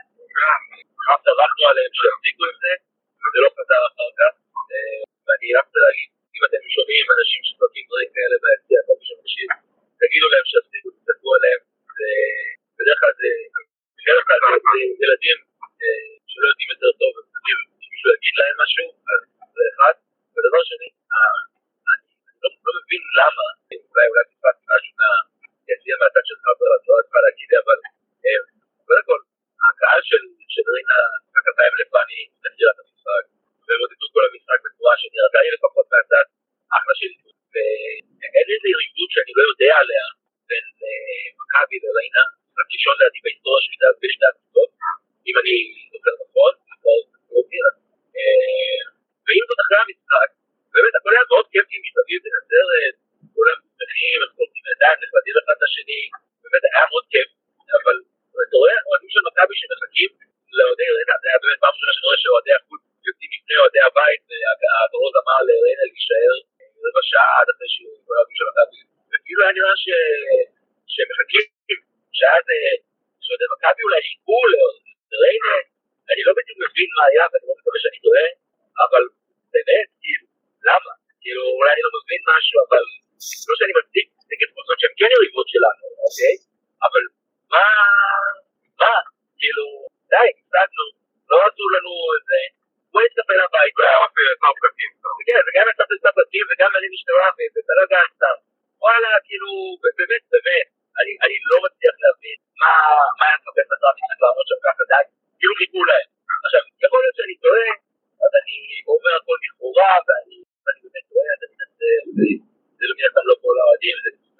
צרחנו 1.25 1.63
עליהם 1.71 1.91
שיפסיקו 1.97 2.43
עם 2.49 2.57
זה, 2.63 2.73
וזה 3.21 3.39
לא 3.45 3.49
חזר 3.57 3.81
אחר 3.89 4.09
כך. 4.19 4.33
ואני 5.25 5.47
רק 5.57 5.65
רוצה 5.67 5.81
להגיד, 5.85 6.09
אם 6.35 6.41
אתם 6.47 6.61
שומעים 6.75 7.05
אנשים 7.15 7.41
שצועקים 7.47 7.83
דברים 7.87 8.09
כאלה 8.15 8.35
ביציע, 8.43 8.79
כל 8.87 8.95
מי 8.99 9.05
שמקשיב, 9.09 9.49
תגידו 10.01 10.27
להם 10.33 10.45
שיפסיקו, 10.51 10.87
תצעקו 10.95 11.29
עליהם. 11.37 11.61
בדרך 12.77 12.97
כלל 13.01 13.13
זה, 13.21 13.29
בדרך 13.97 14.23
כלל 14.27 14.39
ילדים 15.03 15.37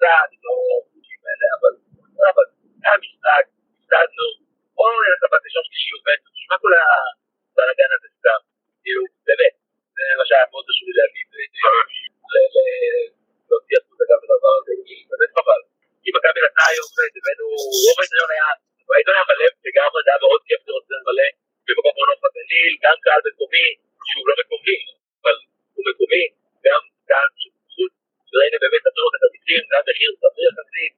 זה 0.00 0.06
קבוצה, 0.06 0.12
אני 0.26 0.36
לא 0.46 0.54
חושבים 0.92 1.22
האלה, 1.28 1.46
אבל 2.30 2.46
היה 2.84 2.96
משחק, 3.04 3.44
הפסדנו, 3.78 4.26
בואו 4.76 4.96
נלך 5.04 5.20
לבת 5.24 5.42
ראשון 5.46 5.64
שלישיות 5.68 6.02
בעצם, 6.06 6.28
תשמע 6.36 6.56
כל 6.62 6.72
הבלאגן 6.80 7.90
הזה 7.96 8.08
סתם, 8.18 8.40
כאילו, 8.82 9.02
באמת, 9.28 9.54
זה 9.96 10.02
מה 10.18 10.24
שהיה 10.28 10.44
מאוד 10.52 10.64
חשוב 10.68 10.86
לי 10.88 10.94
להגיד, 11.00 11.26
להוציא 13.48 13.76
החוצה 13.80 14.04
גם 14.10 14.18
בדבר 14.22 14.52
הזה, 14.58 14.72
באמת 15.10 15.30
חבל. 15.36 15.60
כי 16.02 16.08
מכבי 16.16 16.40
נתנה 16.44 16.64
היום, 16.72 16.88
הבאנו, 17.16 17.46
רוב 17.84 17.96
ההיתריון 18.00 18.30
היה, 18.34 18.48
ההיתריון 18.94 19.16
היה 19.18 19.26
מלא, 19.30 19.48
וגם 19.64 19.90
זה 20.04 20.10
היה 20.10 20.20
מאוד 20.24 20.40
כיף 20.48 20.60
לראות 20.66 20.84
את 20.86 20.90
זה 20.92 20.96
מלא, 21.08 21.28
במקום 21.66 21.92
מאוד 21.96 22.08
נוף 22.10 22.20
בגליל, 22.24 22.72
גם 22.84 22.96
קהל 23.04 23.20
מקומי, 23.28 23.66
שהוא 24.08 24.24
לא 24.28 24.34
מקומי, 24.40 24.78
אבל 25.20 25.36
הוא 25.74 25.84
מקומי, 25.88 26.24
גם 26.66 26.82
קהל 27.08 27.28
חוץ, 27.74 27.92
ראינו 28.38 28.56
באמת 28.62 28.82
נתנו 28.86 29.04
את 29.08 29.14
הכרטיסים, 29.16 29.62
גם 29.72 29.82
מחיר 29.88 30.10
סביר 30.20 30.48
יחסית, 30.50 30.92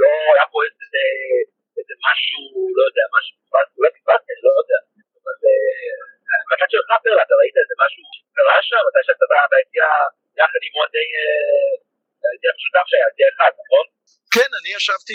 לא 0.00 0.12
היה 0.34 0.46
פה 0.52 0.58
איזה 1.78 1.94
משהו, 2.06 2.42
לא 2.76 2.82
יודע, 2.88 3.04
משהו, 3.16 3.34
אולי 3.76 3.90
פספסתי, 3.94 4.30
אני 4.34 4.42
לא 4.48 4.52
יודע, 4.60 4.78
אבל 5.20 5.36
בצד 6.48 6.68
שלך 6.72 6.90
פרלה, 7.02 7.22
אתה 7.26 7.34
ראית 7.40 7.56
איזה 7.62 7.74
משהו 7.84 8.02
קרה 8.36 8.56
שם, 8.68 8.82
מתי 8.86 9.02
שאתה 9.06 9.26
ביציאה 9.52 9.92
יחד 10.40 10.60
עם 10.66 10.72
אוהדי, 10.78 11.08
היציאה 12.30 12.52
המשותף 12.54 12.84
שהיה, 12.90 13.06
יציאה 13.10 13.28
אחד, 13.34 13.52
נכון? 13.62 13.84
כן, 14.34 14.50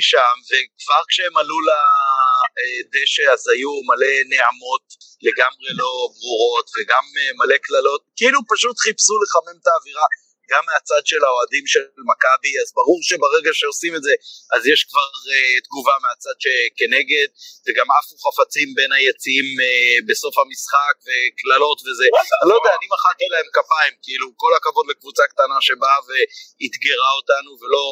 אני 0.02 0.08
ישבתי 0.08 0.12
שם, 0.12 0.36
וכבר 0.50 1.04
כשהם 1.10 1.38
עלו 1.38 1.58
לדשא 1.68 3.26
אז 3.34 3.48
היו 3.54 3.74
מלא 3.90 4.14
נעמות 4.32 4.86
לגמרי 5.28 5.72
לא 5.82 5.92
ברורות, 6.20 6.68
וגם 6.76 7.04
מלא 7.40 7.58
קללות, 7.58 8.02
כאילו 8.16 8.40
פשוט 8.54 8.76
חיפשו 8.84 9.16
לחמם 9.24 9.58
את 9.62 9.68
האווירה. 9.68 10.08
גם 10.52 10.64
מהצד 10.70 11.04
של 11.12 11.22
האוהדים 11.28 11.66
של 11.74 11.86
מכבי, 12.12 12.54
אז 12.62 12.68
ברור 12.80 13.00
שברגע 13.10 13.52
שעושים 13.60 13.94
את 13.98 14.04
זה, 14.08 14.14
אז 14.54 14.62
יש 14.72 14.80
כבר 14.90 15.12
uh, 15.30 15.58
תגובה 15.66 15.96
מהצד 16.04 16.38
שכנגד, 16.44 17.30
וגם 17.66 17.88
עפו 17.96 18.16
חפצים 18.26 18.70
בין 18.78 18.92
היציעים 18.98 19.48
uh, 19.60 19.66
בסוף 20.08 20.34
המשחק, 20.42 20.96
וקללות 21.06 21.80
וזה. 21.86 22.08
אני 22.42 22.50
לא 22.52 22.56
יודע, 22.60 22.72
אני 22.78 22.88
מחאתי 22.96 23.28
להם 23.34 23.48
כפיים, 23.58 23.94
כאילו, 24.06 24.28
כל 24.42 24.52
הכבוד 24.58 24.86
לקבוצה 24.92 25.24
קטנה 25.32 25.58
שבאה 25.68 26.00
ואתגרה 26.08 27.12
אותנו, 27.20 27.52
ולא 27.60 27.84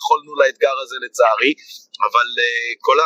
יכולנו 0.00 0.32
לאתגר 0.40 0.76
הזה 0.82 0.96
לצערי, 1.04 1.52
אבל 2.06 2.28
uh, 2.46 2.76
כל. 2.80 2.96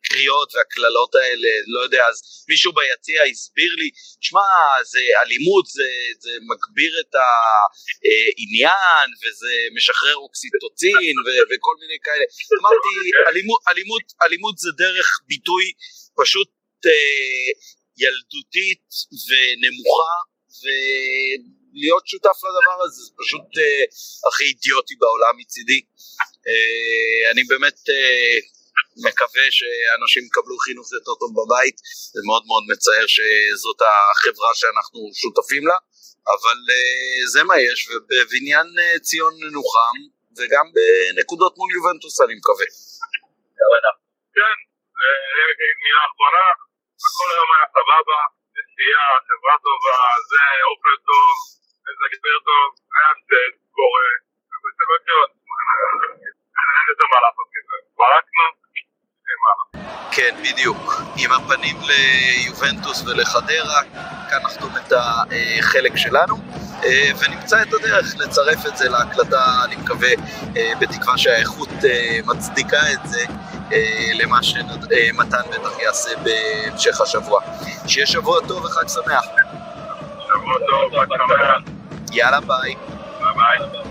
הקריאות 0.00 0.54
והקללות 0.54 1.14
האלה, 1.14 1.50
לא 1.74 1.80
יודע, 1.86 2.02
אז 2.10 2.16
מישהו 2.48 2.72
ביציע 2.72 3.22
הסביר 3.22 3.72
לי, 3.80 3.90
שמע, 4.20 4.48
זה 4.92 5.00
אלימות, 5.22 5.66
זה, 5.66 5.88
זה 6.24 6.32
מגביר 6.50 6.92
את 7.02 7.14
העניין, 7.20 9.06
וזה 9.20 9.52
משחרר 9.76 10.16
אוקסיטוצין, 10.24 11.14
ו- 11.24 11.44
וכל 11.50 11.74
מיני 11.80 11.98
כאלה. 12.04 12.24
אמרתי, 12.60 12.92
אלימות, 13.28 13.60
אלימות, 13.68 14.06
אלימות 14.22 14.58
זה 14.58 14.70
דרך 14.84 15.08
ביטוי 15.28 15.64
פשוט 16.20 16.50
אה, 16.86 17.48
ילדותית 18.02 18.86
ונמוכה, 19.26 20.14
ולהיות 21.72 22.04
שותף 22.06 22.38
לדבר 22.46 22.78
הזה 22.84 23.00
זה 23.06 23.12
פשוט 23.22 23.48
אה, 23.58 23.84
הכי 24.28 24.44
אידיוטי 24.44 24.94
בעולם 25.00 25.34
מצידי. 25.40 25.80
אה, 26.48 27.30
אני 27.30 27.42
באמת 27.50 27.78
אה, 27.94 28.36
מקווה 29.06 29.46
שאנשים 29.56 30.22
יקבלו 30.28 30.56
חינוך 30.66 30.86
יותר 30.98 31.14
טוב 31.20 31.30
בבית, 31.38 31.76
זה 32.14 32.20
מאוד 32.28 32.44
מאוד 32.50 32.64
מצער 32.72 33.06
שזאת 33.16 33.80
החברה 33.90 34.50
שאנחנו 34.60 35.00
שותפים 35.20 35.64
לה, 35.70 35.78
אבל 36.34 36.58
uh, 36.76 37.22
זה 37.32 37.40
מה 37.48 37.56
יש, 37.68 37.80
ובבניין 37.88 38.68
uh, 38.80 39.00
ציון 39.06 39.34
נוחם, 39.56 39.96
וגם 40.36 40.66
בנקודות 40.74 41.54
מול 41.58 41.70
יובנטוס 41.76 42.14
אני 42.24 42.34
מקווה. 42.40 42.68
כן, 44.36 44.56
מילה 45.82 46.02
אחרונה, 46.08 46.46
הכל 47.06 47.28
היום 47.32 47.48
היה 47.54 47.66
סבבה, 47.76 48.18
נסיעה, 48.56 49.08
חברה 49.28 49.56
טובה, 49.64 49.98
זה 50.30 50.44
אוכל 50.70 50.96
טוב, 51.08 51.34
איזה 51.88 52.06
גבר 52.12 52.36
טוב, 52.48 52.68
היה 52.96 53.10
סט, 53.26 53.54
קורה. 53.78 54.08
ברקנו, 57.98 58.44
אין 59.28 59.38
מה 59.42 59.50
לעשות. 59.56 60.14
כן, 60.16 60.34
בדיוק. 60.44 61.02
עם 61.18 61.32
הפנים 61.32 61.76
ליובנטוס 61.88 63.06
ולחדרה, 63.06 63.80
כאן 64.30 64.42
נחתום 64.44 64.72
את 64.76 64.92
החלק 64.92 65.96
שלנו, 65.96 66.36
אה, 66.84 67.10
ונמצא 67.20 67.62
את 67.62 67.72
הדרך 67.72 68.14
לצרף 68.18 68.66
את 68.66 68.76
זה 68.76 68.88
להקלטה, 68.88 69.64
אני 69.64 69.76
מקווה, 69.76 70.08
אה, 70.56 70.72
בתקווה 70.80 71.18
שהאיכות 71.18 71.68
אה, 71.84 72.18
מצדיקה 72.26 72.92
את 72.92 73.08
זה, 73.10 73.24
אה, 73.72 74.10
למה 74.14 74.42
שמתן 74.42 75.42
בטח 75.50 75.78
יעשה 75.78 76.10
בהמשך 76.16 77.00
השבוע. 77.00 77.40
שיהיה 77.86 78.06
שבוע 78.06 78.40
טוב 78.48 78.64
וחג 78.64 78.88
שמח. 78.88 79.24
שבוע 80.30 80.58
טוב, 80.66 80.92
שמח. 80.92 81.72
יאללה 82.12 82.40
ביי. 82.40 82.74
ביי 83.20 83.58
ביי. 83.72 83.89